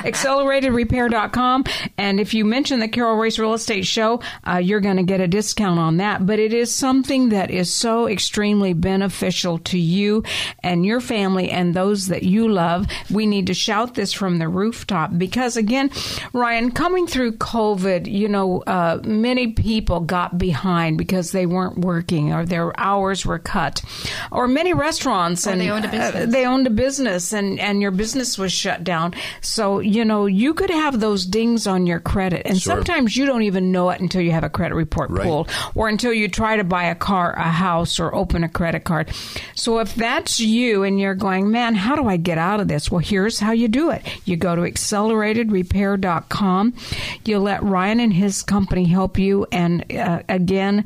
AcceleratedRepair.com. 0.05 1.65
And 1.97 2.21
if 2.21 2.35
you 2.35 2.45
mention 2.45 2.81
the 2.81 2.89
Carol 2.89 3.17
Royce 3.17 3.39
Real 3.39 3.55
Estate 3.55 3.87
Show, 3.87 4.21
uh, 4.47 4.57
you're 4.57 4.81
going 4.81 4.97
to 4.97 5.05
get 5.05 5.21
a 5.21 5.29
discount 5.29 5.79
on 5.79 5.99
that. 5.99 6.27
But 6.27 6.39
it 6.39 6.53
is 6.53 6.75
something 6.75 7.29
that 7.31 7.51
is 7.51 7.73
so 7.73 8.09
extremely 8.09 8.73
beneficial 8.73 9.59
to 9.59 9.79
you 9.79 10.25
and 10.63 10.85
your 10.85 11.01
family 11.01 11.51
and 11.51 11.73
those 11.75 12.09
that 12.09 12.25
you 12.25 12.49
love. 12.49 12.87
We 13.11 13.27
need 13.27 13.47
to 13.47 13.55
shout 13.55 13.95
this 13.95 14.13
from 14.13 14.39
the 14.39 14.49
rooftop 14.49 15.17
because, 15.17 15.57
again, 15.57 15.91
Ryan, 16.33 16.73
coming 16.73 17.07
through 17.07 17.37
COVID, 17.37 18.11
you 18.11 18.29
know, 18.29 18.63
uh, 18.67 19.01
many 19.05 19.53
people 19.53 20.01
got 20.01 20.39
behind 20.39 20.99
because 20.99 21.31
they 21.31 21.47
weren't 21.47 21.79
working 21.79 22.33
or 22.33 22.45
their 22.45 22.79
hours 22.81 23.25
were 23.25 23.39
cut. 23.39 23.83
Or 24.33 24.49
many 24.49 24.75
restaurants 24.75 25.20
Or 25.47 25.51
and 25.53 25.61
they 25.61 25.71
owned 25.71 25.85
a 25.85 25.89
uh, 25.89 25.93
business. 25.93 26.33
they 26.33 26.47
owned 26.47 26.67
a 26.67 26.71
business 26.71 27.33
and, 27.33 27.59
and 27.61 27.81
your 27.83 27.91
business 27.91 28.39
was 28.39 28.53
shut 28.53 28.85
down. 28.85 29.15
So, 29.41 29.81
you 29.81 30.05
know, 30.05 30.27
you 30.27 30.55
could 30.55 30.71
have 30.71 31.01
those 31.01 31.27
dings 31.27 31.67
on 31.67 31.87
your 31.87 32.01
credit. 32.01 32.43
And 32.47 32.61
Sure. 32.61 32.77
sometimes 32.77 33.17
you 33.17 33.27
don't 33.27 33.43
even 33.43 33.73
know 33.73 33.91
it 33.91 34.01
until 34.01 34.21
you 34.23 34.31
have 34.33 34.45
a 34.45 34.51
credit 34.51 34.75
report 34.75 35.11
Right. 35.11 35.25
pulled 35.27 35.51
or 35.75 35.89
until 35.89 36.13
you 36.13 36.29
try 36.29 36.57
to 36.57 36.65
buy 36.65 36.85
a 36.85 36.95
car, 36.95 37.33
a 37.37 37.51
house, 37.51 37.99
or 38.01 38.15
open 38.15 38.45
a 38.45 38.49
credit 38.49 38.85
card. 38.85 39.11
So 39.55 39.79
if 39.81 39.95
that's 39.95 40.41
you 40.41 40.83
and 40.83 40.99
you're 41.01 41.15
going, 41.15 41.51
man, 41.51 41.75
how 41.75 41.97
do 41.97 42.07
I 42.09 42.17
get 42.17 42.39
out 42.39 42.61
of 42.61 42.69
this? 42.69 42.91
Well, 42.91 43.01
here's 43.01 43.39
how 43.41 43.53
you 43.53 43.69
do 43.69 43.91
it. 43.91 44.03
You 44.25 44.37
go 44.37 44.55
to 44.57 44.63
acceleratedrepair.com. 44.63 46.75
You 47.25 47.39
let 47.39 47.63
Ryan 47.63 48.01
and 48.01 48.13
his 48.13 48.43
company 48.43 48.85
help 48.87 49.19
you. 49.19 49.47
And 49.53 49.85
uh, 49.93 50.23
again, 50.29 50.85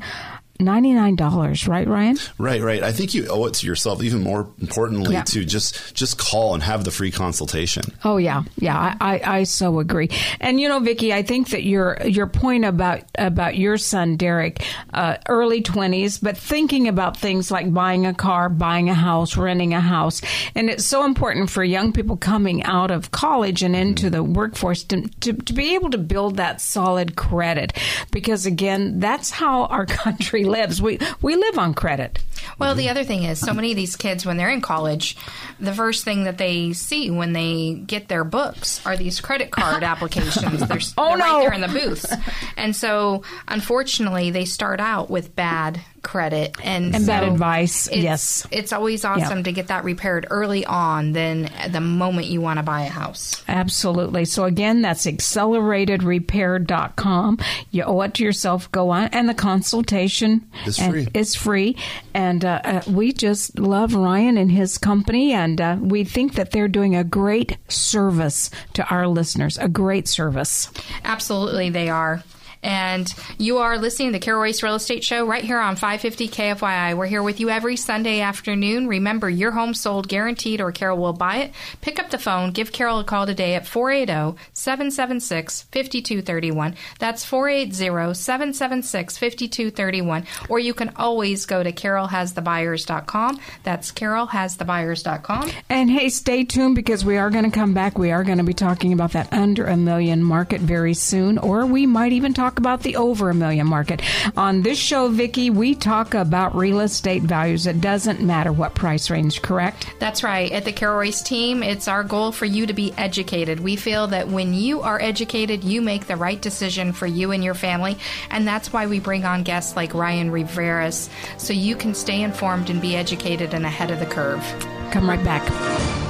$99, 0.59 1.67
right, 1.67 1.87
Ryan? 1.87 2.17
Right, 2.37 2.61
right. 2.61 2.81
I 2.83 2.91
think 2.91 3.13
you 3.13 3.27
owe 3.27 3.45
it 3.45 3.55
to 3.55 3.67
yourself, 3.67 4.03
even 4.03 4.21
more 4.23 4.47
importantly, 4.61 5.13
Yeah. 5.13 5.23
to 5.23 5.43
just 5.45 5.93
just 5.95 6.17
call 6.17 6.53
and 6.53 6.63
have 6.63 6.83
the 6.83 6.91
free 6.91 7.11
consultation. 7.11 7.83
Oh 8.03 8.17
yeah, 8.17 8.43
yeah. 8.57 8.95
I, 8.99 9.15
I, 9.15 9.37
I 9.39 9.43
so 9.43 9.79
agree. 9.79 10.09
And 10.39 10.59
you 10.59 10.69
know, 10.69 10.79
Vicky, 10.79 11.13
I 11.13 11.23
think 11.23 11.49
that 11.49 11.63
your 11.63 11.97
your 12.05 12.27
point 12.27 12.65
about 12.65 13.01
about 13.15 13.57
your 13.57 13.77
son 13.77 14.15
Derek, 14.17 14.63
uh, 14.93 15.17
early 15.27 15.61
twenties, 15.61 16.17
but 16.19 16.37
thinking 16.37 16.87
about 16.87 17.17
things 17.17 17.51
like 17.51 17.73
buying 17.73 18.05
a 18.05 18.13
car, 18.13 18.49
buying 18.49 18.89
a 18.89 18.93
house, 18.93 19.35
renting 19.37 19.73
a 19.73 19.81
house, 19.81 20.21
and 20.55 20.69
it's 20.69 20.85
so 20.85 21.05
important 21.05 21.49
for 21.49 21.63
young 21.63 21.91
people 21.91 22.17
coming 22.17 22.63
out 22.63 22.91
of 22.91 23.11
college 23.11 23.63
and 23.63 23.75
into 23.75 24.09
the 24.09 24.23
workforce 24.23 24.83
to, 24.85 25.01
to 25.19 25.33
to 25.33 25.53
be 25.53 25.75
able 25.75 25.89
to 25.89 25.97
build 25.97 26.37
that 26.37 26.61
solid 26.61 27.15
credit, 27.15 27.73
because 28.11 28.45
again, 28.45 28.99
that's 28.99 29.31
how 29.31 29.65
our 29.65 29.85
country 30.05 30.44
lives. 30.45 30.81
We 30.81 30.99
we 31.21 31.35
live 31.35 31.57
on 31.57 31.73
credit. 31.73 32.19
Well, 32.59 32.75
the 32.75 32.89
other 32.89 33.03
thing 33.03 33.23
is, 33.23 33.39
so 33.39 33.53
many 33.53 33.71
of 33.71 33.75
these 33.75 33.95
kids, 33.95 34.25
when 34.25 34.37
they're 34.37 34.49
in 34.51 34.61
college, 34.61 35.17
the 35.59 35.73
first 35.73 36.03
thing 36.05 36.25
that 36.25 36.37
they 36.37 36.73
see 36.73 37.09
when 37.09 37.33
they 37.33 37.73
get 37.73 38.07
their 38.07 38.23
books 38.23 38.85
are 38.85 38.95
these 38.95 39.19
credit 39.19 39.51
card 39.51 39.83
applications. 39.95 40.65
They're, 40.67 40.79
Oh, 40.97 41.09
they're 41.09 41.17
no. 41.17 41.23
right 41.39 41.41
there 41.41 41.53
in 41.53 41.61
the 41.61 41.67
booths. 41.67 42.13
And 42.55 42.75
so, 42.75 43.23
unfortunately, 43.47 44.31
they 44.31 44.45
start 44.45 44.79
out 44.79 45.09
with 45.09 45.35
bad 45.35 45.81
credit 46.05 46.55
and, 46.63 46.95
And 46.95 47.05
bad 47.05 47.23
advice, 47.23 47.87
it's- 47.87 48.03
yes. 48.03 48.47
it's 48.51 48.71
always 48.71 49.03
awesome 49.03 49.43
to 49.43 49.51
get 49.51 49.67
that 49.67 49.83
repaired 49.83 50.25
early 50.29 50.65
on 50.65 51.11
than 51.11 51.49
the 51.69 51.81
moment 51.81 52.27
you 52.27 52.39
want 52.39 52.59
to 52.59 52.63
buy 52.63 52.83
a 52.83 52.89
house 52.89 53.43
Absolutely. 53.47 54.25
So 54.25 54.43
again, 54.45 54.81
that's 54.81 55.05
acceleratedrepair.com. 55.05 57.37
You 57.71 57.83
owe 57.83 58.01
it 58.01 58.13
to 58.15 58.23
yourself. 58.23 58.71
Go 58.71 58.89
on, 58.91 59.07
and 59.09 59.27
the 59.29 59.33
consultation 59.33 60.47
Is 60.65 60.79
and 60.79 60.91
free. 60.93 61.07
Is 61.13 61.35
free, 61.35 61.77
and 62.13 62.43
uh, 62.45 62.61
uh, 62.63 62.81
we 62.87 63.11
just 63.13 63.57
love 63.59 63.93
Ryan 63.95 64.37
and 64.37 64.51
his 64.51 64.77
company, 64.77 65.33
and 65.33 65.59
uh, 65.59 65.77
we 65.79 66.03
think 66.03 66.35
that 66.35 66.51
they're 66.51 66.67
doing 66.67 66.95
a 66.95 67.03
great 67.03 67.57
service 67.67 68.49
to 68.73 68.87
our 68.89 69.07
listeners. 69.07 69.57
A 69.57 69.67
great 69.67 70.07
service. 70.07 70.69
Absolutely, 71.03 71.69
they 71.69 71.89
are. 71.89 72.23
And 72.65 73.13
you 73.37 73.59
are 73.59 73.77
listening 73.77 74.09
to 74.09 74.13
the 74.13 74.19
Carol 74.19 74.41
Royce 74.41 74.63
Real 74.63 74.73
Estate 74.73 75.03
Show 75.03 75.23
right 75.27 75.43
here 75.43 75.59
on 75.59 75.75
550 75.75 76.29
KFYI. 76.29 76.97
We're 76.97 77.05
here 77.05 77.21
with 77.21 77.39
you 77.39 77.49
every 77.49 77.75
Sunday 77.75 78.21
afternoon. 78.21 78.87
Remember, 78.87 79.29
your 79.29 79.51
home 79.51 79.75
sold 79.75 80.07
guaranteed 80.07 80.59
or 80.59 80.71
Carol 80.71 80.97
will 80.97 81.13
buy 81.13 81.37
it. 81.37 81.53
Pick 81.81 81.99
up 81.99 82.09
the 82.09 82.17
phone. 82.17 82.49
Give 82.49 82.71
Carol 82.71 82.97
a 82.97 83.03
call 83.03 83.27
today 83.27 83.53
at 83.53 83.67
480 83.67 84.35
776 84.53 85.61
5231. 85.61 86.75
That's 86.97 87.23
480 87.23 88.15
776 88.15 89.17
5231. 89.19 90.25
Or 90.49 90.57
you 90.57 90.73
can 90.73 90.91
always 90.95 91.45
go 91.45 91.61
to 91.61 91.71
carolhasthebuyers.com. 91.71 93.39
That's 93.61 93.91
carolhasthebuyers.com. 93.91 95.51
And 95.69 95.91
hey, 95.91 96.09
stay 96.09 96.43
tuned 96.43 96.73
because 96.73 97.05
we 97.05 97.17
are 97.17 97.29
going 97.29 97.45
to 97.45 97.51
come 97.51 97.75
back. 97.75 97.99
We 97.99 98.09
are 98.11 98.23
going 98.23 98.39
to 98.39 98.43
be 98.43 98.55
talking 98.55 98.91
about 98.91 99.11
that 99.11 99.31
under 99.31 99.65
a 99.67 99.77
million 99.77 100.23
market 100.23 100.61
very 100.61 100.95
soon, 100.95 101.37
or 101.37 101.67
we 101.67 101.85
might 101.85 102.11
even 102.11 102.33
talk 102.33 102.54
about 102.57 102.81
the 102.81 102.95
over 102.95 103.29
a 103.29 103.33
million 103.33 103.67
market. 103.67 104.01
On 104.37 104.61
this 104.61 104.77
show, 104.77 105.09
Vicki, 105.09 105.49
we 105.49 105.75
talk 105.75 106.13
about 106.13 106.55
real 106.55 106.79
estate 106.79 107.23
values. 107.23 107.67
It 107.67 107.81
doesn't 107.81 108.21
matter 108.21 108.51
what 108.51 108.75
price 108.75 109.09
range, 109.09 109.41
correct? 109.41 109.93
That's 109.99 110.23
right. 110.23 110.51
At 110.51 110.65
the 110.65 110.71
Carol 110.71 110.97
Royce 110.97 111.21
team, 111.21 111.63
it's 111.63 111.87
our 111.87 112.03
goal 112.03 112.31
for 112.31 112.45
you 112.45 112.65
to 112.65 112.73
be 112.73 112.93
educated. 112.97 113.59
We 113.59 113.75
feel 113.75 114.07
that 114.07 114.27
when 114.27 114.53
you 114.53 114.81
are 114.81 115.01
educated, 115.01 115.63
you 115.63 115.81
make 115.81 116.07
the 116.07 116.15
right 116.15 116.41
decision 116.41 116.93
for 116.93 117.07
you 117.07 117.31
and 117.31 117.43
your 117.43 117.53
family. 117.53 117.97
And 118.29 118.47
that's 118.47 118.71
why 118.71 118.87
we 118.87 118.99
bring 118.99 119.25
on 119.25 119.43
guests 119.43 119.75
like 119.75 119.93
Ryan 119.93 120.31
Riveras 120.31 121.09
so 121.37 121.53
you 121.53 121.75
can 121.75 121.93
stay 121.93 122.21
informed 122.21 122.69
and 122.69 122.81
be 122.81 122.95
educated 122.95 123.53
and 123.53 123.65
ahead 123.65 123.91
of 123.91 123.99
the 123.99 124.05
curve. 124.05 124.43
Come 124.91 125.09
right 125.09 125.23
back. 125.23 126.04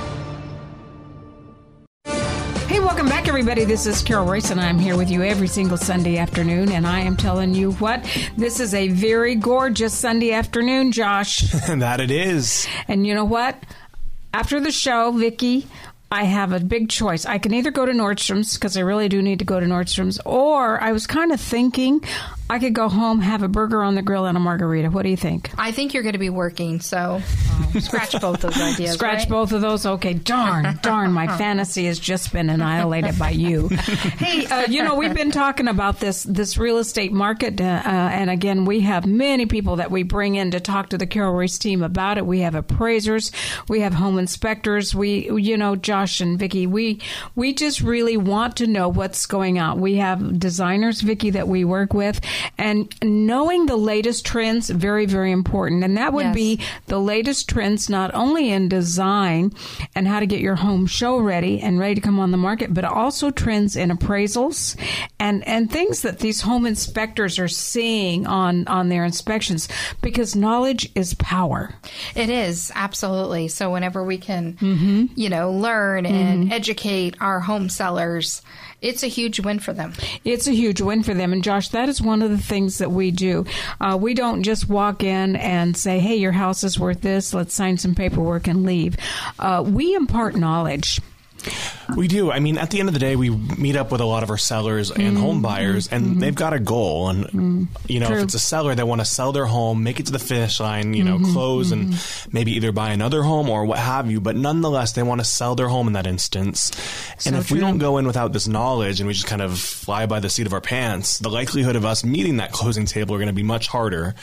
Everybody. 3.35 3.65
This 3.65 3.85
is 3.85 4.01
Carol 4.01 4.25
Royce, 4.25 4.49
and 4.49 4.61
I'm 4.61 4.79
here 4.79 4.95
with 4.95 5.11
you 5.11 5.21
every 5.21 5.49
single 5.49 5.75
Sunday 5.75 6.17
afternoon. 6.17 6.71
And 6.71 6.87
I 6.87 7.01
am 7.01 7.17
telling 7.17 7.53
you 7.53 7.73
what, 7.73 8.01
this 8.37 8.61
is 8.61 8.73
a 8.73 8.87
very 8.87 9.35
gorgeous 9.35 9.93
Sunday 9.93 10.31
afternoon, 10.31 10.93
Josh. 10.93 11.41
that 11.67 11.99
it 11.99 12.11
is. 12.11 12.65
And 12.87 13.05
you 13.05 13.13
know 13.13 13.25
what? 13.25 13.61
After 14.33 14.61
the 14.61 14.71
show, 14.71 15.11
Vicky, 15.11 15.67
I 16.09 16.23
have 16.23 16.53
a 16.53 16.61
big 16.61 16.87
choice. 16.87 17.25
I 17.25 17.37
can 17.37 17.53
either 17.53 17.71
go 17.71 17.85
to 17.85 17.91
Nordstrom's 17.91 18.53
because 18.53 18.77
I 18.77 18.81
really 18.81 19.09
do 19.09 19.21
need 19.21 19.39
to 19.39 19.45
go 19.45 19.59
to 19.59 19.65
Nordstrom's, 19.65 20.17
or 20.25 20.81
I 20.81 20.93
was 20.93 21.05
kind 21.05 21.33
of 21.33 21.41
thinking 21.41 22.05
I 22.47 22.59
could 22.59 22.73
go 22.73 22.89
home, 22.89 23.21
have 23.21 23.41
a 23.41 23.47
burger 23.47 23.81
on 23.81 23.95
the 23.95 24.03
grill, 24.03 24.25
and 24.25 24.37
a 24.37 24.39
margarita. 24.39 24.91
What 24.91 25.01
do 25.01 25.09
you 25.09 25.17
think? 25.17 25.49
I 25.57 25.71
think 25.71 25.93
you're 25.95 26.03
going 26.03 26.13
to 26.13 26.19
be 26.19 26.29
working, 26.29 26.79
so 26.79 27.21
scratch 27.79 28.19
both 28.21 28.41
those 28.41 28.59
ideas. 28.61 28.93
Scratch 28.93 29.21
right? 29.21 29.29
both 29.29 29.51
of 29.51 29.61
those. 29.61 29.83
Okay, 29.85 30.13
darn, 30.13 30.77
darn, 30.83 31.11
my 31.11 31.25
fantasy 31.37 31.85
has 31.85 31.97
just 31.97 32.31
been 32.31 32.51
annihilated 32.51 33.17
by 33.17 33.31
you. 33.31 33.67
hey, 33.69 34.45
uh, 34.45 34.67
you 34.69 34.83
know 34.83 34.93
we've 34.95 35.15
been 35.15 35.31
talking 35.31 35.67
about 35.67 35.99
this 35.99 36.21
this 36.21 36.55
real 36.55 36.77
estate 36.77 37.11
market, 37.11 37.59
uh, 37.59 37.63
uh, 37.63 37.89
and 37.89 38.29
again 38.29 38.65
we 38.65 38.81
have 38.81 39.07
many 39.07 39.47
people 39.47 39.77
that 39.77 39.89
we 39.89 40.03
bring 40.03 40.35
in 40.35 40.51
to 40.51 40.59
talk 40.59 40.89
to 40.89 40.99
the 40.99 41.07
Carol 41.07 41.33
Royce 41.33 41.57
team 41.57 41.81
about 41.81 42.19
it. 42.19 42.27
We 42.27 42.41
have 42.41 42.53
appraisers, 42.53 43.31
we 43.67 43.79
have 43.79 43.93
home 43.93 44.19
inspectors, 44.19 44.93
we 44.93 45.31
you 45.31 45.57
know 45.57 45.75
Josh 45.75 46.21
and 46.21 46.37
Vicky. 46.37 46.67
We 46.67 47.01
we 47.33 47.55
just 47.55 47.81
really 47.81 48.17
want 48.17 48.57
to 48.57 48.67
know 48.67 48.87
what's 48.87 49.25
going 49.25 49.57
on. 49.57 49.81
We 49.81 49.95
have 49.95 50.39
designers, 50.39 51.01
Vicky, 51.01 51.31
that 51.31 51.47
we 51.47 51.65
work 51.65 51.91
with, 51.95 52.21
and 52.57 52.93
knowing 53.03 53.65
the 53.65 53.75
latest 53.75 54.25
trends 54.25 54.69
very 54.69 55.05
very 55.05 55.31
important, 55.31 55.83
and 55.83 55.97
that 55.97 56.13
would 56.13 56.25
Yes. 56.25 56.35
be 56.35 56.59
the 56.87 56.99
latest 56.99 57.47
trends 57.49 57.89
not 57.89 58.13
only 58.13 58.49
in 58.51 58.67
design 58.69 59.51
and 59.95 60.07
how 60.07 60.19
to 60.19 60.25
get 60.25 60.39
your 60.39 60.55
home 60.55 60.87
show 60.87 61.17
ready 61.19 61.59
and 61.61 61.79
ready 61.79 61.95
to 61.95 62.01
come 62.01 62.19
on 62.19 62.31
the 62.31 62.37
market, 62.37 62.73
but 62.73 62.83
also 62.85 63.29
trends 63.31 63.75
in 63.75 63.89
appraisals 63.91 64.75
and, 65.19 65.47
and 65.47 65.71
things 65.71 66.01
that 66.01 66.19
these 66.19 66.41
home 66.41 66.65
inspectors 66.65 67.37
are 67.39 67.47
seeing 67.47 68.25
on, 68.25 68.67
on 68.67 68.89
their 68.89 69.05
inspections 69.05 69.67
because 70.01 70.35
knowledge 70.35 70.89
is 70.95 71.13
power. 71.15 71.75
It 72.15 72.29
is 72.29 72.71
absolutely. 72.75 73.47
So 73.49 73.71
whenever 73.71 74.03
we 74.03 74.17
can, 74.17 74.53
Mm-hmm. 74.55 75.05
you 75.15 75.29
know, 75.29 75.51
learn 75.51 76.05
and 76.05 76.51
educate 76.51 77.15
our 77.19 77.39
home 77.39 77.69
sellers, 77.69 78.41
it's 78.81 79.03
a 79.03 79.07
huge 79.07 79.39
win 79.39 79.59
for 79.59 79.73
them. 79.73 79.93
It's 80.23 80.47
a 80.47 80.53
huge 80.53 80.81
win 80.81 81.03
for 81.03 81.13
them. 81.13 81.33
And 81.33 81.43
Josh, 81.43 81.69
that 81.69 81.89
is 81.89 82.01
one 82.01 82.21
of 82.21 82.29
the 82.29 82.37
things 82.37 82.77
that 82.77 82.91
we 82.91 83.11
do. 83.11 83.45
Uh, 83.81 83.97
we 83.99 84.13
don't 84.13 84.43
just 84.43 84.69
walk 84.69 85.03
in 85.03 85.35
and 85.35 85.75
say, 85.75 85.99
hey, 85.99 86.15
your 86.15 86.31
house 86.31 86.63
is 86.63 86.79
worth 86.79 87.01
this, 87.01 87.33
let's 87.33 87.53
sign 87.53 87.77
some 87.77 87.95
paperwork 87.95 88.47
and 88.47 88.63
leave. 88.63 88.95
Uh, 89.39 89.63
we 89.65 89.95
impart 89.95 90.35
knowledge. 90.35 90.99
We 91.95 92.07
do. 92.07 92.31
I 92.31 92.39
mean, 92.39 92.57
at 92.57 92.71
the 92.71 92.79
end 92.79 92.89
of 92.89 92.93
the 92.93 92.99
day, 92.99 93.15
we 93.15 93.29
meet 93.29 93.75
up 93.75 93.91
with 93.91 94.01
a 94.01 94.05
lot 94.05 94.23
of 94.23 94.29
our 94.29 94.37
sellers 94.37 94.91
and 94.91 95.15
mm-hmm. 95.15 95.17
home 95.17 95.41
buyers, 95.41 95.87
and 95.87 96.05
mm-hmm. 96.05 96.19
they've 96.19 96.35
got 96.35 96.53
a 96.53 96.59
goal. 96.59 97.09
And 97.09 97.25
mm-hmm. 97.25 97.63
you 97.87 97.99
know, 97.99 98.07
True. 98.07 98.17
if 98.17 98.23
it's 98.23 98.33
a 98.33 98.39
seller, 98.39 98.75
they 98.75 98.83
want 98.83 99.01
to 99.01 99.05
sell 99.05 99.31
their 99.31 99.45
home, 99.45 99.83
make 99.83 99.99
it 99.99 100.07
to 100.07 100.11
the 100.11 100.19
finish 100.19 100.59
line, 100.59 100.93
you 100.93 101.03
know, 101.03 101.19
close, 101.19 101.71
and 101.71 101.95
maybe 102.31 102.53
either 102.53 102.71
buy 102.71 102.91
another 102.91 103.23
home 103.23 103.49
or 103.49 103.65
what 103.65 103.79
have 103.79 104.09
you. 104.09 104.19
But 104.19 104.35
nonetheless, 104.35 104.93
they 104.93 105.03
want 105.03 105.21
to 105.21 105.25
sell 105.25 105.55
their 105.55 105.67
home 105.67 105.87
in 105.87 105.93
that 105.93 106.07
instance. 106.07 106.71
and 107.25 107.35
So 107.35 107.35
if 107.35 107.51
we 107.51 107.59
don't 107.59 107.77
go 107.77 107.97
in 107.97 108.07
without 108.07 108.33
this 108.33 108.47
knowledge 108.47 108.99
and 108.99 109.07
we 109.07 109.13
just 109.13 109.27
kind 109.27 109.41
of 109.41 109.57
fly 109.59 110.05
by 110.05 110.19
the 110.19 110.29
seat 110.29 110.47
of 110.47 110.53
our 110.53 110.61
pants, 110.61 111.19
the 111.19 111.29
likelihood 111.29 111.75
of 111.75 111.85
us 111.85 112.03
meeting 112.03 112.37
that 112.37 112.51
closing 112.51 112.85
table 112.85 113.15
are 113.15 113.19
going 113.19 113.27
to 113.27 113.33
be 113.33 113.43
much 113.43 113.67
harder. 113.67 114.15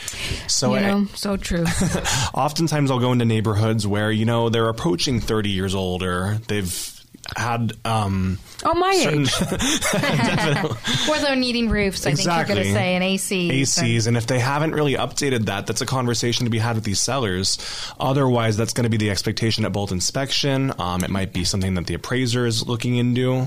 So 0.47 0.75
You 0.75 0.81
I- 0.81 1.07
so 1.15 1.37
true. 1.37 1.65
oftentimes 2.35 2.91
I'll 2.91 2.99
go 2.99 3.13
into 3.13 3.25
neighborhoods 3.25 3.87
where 3.87 4.11
you 4.11 4.25
know 4.25 4.49
they're 4.49 4.69
approaching 4.69 5.21
30 5.21 5.51
years 5.51 5.75
older. 5.75 6.39
they've 6.49 6.92
had 7.37 7.73
um 7.85 8.39
Oh, 8.65 8.75
my 8.75 8.93
certain 8.95 9.23
age. 9.23 11.09
Or 11.09 11.19
they're 11.19 11.37
needing 11.37 11.69
roofs, 11.69 12.07
I 12.07 12.15
think 12.15 12.29
you're 12.29 12.45
going 12.45 12.63
to 12.63 12.73
say, 12.73 12.95
and 12.95 13.05
ACs. 13.05 13.51
ACs 13.51 14.07
and 14.07 14.17
if 14.17 14.27
they 14.27 14.39
haven't 14.39 14.73
really 14.73 14.95
updated 14.95 15.47
that 15.47 15.67
that's 15.67 15.81
a 15.81 15.87
conversation 15.87 16.45
to 16.45 16.51
be 16.51 16.59
had 16.59 16.77
with 16.77 16.85
these 16.85 17.01
sellers. 17.01 17.59
Otherwise 17.99 18.57
that's 18.57 18.73
going 18.73 18.85
to 18.85 18.91
be 18.91 18.97
the 18.97 19.11
expectation 19.11 19.65
at 19.65 19.73
both 19.73 19.93
inspection. 19.93 20.73
Um, 20.79 21.03
it 21.05 21.11
might 21.11 21.33
be 21.33 21.45
something 21.45 21.75
that 21.75 21.87
the 21.87 21.95
appraiser 21.95 22.47
is 22.47 22.67
looking 22.67 22.97
into. 22.97 23.47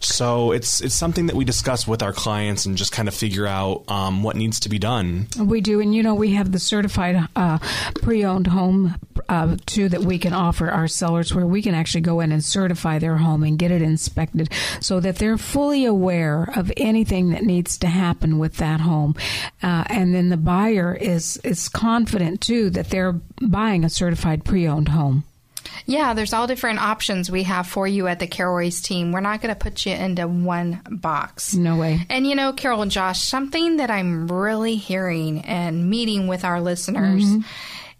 So 0.00 0.52
it's 0.52 0.80
it's 0.80 0.94
something 0.94 1.26
that 1.26 1.36
we 1.36 1.44
discuss 1.44 1.86
with 1.86 2.02
our 2.02 2.12
clients 2.12 2.64
and 2.66 2.76
just 2.76 2.92
kind 2.92 3.06
of 3.08 3.14
figure 3.14 3.46
out 3.46 3.84
um, 3.88 4.22
what 4.22 4.34
needs 4.36 4.60
to 4.60 4.68
be 4.68 4.78
done. 4.78 5.28
We 5.38 5.60
do, 5.60 5.80
and 5.80 5.94
you 5.94 6.02
know, 6.02 6.14
we 6.14 6.32
have 6.32 6.52
the 6.52 6.58
certified 6.58 7.28
uh, 7.36 7.58
pre-owned 7.96 8.46
home 8.46 8.94
uh, 9.28 9.56
too 9.66 9.88
that 9.90 10.00
we 10.00 10.18
can 10.18 10.32
offer 10.32 10.70
our 10.70 10.88
sellers, 10.88 11.34
where 11.34 11.46
we 11.46 11.60
can 11.62 11.74
actually 11.74 12.00
go 12.00 12.20
in 12.20 12.32
and 12.32 12.42
certify 12.42 12.98
their 12.98 13.18
home 13.18 13.42
and 13.42 13.58
get 13.58 13.70
it 13.70 13.82
inspected, 13.82 14.49
so 14.80 15.00
that 15.00 15.16
they're 15.16 15.38
fully 15.38 15.84
aware 15.84 16.48
of 16.54 16.72
anything 16.76 17.30
that 17.30 17.44
needs 17.44 17.78
to 17.78 17.86
happen 17.86 18.38
with 18.38 18.56
that 18.56 18.80
home, 18.80 19.14
uh, 19.62 19.84
and 19.86 20.14
then 20.14 20.28
the 20.28 20.36
buyer 20.36 20.94
is 20.94 21.38
is 21.44 21.68
confident 21.68 22.40
too 22.40 22.70
that 22.70 22.90
they're 22.90 23.20
buying 23.40 23.84
a 23.84 23.90
certified 23.90 24.44
pre-owned 24.44 24.88
home. 24.88 25.24
Yeah, 25.86 26.14
there's 26.14 26.32
all 26.32 26.46
different 26.46 26.80
options 26.80 27.30
we 27.30 27.44
have 27.44 27.66
for 27.66 27.86
you 27.86 28.06
at 28.06 28.18
the 28.18 28.26
Carol 28.26 28.56
Royce 28.56 28.80
team. 28.80 29.12
We're 29.12 29.20
not 29.20 29.40
going 29.40 29.54
to 29.54 29.58
put 29.58 29.86
you 29.86 29.92
into 29.92 30.26
one 30.26 30.82
box. 30.90 31.54
No 31.54 31.76
way. 31.76 32.06
And 32.08 32.26
you 32.26 32.34
know, 32.34 32.52
Carol 32.52 32.82
and 32.82 32.90
Josh, 32.90 33.20
something 33.20 33.78
that 33.78 33.90
I'm 33.90 34.28
really 34.28 34.76
hearing 34.76 35.40
and 35.42 35.88
meeting 35.88 36.26
with 36.26 36.44
our 36.44 36.60
listeners 36.60 37.24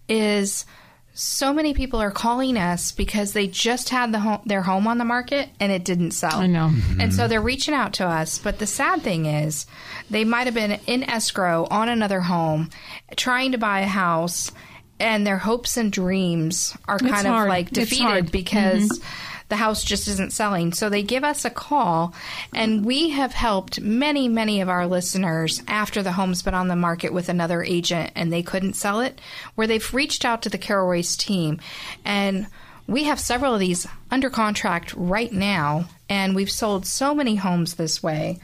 is 0.07 0.65
so 1.13 1.53
many 1.53 1.73
people 1.73 2.01
are 2.01 2.11
calling 2.11 2.57
us 2.57 2.91
because 2.91 3.33
they 3.33 3.47
just 3.47 3.89
had 3.89 4.13
the 4.13 4.19
home, 4.19 4.41
their 4.45 4.61
home 4.61 4.87
on 4.87 4.97
the 4.97 5.05
market 5.05 5.49
and 5.59 5.71
it 5.71 5.83
didn't 5.83 6.11
sell. 6.11 6.35
I 6.35 6.47
know. 6.47 6.71
And 6.99 7.13
so 7.13 7.27
they're 7.27 7.41
reaching 7.41 7.73
out 7.73 7.93
to 7.95 8.07
us. 8.07 8.39
But 8.39 8.59
the 8.59 8.67
sad 8.67 9.01
thing 9.01 9.25
is, 9.25 9.65
they 10.09 10.23
might 10.23 10.47
have 10.47 10.53
been 10.53 10.79
in 10.87 11.03
escrow 11.03 11.67
on 11.69 11.89
another 11.89 12.21
home, 12.21 12.69
trying 13.17 13.51
to 13.51 13.57
buy 13.57 13.81
a 13.81 13.87
house, 13.87 14.51
and 14.99 15.25
their 15.27 15.37
hopes 15.37 15.77
and 15.77 15.91
dreams 15.91 16.77
are 16.87 16.95
It's 16.95 17.03
kind 17.03 17.27
of 17.27 17.33
hard. 17.33 17.49
like 17.49 17.67
It's 17.67 17.89
defeated 17.89 18.31
because 18.31 18.83
mm-hmm. 18.83 19.30
The 19.51 19.57
house 19.57 19.83
just 19.83 20.07
isn't 20.07 20.31
selling. 20.31 20.71
So 20.71 20.87
they 20.87 21.03
give 21.03 21.25
us 21.25 21.43
a 21.43 21.49
call, 21.49 22.15
and 22.55 22.85
we 22.85 23.09
have 23.09 23.33
helped 23.33 23.81
many, 23.81 24.29
many 24.29 24.61
of 24.61 24.69
our 24.69 24.87
listeners 24.87 25.61
after 25.67 26.01
the 26.01 26.13
home's 26.13 26.41
been 26.41 26.53
on 26.53 26.69
the 26.69 26.75
market 26.77 27.11
with 27.11 27.27
another 27.27 27.61
agent 27.61 28.13
and 28.15 28.31
they 28.31 28.43
couldn't 28.43 28.77
sell 28.77 29.01
it, 29.01 29.19
where 29.55 29.67
they've 29.67 29.93
reached 29.93 30.23
out 30.23 30.41
to 30.43 30.49
the 30.49 30.57
Carol 30.57 30.87
Royce 30.87 31.17
team. 31.17 31.59
And 32.05 32.47
we 32.87 33.03
have 33.03 33.19
several 33.19 33.53
of 33.53 33.59
these 33.59 33.85
under 34.09 34.29
contract 34.29 34.93
right 34.95 35.33
now, 35.33 35.85
And 36.11 36.35
we've 36.35 36.51
sold 36.51 36.85
so 36.85 37.15
many 37.15 37.35
homes 37.35 37.75
this 37.75 38.03
way 38.03 38.37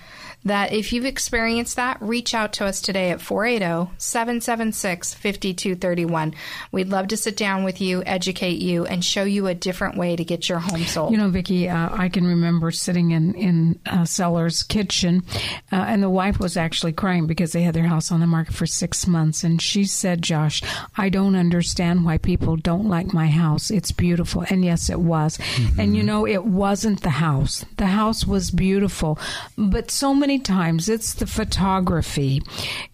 that 0.47 0.73
if 0.73 0.93
you've 0.93 1.05
experienced 1.05 1.75
that, 1.75 1.97
reach 2.01 2.33
out 2.33 2.53
to 2.53 2.65
us 2.65 2.81
today 2.81 3.11
at 3.11 3.21
480 3.21 3.91
776 3.97 5.13
5231. 5.13 6.33
We'd 6.71 6.89
love 6.89 7.07
to 7.09 7.17
sit 7.17 7.37
down 7.37 7.63
with 7.63 7.81
you, 7.81 8.03
educate 8.05 8.61
you, 8.61 8.85
and 8.85 9.03
show 9.03 9.23
you 9.23 9.47
a 9.47 9.53
different 9.53 9.97
way 9.97 10.15
to 10.15 10.23
get 10.23 10.49
your 10.49 10.59
home 10.59 10.83
sold. 10.83 11.11
You 11.11 11.17
know, 11.17 11.29
Vicki, 11.29 11.69
uh, 11.69 11.89
I 11.91 12.09
can 12.09 12.25
remember 12.25 12.71
sitting 12.71 13.11
in 13.11 13.33
in 13.35 13.79
uh, 13.85 14.05
Seller's 14.05 14.63
kitchen, 14.63 15.23
uh, 15.71 15.75
and 15.75 16.01
the 16.01 16.09
wife 16.09 16.39
was 16.39 16.57
actually 16.57 16.93
crying 16.93 17.27
because 17.27 17.51
they 17.51 17.61
had 17.61 17.75
their 17.75 17.87
house 17.87 18.11
on 18.11 18.19
the 18.19 18.27
market 18.27 18.53
for 18.53 18.65
six 18.65 19.07
months, 19.07 19.43
and 19.43 19.61
she 19.61 19.85
said, 19.85 20.21
"Josh, 20.21 20.61
I 20.97 21.09
don't 21.09 21.35
understand 21.35 22.05
why 22.05 22.17
people 22.17 22.55
don't 22.55 22.89
like 22.89 23.13
my 23.13 23.27
house. 23.27 23.69
It's 23.69 23.91
beautiful." 23.91 24.45
And 24.49 24.63
yes, 24.63 24.89
it 24.89 24.99
was. 24.99 25.37
Mm-hmm. 25.37 25.79
And 25.79 25.95
you 25.95 26.03
know, 26.03 26.25
it 26.25 26.45
wasn't 26.45 27.01
the 27.01 27.09
house. 27.09 27.65
The 27.77 27.87
house 27.87 28.25
was 28.25 28.51
beautiful, 28.51 29.19
but 29.57 29.91
so 29.91 30.13
many 30.13 30.36
times 30.39 30.89
it's 30.89 31.13
the 31.15 31.27
photography, 31.27 32.41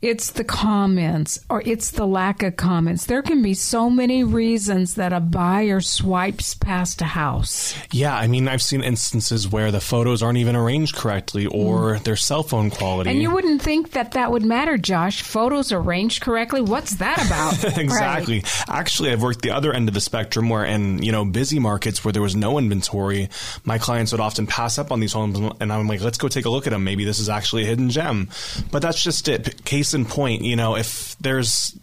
it's 0.01 0.31
the 0.31 0.43
comments, 0.43 1.39
or 1.49 1.61
it's 1.65 1.91
the 1.91 2.05
lack 2.05 2.43
of 2.43 2.55
comments. 2.55 3.05
There 3.05 3.21
can 3.21 3.41
be 3.41 3.53
so 3.53 3.89
many 3.89 4.23
reasons 4.23 4.95
that 4.95 5.13
a 5.13 5.19
buyer 5.19 5.81
swipes 5.81 6.53
past 6.55 7.01
a 7.01 7.05
house. 7.05 7.75
Yeah, 7.91 8.15
I 8.15 8.27
mean, 8.27 8.47
I've 8.47 8.61
seen 8.61 8.81
instances 8.81 9.47
where 9.47 9.71
the 9.71 9.81
photos 9.81 10.23
aren't 10.23 10.37
even 10.37 10.55
arranged 10.55 10.95
correctly 10.95 11.45
or 11.45 11.95
mm. 11.95 12.03
their 12.03 12.15
cell 12.15 12.43
phone 12.43 12.69
quality. 12.69 13.09
And 13.09 13.21
you 13.21 13.31
wouldn't 13.31 13.61
think 13.61 13.91
that 13.91 14.11
that 14.11 14.31
would 14.31 14.43
matter, 14.43 14.77
Josh. 14.77 15.21
Photos 15.21 15.71
arranged 15.71 16.21
correctly? 16.21 16.61
What's 16.61 16.95
that 16.95 17.23
about? 17.25 17.77
exactly. 17.77 18.39
Right. 18.39 18.63
Actually, 18.69 19.11
I've 19.11 19.21
worked 19.21 19.41
the 19.41 19.51
other 19.51 19.73
end 19.73 19.87
of 19.87 19.93
the 19.93 20.01
spectrum 20.01 20.49
where 20.49 20.65
in, 20.65 21.01
you 21.01 21.11
know, 21.11 21.25
busy 21.25 21.59
markets 21.59 22.03
where 22.03 22.11
there 22.11 22.21
was 22.21 22.35
no 22.35 22.57
inventory, 22.57 23.29
my 23.65 23.77
clients 23.77 24.11
would 24.11 24.21
often 24.21 24.47
pass 24.47 24.77
up 24.77 24.91
on 24.91 24.99
these 24.99 25.13
homes 25.13 25.39
and 25.59 25.71
I'm 25.71 25.87
like, 25.87 26.01
let's 26.01 26.17
go 26.17 26.27
take 26.27 26.45
a 26.45 26.49
look 26.49 26.67
at 26.67 26.71
them. 26.71 26.83
Maybe 26.83 27.05
this 27.05 27.19
is 27.19 27.29
actually 27.33 27.63
a 27.63 27.67
hidden 27.67 27.89
gem. 27.89 28.29
But 28.71 28.81
that's 28.81 29.01
just 29.01 29.27
it. 29.27 29.65
Case 29.65 29.93
in 29.93 30.05
point, 30.05 30.43
you 30.43 30.55
know, 30.55 30.75
if 30.75 31.17
there's 31.19 31.77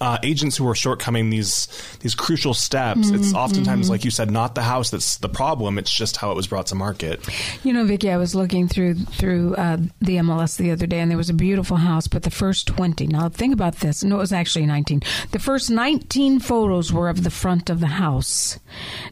uh, 0.00 0.18
agents 0.22 0.56
who 0.56 0.68
are 0.68 0.74
shortcoming 0.74 1.30
these 1.30 1.68
these 2.00 2.14
crucial 2.14 2.54
steps. 2.54 3.00
Mm-hmm, 3.00 3.16
it's 3.16 3.34
oftentimes, 3.34 3.86
mm-hmm. 3.86 3.92
like 3.92 4.04
you 4.04 4.10
said, 4.10 4.30
not 4.30 4.54
the 4.54 4.62
house 4.62 4.90
that's 4.90 5.18
the 5.18 5.28
problem. 5.28 5.78
It's 5.78 5.92
just 5.92 6.16
how 6.16 6.30
it 6.30 6.34
was 6.34 6.46
brought 6.46 6.66
to 6.66 6.74
market. 6.74 7.20
You 7.64 7.72
know, 7.72 7.84
Vicki, 7.84 8.10
I 8.10 8.16
was 8.16 8.34
looking 8.34 8.68
through 8.68 8.94
through 8.94 9.54
uh, 9.56 9.78
the 10.00 10.16
MLS 10.16 10.56
the 10.56 10.70
other 10.70 10.86
day, 10.86 11.00
and 11.00 11.10
there 11.10 11.18
was 11.18 11.30
a 11.30 11.34
beautiful 11.34 11.76
house, 11.76 12.06
but 12.06 12.22
the 12.22 12.30
first 12.30 12.66
twenty. 12.66 13.06
Now, 13.06 13.28
think 13.28 13.52
about 13.52 13.76
this. 13.76 14.04
No, 14.04 14.16
it 14.16 14.20
was 14.20 14.32
actually 14.32 14.66
nineteen. 14.66 15.02
The 15.32 15.38
first 15.38 15.70
nineteen 15.70 16.40
photos 16.40 16.92
were 16.92 17.08
of 17.08 17.24
the 17.24 17.30
front 17.30 17.70
of 17.70 17.80
the 17.80 17.86
house. 17.86 18.58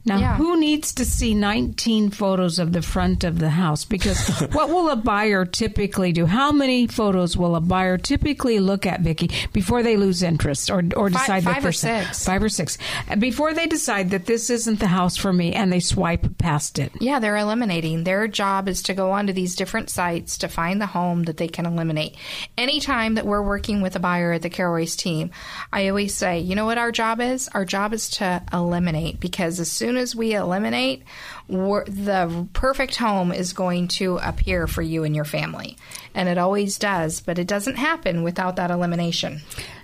Now, 0.04 0.18
yeah. 0.18 0.36
who 0.36 0.58
needs 0.58 0.92
to 0.94 1.04
see 1.04 1.34
nineteen 1.34 2.10
photos 2.10 2.58
of 2.58 2.72
the 2.72 2.82
front 2.82 3.24
of 3.24 3.38
the 3.38 3.50
house? 3.50 3.84
Because 3.84 4.28
what 4.52 4.68
will 4.68 4.90
a 4.90 4.96
buyer 4.96 5.44
typically 5.44 6.12
do? 6.12 6.26
How 6.26 6.52
many 6.52 6.86
photos 6.86 7.36
will 7.36 7.56
a 7.56 7.60
buyer 7.60 7.98
typically 7.98 8.58
look 8.58 8.86
at, 8.86 9.00
Vicki, 9.00 9.30
before 9.52 9.82
they 9.82 9.96
lose 9.96 10.22
interest? 10.22 10.57
Or 10.70 10.82
or 10.96 11.09
decide 11.09 11.44
five, 11.44 11.54
five 11.54 11.64
or 11.64 11.72
six, 11.72 12.24
five 12.24 12.42
or 12.42 12.48
six 12.48 12.78
before 13.18 13.54
they 13.54 13.66
decide 13.66 14.11
that 14.11 14.26
this 14.26 14.50
isn't 14.50 14.80
the 14.80 14.86
house 14.88 15.16
for 15.16 15.32
me, 15.32 15.52
and 15.52 15.72
they 15.72 15.80
swipe 15.80 16.38
past 16.38 16.78
it. 16.78 16.92
Yeah, 17.00 17.18
they're 17.20 17.36
eliminating. 17.36 18.04
Their 18.04 18.28
job 18.28 18.68
is 18.68 18.82
to 18.84 18.94
go 18.94 19.12
onto 19.12 19.32
these 19.32 19.54
different 19.54 19.90
sites 19.90 20.38
to 20.38 20.48
find 20.48 20.80
the 20.80 20.86
home 20.86 21.24
that 21.24 21.36
they 21.36 21.48
can 21.48 21.66
eliminate. 21.66 22.16
Anytime 22.56 23.14
that 23.14 23.26
we're 23.26 23.42
working 23.42 23.80
with 23.80 23.96
a 23.96 24.00
buyer 24.00 24.32
at 24.32 24.42
the 24.42 24.50
Carol 24.50 24.74
Royce 24.74 24.96
team, 24.96 25.30
I 25.72 25.88
always 25.88 26.14
say, 26.14 26.40
you 26.40 26.54
know 26.54 26.66
what 26.66 26.78
our 26.78 26.92
job 26.92 27.20
is? 27.20 27.48
Our 27.48 27.64
job 27.64 27.92
is 27.92 28.11
to 28.11 28.42
eliminate 28.52 29.20
because 29.20 29.61
as 29.61 29.70
soon 29.70 29.96
as 29.96 30.14
we 30.14 30.34
eliminate, 30.34 31.02
the 31.48 32.48
perfect 32.52 32.96
home 32.96 33.32
is 33.32 33.52
going 33.52 33.88
to 33.88 34.18
appear 34.18 34.66
for 34.66 34.82
you 34.82 35.04
and 35.04 35.14
your 35.14 35.24
family. 35.24 35.76
And 36.14 36.28
it 36.28 36.38
always 36.38 36.78
does, 36.78 37.20
but 37.20 37.38
it 37.38 37.46
doesn't 37.46 37.76
happen 37.76 38.22
without 38.22 38.56
that 38.56 38.70
elimination. 38.70 39.40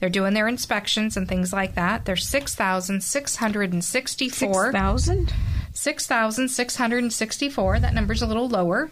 They're 0.00 0.10
doing 0.10 0.34
their 0.34 0.48
inspections 0.48 1.16
and 1.16 1.28
things 1.28 1.52
like 1.52 1.76
that. 1.76 2.06
There's 2.06 2.26
6,664. 2.26 4.64
6,000? 4.64 5.32
6,664. 5.72 7.78
That 7.80 7.94
number's 7.94 8.22
a 8.22 8.26
little 8.26 8.48
lower. 8.48 8.90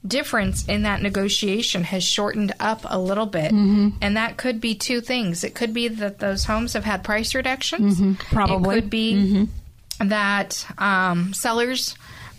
difference 0.06 0.64
in 0.66 0.82
that 0.82 1.02
negotiation 1.02 1.84
has 1.84 2.04
shortened 2.04 2.52
up 2.60 2.82
a 2.84 2.98
little 2.98 3.26
bit. 3.26 3.52
Mm-hmm. 3.52 3.88
And 4.00 4.16
that 4.16 4.36
could 4.36 4.60
be 4.60 4.74
two 4.74 5.00
things. 5.00 5.44
It 5.44 5.54
could 5.54 5.74
be 5.74 5.88
that 5.88 6.18
those 6.18 6.44
homes 6.44 6.74
have 6.74 6.84
had 6.84 7.04
price 7.04 7.34
reductions. 7.34 8.00
Mm-hmm. 8.00 8.34
Probably. 8.34 8.78
It 8.78 8.80
could 8.80 8.90
be 8.90 9.14
mm-hmm. 9.14 10.08
that 10.08 10.66
um, 10.78 11.34
sellers 11.34 11.96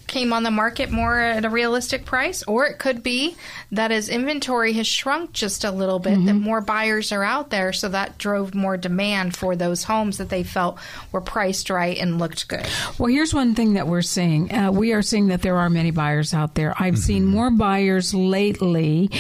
came 0.10 0.34
on 0.34 0.44
the 0.44 0.52
market 0.52 0.92
more 0.92 1.18
at 1.18 1.46
a 1.46 1.50
realistic 1.50 2.04
price, 2.04 2.44
or 2.44 2.66
it 2.66 2.80
could 2.80 3.02
be 3.02 3.38
that 3.72 3.92
as 3.92 4.10
inventory 4.10 4.74
has 4.74 4.88
shrunk 4.88 5.32
just 5.32 5.64
a 5.64 5.72
little 5.72 6.00
bit, 6.00 6.14
mm-hmm. 6.14 6.26
that 6.26 6.34
more 6.34 6.60
buyers 6.60 7.12
are 7.14 7.24
out 7.24 7.50
there, 7.50 7.72
so 7.72 7.88
that 7.90 8.18
drove 8.18 8.54
more 8.54 8.76
demand 8.76 9.38
for 9.38 9.56
those 9.56 9.84
homes 9.84 10.18
that 10.18 10.30
they 10.30 10.44
felt 10.44 10.78
were 11.12 11.22
priced 11.22 11.70
right 11.70 11.98
and 11.98 12.20
looked 12.20 12.48
good. 12.48 12.68
Well, 12.98 13.10
here's 13.10 13.34
one 13.34 13.56
thing 13.56 13.74
that 13.74 13.88
we're 13.88 14.02
seeing: 14.02 14.54
uh, 14.54 14.72
we 14.72 14.92
are 14.92 15.02
seeing 15.02 15.28
that 15.28 15.42
there 15.42 15.58
are 15.58 15.70
many 15.70 15.92
buyers 15.92 16.34
out 16.34 16.56
there. 16.56 16.74
I've 16.78 16.96
mm-hmm. 16.96 17.02
seen 17.02 17.26
more 17.26 17.52
buyers 17.52 18.14
lately 18.14 19.12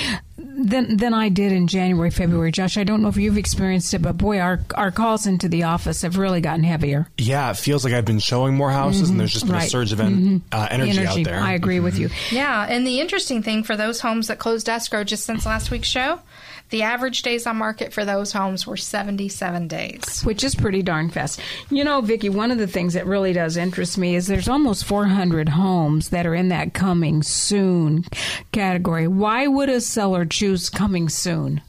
than 0.60 0.98
than 0.98 1.14
I 1.14 1.30
did 1.30 1.52
in 1.52 1.68
January, 1.68 2.10
February. 2.10 2.52
Josh, 2.52 2.78
I 2.78 2.84
don't 2.84 3.02
know 3.02 3.08
if 3.08 3.18
you've 3.18 3.38
experienced 3.38 3.94
it, 3.94 4.02
but 4.02 4.18
boy, 4.18 4.40
our 4.40 4.60
our 4.76 4.92
calls 4.92 5.26
into 5.26 5.48
the 5.48 5.64
office 5.64 6.02
have 6.02 6.18
really 6.18 6.42
gotten 6.42 6.64
heavier. 6.64 7.08
Yeah, 7.18 7.52
it 7.52 7.58
feels 7.58 7.84
like 7.84 7.94
I've 7.94 8.06
been 8.06 8.20
showing 8.20 8.56
more 8.56 8.72
houses, 8.72 9.04
mm-hmm. 9.04 9.12
and 9.12 9.20
there's 9.20 9.34
just 9.34 9.46
been 9.46 9.56
right. 9.56 9.68
a 9.68 9.70
surge 9.70 9.92
of 9.92 10.00
en- 10.00 10.16
mm-hmm. 10.16 10.38
uh, 10.52 10.68
energy, 10.70 10.92
energy, 10.92 11.22
out 11.22 11.26
there. 11.26 11.40
I 11.40 11.54
agree 11.54 11.80
with 11.80 11.98
you. 11.98 12.10
Yeah, 12.32 12.66
and 12.70 12.86
the 12.86 13.00
interesting 13.00 13.42
thing 13.42 13.64
for 13.64 13.76
those 13.78 14.00
homes 14.02 14.28
that 14.28 14.40
closed 14.40 14.70
escrow 14.70 15.04
just 15.04 15.26
since 15.26 15.46
last 15.46 15.72
week's 15.72 15.88
show, 15.88 16.20
the 16.70 16.84
average 16.84 17.22
days 17.22 17.48
on 17.48 17.58
market 17.58 17.94
for 17.94 18.06
those 18.06 18.32
homes 18.32 18.68
were 18.68 18.78
77 18.78 19.68
days. 19.68 20.22
Which 20.24 20.44
is 20.44 20.56
pretty 20.56 20.82
darn 20.82 21.10
fast. 21.10 21.40
You 21.70 21.84
know, 21.84 22.02
Vicki, 22.02 22.30
one 22.30 22.52
of 22.52 22.58
the 22.58 22.68
things 22.68 22.94
that 22.94 23.06
really 23.06 23.34
does 23.34 23.58
interest 23.58 23.98
me 23.98 24.16
is 24.16 24.28
there's 24.28 24.50
almost 24.50 24.86
400 24.86 25.50
homes 25.50 26.10
that 26.10 26.26
are 26.26 26.36
in 26.36 26.50
that 26.50 26.74
coming 26.74 27.24
soon 27.24 28.06
category. 28.52 29.08
Why 29.08 29.48
would 29.48 29.70
a 29.70 29.82
seller 29.82 30.26
choose 30.26 30.70
coming 30.70 31.10
soon? 31.10 31.62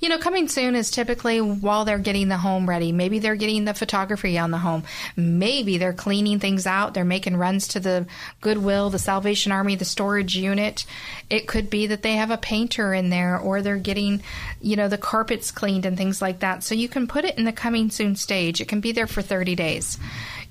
You 0.00 0.08
know, 0.08 0.18
coming 0.18 0.48
soon 0.48 0.74
is 0.74 0.90
typically 0.90 1.40
while 1.40 1.84
they're 1.84 1.98
getting 1.98 2.28
the 2.28 2.36
home 2.36 2.68
ready. 2.68 2.92
Maybe 2.92 3.18
they're 3.18 3.36
getting 3.36 3.64
the 3.64 3.74
photography 3.74 4.38
on 4.38 4.50
the 4.50 4.58
home. 4.58 4.84
Maybe 5.16 5.78
they're 5.78 5.92
cleaning 5.92 6.40
things 6.40 6.66
out. 6.66 6.94
They're 6.94 7.04
making 7.04 7.36
runs 7.36 7.68
to 7.68 7.80
the 7.80 8.06
Goodwill, 8.40 8.90
the 8.90 8.98
Salvation 8.98 9.52
Army, 9.52 9.76
the 9.76 9.84
storage 9.84 10.36
unit. 10.36 10.84
It 11.30 11.46
could 11.46 11.70
be 11.70 11.86
that 11.88 12.02
they 12.02 12.16
have 12.16 12.30
a 12.30 12.36
painter 12.36 12.94
in 12.94 13.10
there 13.10 13.38
or 13.38 13.62
they're 13.62 13.76
getting, 13.76 14.22
you 14.60 14.76
know, 14.76 14.88
the 14.88 14.98
carpets 14.98 15.50
cleaned 15.50 15.86
and 15.86 15.96
things 15.96 16.20
like 16.20 16.40
that. 16.40 16.62
So 16.62 16.74
you 16.74 16.88
can 16.88 17.06
put 17.06 17.24
it 17.24 17.38
in 17.38 17.44
the 17.44 17.52
coming 17.52 17.90
soon 17.90 18.16
stage. 18.16 18.60
It 18.60 18.68
can 18.68 18.80
be 18.80 18.92
there 18.92 19.06
for 19.06 19.22
30 19.22 19.54
days. 19.54 19.98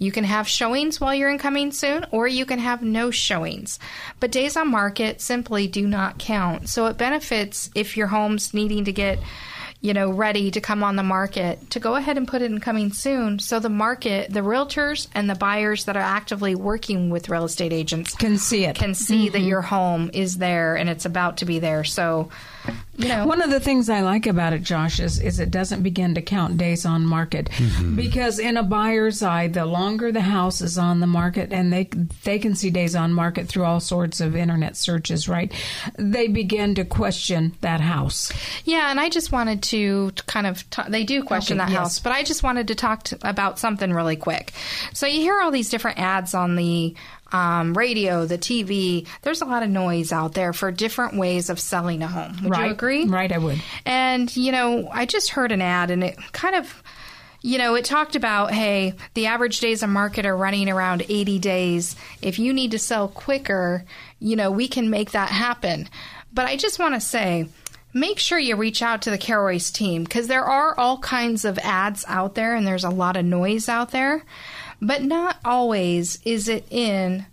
You 0.03 0.11
can 0.11 0.23
have 0.23 0.47
showings 0.47 0.99
while 0.99 1.15
you're 1.15 1.29
in 1.29 1.37
coming 1.37 1.71
soon, 1.71 2.05
or 2.11 2.27
you 2.27 2.45
can 2.45 2.59
have 2.59 2.81
no 2.81 3.09
showings. 3.09 3.79
But 4.19 4.31
days 4.31 4.57
on 4.57 4.69
market 4.69 5.21
simply 5.21 5.67
do 5.67 5.87
not 5.87 6.19
count. 6.19 6.69
So 6.69 6.85
it 6.87 6.97
benefits 6.97 7.69
if 7.73 7.97
your 7.97 8.07
home's 8.07 8.53
needing 8.53 8.85
to 8.85 8.91
get 8.91 9.19
you 9.83 9.93
know, 9.93 10.09
ready 10.09 10.49
to 10.49 10.61
come 10.61 10.81
on 10.81 10.95
the 10.95 11.03
market, 11.03 11.69
to 11.71 11.77
go 11.77 11.95
ahead 11.95 12.15
and 12.15 12.25
put 12.25 12.41
it 12.41 12.49
in 12.49 12.61
coming 12.61 12.93
soon 12.93 13.37
so 13.37 13.59
the 13.59 13.67
market, 13.67 14.31
the 14.31 14.39
realtors 14.39 15.09
and 15.13 15.29
the 15.29 15.35
buyers 15.35 15.83
that 15.85 15.97
are 15.97 15.99
actively 15.99 16.55
working 16.55 17.09
with 17.09 17.27
real 17.27 17.43
estate 17.43 17.73
agents 17.73 18.15
can 18.15 18.37
see 18.37 18.63
it. 18.63 18.77
Can 18.77 18.95
see 18.95 19.25
mm-hmm. 19.25 19.33
that 19.33 19.41
your 19.41 19.61
home 19.61 20.09
is 20.13 20.37
there 20.37 20.77
and 20.77 20.89
it's 20.89 21.03
about 21.03 21.35
to 21.37 21.45
be 21.45 21.59
there. 21.59 21.83
So 21.83 22.29
you 22.97 23.07
know. 23.07 23.25
One 23.25 23.41
of 23.41 23.49
the 23.49 23.59
things 23.59 23.89
I 23.89 24.01
like 24.01 24.27
about 24.27 24.53
it, 24.53 24.63
Josh, 24.63 24.99
is, 24.99 25.19
is 25.19 25.39
it 25.39 25.51
doesn't 25.51 25.83
begin 25.83 26.15
to 26.15 26.21
count 26.21 26.57
days 26.57 26.85
on 26.85 27.05
market 27.05 27.49
mm-hmm. 27.49 27.95
because 27.95 28.39
in 28.39 28.57
a 28.57 28.63
buyer's 28.63 29.21
eye, 29.23 29.47
the 29.47 29.65
longer 29.65 30.11
the 30.11 30.21
house 30.21 30.61
is 30.61 30.77
on 30.77 30.99
the 30.99 31.07
market, 31.07 31.51
and 31.51 31.71
they 31.71 31.89
they 32.23 32.39
can 32.39 32.55
see 32.55 32.69
days 32.69 32.95
on 32.95 33.13
market 33.13 33.47
through 33.47 33.63
all 33.63 33.79
sorts 33.79 34.21
of 34.21 34.35
internet 34.35 34.77
searches, 34.77 35.27
right? 35.27 35.51
They 35.97 36.27
begin 36.27 36.75
to 36.75 36.85
question 36.85 37.53
that 37.61 37.81
house. 37.81 38.31
Yeah, 38.65 38.89
and 38.89 38.99
I 38.99 39.09
just 39.09 39.31
wanted 39.31 39.63
to 39.63 40.11
kind 40.27 40.47
of 40.47 40.69
t- 40.69 40.83
they 40.89 41.03
do 41.03 41.23
question 41.23 41.59
okay, 41.59 41.67
that 41.67 41.73
yes. 41.73 41.79
house, 41.79 41.99
but 41.99 42.11
I 42.11 42.23
just 42.23 42.43
wanted 42.43 42.67
to 42.69 42.75
talk 42.75 43.03
to, 43.03 43.17
about 43.27 43.59
something 43.59 43.91
really 43.91 44.15
quick. 44.15 44.53
So 44.93 45.07
you 45.07 45.21
hear 45.21 45.41
all 45.41 45.51
these 45.51 45.69
different 45.69 45.99
ads 45.99 46.33
on 46.33 46.55
the 46.55 46.95
um, 47.33 47.73
radio, 47.73 48.25
the 48.25 48.37
TV. 48.37 49.07
There's 49.23 49.41
a 49.41 49.45
lot 49.45 49.63
of 49.63 49.69
noise 49.69 50.11
out 50.11 50.33
there 50.33 50.53
for 50.53 50.71
different 50.71 51.17
ways 51.17 51.49
of 51.49 51.59
selling 51.59 52.03
a 52.03 52.07
home. 52.07 52.37
Would 52.43 52.51
right. 52.51 52.67
you 52.67 52.71
agree? 52.71 53.05
Right, 53.05 53.31
I 53.31 53.39
would. 53.39 53.61
And, 53.85 54.33
you 54.37 54.51
know, 54.51 54.87
I 54.91 55.05
just 55.05 55.31
heard 55.31 55.51
an 55.51 55.61
ad 55.61 55.91
and 55.91 56.03
it 56.03 56.17
kind 56.31 56.55
of 56.55 56.81
you 57.45 57.57
know, 57.57 57.75
it 57.75 57.83
talked 57.83 58.15
about, 58.15 58.53
hey, 58.53 58.93
the 59.15 59.25
average 59.25 59.59
days 59.59 59.83
on 59.83 59.89
market 59.89 60.25
are 60.25 60.35
running 60.35 60.69
around 60.69 61.03
80 61.09 61.39
days. 61.39 61.97
If 62.21 62.39
you 62.39 62.53
need 62.53 62.71
to 62.71 62.79
sell 62.79 63.09
quicker, 63.09 63.83
you 64.17 64.37
know, 64.37 64.49
we 64.49 64.69
can 64.69 64.89
make 64.89 65.11
that 65.11 65.27
happen. 65.27 65.89
But 66.31 66.47
I 66.47 66.55
just 66.55 66.79
want 66.79 66.93
to 66.93 67.01
say, 67.01 67.49
make 67.93 68.17
sure 68.17 68.39
you 68.39 68.55
reach 68.55 68.81
out 68.81 69.01
to 69.01 69.09
the 69.09 69.17
Carol 69.17 69.47
Royce 69.47 69.71
team 69.71 70.05
because 70.05 70.27
there 70.27 70.45
are 70.45 70.73
all 70.79 70.99
kinds 70.99 71.43
of 71.43 71.59
ads 71.59 72.05
out 72.07 72.35
there 72.35 72.55
and 72.55 72.65
there's 72.65 72.85
a 72.85 72.89
lot 72.89 73.17
of 73.17 73.25
noise 73.25 73.67
out 73.67 73.91
there 73.91 74.23
but 74.83 75.01
not 75.01 75.37
always 75.45 76.19
is 76.25 76.47
it 76.47 76.65
in 76.69 77.25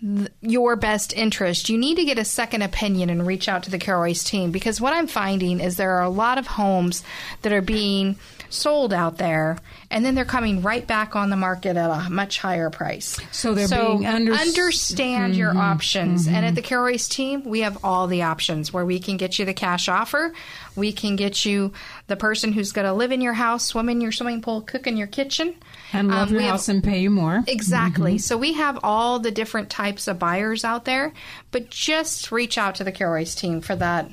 th- 0.00 0.28
your 0.40 0.76
best 0.76 1.12
interest. 1.12 1.68
You 1.68 1.76
need 1.76 1.96
to 1.96 2.04
get 2.04 2.18
a 2.18 2.24
second 2.24 2.62
opinion 2.62 3.10
and 3.10 3.26
reach 3.26 3.48
out 3.48 3.64
to 3.64 3.70
the 3.70 3.78
Carol 3.78 4.02
Royce 4.02 4.24
team 4.24 4.50
because 4.50 4.80
what 4.80 4.92
I'm 4.92 5.06
finding 5.06 5.60
is 5.60 5.76
there 5.76 5.96
are 5.96 6.02
a 6.02 6.08
lot 6.08 6.38
of 6.38 6.46
homes 6.46 7.02
that 7.42 7.52
are 7.52 7.60
being 7.60 8.16
sold 8.48 8.92
out 8.92 9.16
there 9.18 9.58
and 9.90 10.04
then 10.04 10.14
they're 10.14 10.24
coming 10.24 10.62
right 10.62 10.86
back 10.86 11.16
on 11.16 11.30
the 11.30 11.36
market 11.36 11.76
at 11.76 11.90
a 11.90 12.10
much 12.10 12.38
higher 12.38 12.70
price. 12.70 13.18
So 13.32 13.54
they're 13.54 13.66
so 13.66 13.98
being 13.98 14.06
under- 14.06 14.32
understand 14.32 15.32
mm-hmm, 15.32 15.40
your 15.40 15.56
options. 15.56 16.26
Mm-hmm. 16.26 16.34
And 16.34 16.46
at 16.46 16.54
the 16.54 16.62
Carol 16.62 16.84
Royce 16.84 17.08
team, 17.08 17.44
we 17.44 17.60
have 17.60 17.84
all 17.84 18.06
the 18.06 18.22
options 18.22 18.72
where 18.72 18.84
we 18.84 19.00
can 19.00 19.16
get 19.16 19.38
you 19.38 19.44
the 19.44 19.54
cash 19.54 19.88
offer. 19.88 20.32
We 20.76 20.92
can 20.92 21.16
get 21.16 21.44
you 21.44 21.72
the 22.10 22.16
person 22.16 22.52
who's 22.52 22.72
going 22.72 22.86
to 22.86 22.92
live 22.92 23.12
in 23.12 23.20
your 23.20 23.34
house, 23.34 23.64
swim 23.64 23.88
in 23.88 24.00
your 24.00 24.10
swimming 24.10 24.42
pool, 24.42 24.62
cook 24.62 24.88
in 24.88 24.96
your 24.96 25.06
kitchen. 25.06 25.54
And 25.92 26.08
love 26.08 26.28
um, 26.28 26.34
your 26.34 26.42
house 26.42 26.66
have, 26.66 26.74
and 26.74 26.84
pay 26.84 26.98
you 26.98 27.08
more. 27.08 27.44
Exactly. 27.46 28.14
Mm-hmm. 28.14 28.18
So 28.18 28.36
we 28.36 28.54
have 28.54 28.80
all 28.82 29.20
the 29.20 29.30
different 29.30 29.70
types 29.70 30.08
of 30.08 30.18
buyers 30.18 30.64
out 30.64 30.84
there, 30.86 31.12
but 31.52 31.70
just 31.70 32.32
reach 32.32 32.58
out 32.58 32.74
to 32.74 32.84
the 32.84 32.90
Carol 32.90 33.14
Royce 33.14 33.36
team 33.36 33.60
for 33.60 33.76
that 33.76 34.10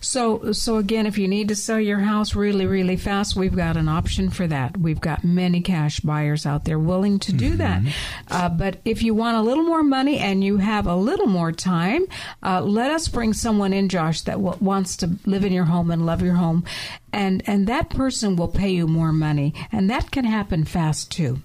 so, 0.00 0.52
so 0.52 0.76
again, 0.76 1.06
if 1.06 1.18
you 1.18 1.28
need 1.28 1.48
to 1.48 1.56
sell 1.56 1.80
your 1.80 2.00
house 2.00 2.34
really, 2.34 2.66
really 2.66 2.96
fast, 2.96 3.36
we've 3.36 3.56
got 3.56 3.76
an 3.76 3.88
option 3.88 4.30
for 4.30 4.46
that. 4.46 4.76
We've 4.76 5.00
got 5.00 5.24
many 5.24 5.60
cash 5.60 6.00
buyers 6.00 6.46
out 6.46 6.64
there 6.64 6.78
willing 6.78 7.18
to 7.20 7.32
do 7.32 7.56
mm-hmm. 7.56 7.58
that. 7.58 7.82
Uh, 8.28 8.48
but 8.48 8.80
if 8.84 9.02
you 9.02 9.14
want 9.14 9.36
a 9.36 9.42
little 9.42 9.64
more 9.64 9.82
money 9.82 10.18
and 10.18 10.42
you 10.42 10.58
have 10.58 10.86
a 10.86 10.96
little 10.96 11.26
more 11.26 11.52
time, 11.52 12.04
uh, 12.42 12.60
let 12.60 12.90
us 12.90 13.08
bring 13.08 13.32
someone 13.32 13.72
in, 13.72 13.88
Josh, 13.88 14.22
that 14.22 14.36
w- 14.36 14.56
wants 14.60 14.96
to 14.98 15.18
live 15.26 15.44
in 15.44 15.52
your 15.52 15.64
home 15.64 15.90
and 15.90 16.06
love 16.06 16.22
your 16.22 16.34
home, 16.34 16.64
and 17.12 17.42
and 17.46 17.66
that 17.66 17.90
person 17.90 18.36
will 18.36 18.48
pay 18.48 18.70
you 18.70 18.86
more 18.86 19.12
money, 19.12 19.54
and 19.72 19.88
that 19.90 20.10
can 20.10 20.24
happen 20.24 20.64
fast 20.64 21.10
too. 21.10 21.40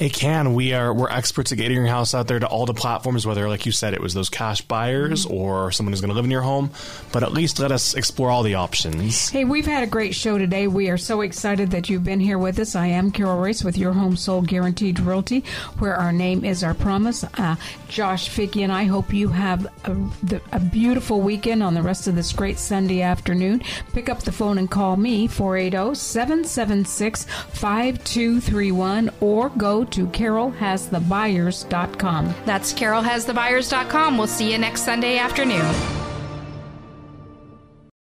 It 0.00 0.12
can. 0.12 0.54
We 0.54 0.72
are 0.72 0.92
we're 0.92 1.10
experts 1.10 1.52
at 1.52 1.58
getting 1.58 1.76
your 1.76 1.86
house 1.86 2.14
out 2.14 2.28
there 2.28 2.38
to 2.38 2.46
all 2.46 2.66
the 2.66 2.74
platforms, 2.74 3.26
whether 3.26 3.48
like 3.48 3.66
you 3.66 3.72
said 3.72 3.94
it 3.94 4.00
was 4.00 4.14
those 4.14 4.28
cash 4.28 4.60
buyers 4.62 5.24
mm-hmm. 5.24 5.34
or 5.34 5.72
someone 5.72 5.92
who's 5.92 6.00
going 6.00 6.10
to 6.10 6.14
live 6.14 6.24
in 6.24 6.30
your 6.30 6.42
home. 6.42 6.70
But 7.12 7.22
at 7.22 7.32
least 7.32 7.58
let 7.58 7.72
us 7.72 7.94
explore 7.94 8.30
all 8.30 8.42
the 8.42 8.54
options. 8.54 9.28
Hey, 9.30 9.44
we've 9.44 9.66
had 9.66 9.82
a 9.82 9.86
great 9.86 10.14
show 10.14 10.38
today. 10.38 10.66
We 10.66 10.88
are 10.90 10.98
so 10.98 11.20
excited 11.22 11.70
that 11.70 11.88
you've 11.88 12.04
been 12.04 12.20
here 12.20 12.38
with 12.38 12.58
us. 12.58 12.74
I 12.74 12.86
am 12.86 13.10
Carol 13.10 13.38
Royce 13.38 13.64
with 13.64 13.76
Your 13.76 13.92
Home 13.92 14.16
Sold 14.16 14.48
Guaranteed 14.48 15.00
Realty, 15.00 15.44
where 15.78 15.96
our 15.96 16.12
name 16.12 16.44
is 16.44 16.62
our 16.62 16.74
promise. 16.74 17.24
Uh, 17.24 17.56
Josh 17.88 18.28
Vicky 18.28 18.62
and 18.62 18.72
I 18.72 18.84
hope 18.84 19.12
you 19.12 19.28
have 19.28 19.66
a, 19.84 20.40
a 20.52 20.60
beautiful 20.60 21.20
weekend 21.20 21.62
on 21.62 21.74
the 21.74 21.82
rest 21.82 22.06
of 22.06 22.14
this 22.14 22.32
great 22.32 22.58
Sunday 22.58 23.02
afternoon. 23.02 23.62
Pick 23.92 24.08
up 24.08 24.22
the 24.22 24.32
phone 24.32 24.58
and 24.58 24.70
call 24.70 24.96
me 24.96 25.26
480 25.26 25.94
776 25.94 27.24
5231 27.24 29.10
or 29.20 29.50
go 29.58 29.84
to 29.84 30.06
carolhasthebuyers.com. 30.06 32.34
That's 32.46 32.72
carolhasthebuyers.com. 32.72 34.16
We'll 34.16 34.26
see 34.26 34.52
you 34.52 34.58
next 34.58 34.82
Sunday 34.82 35.18
afternoon. 35.18 36.07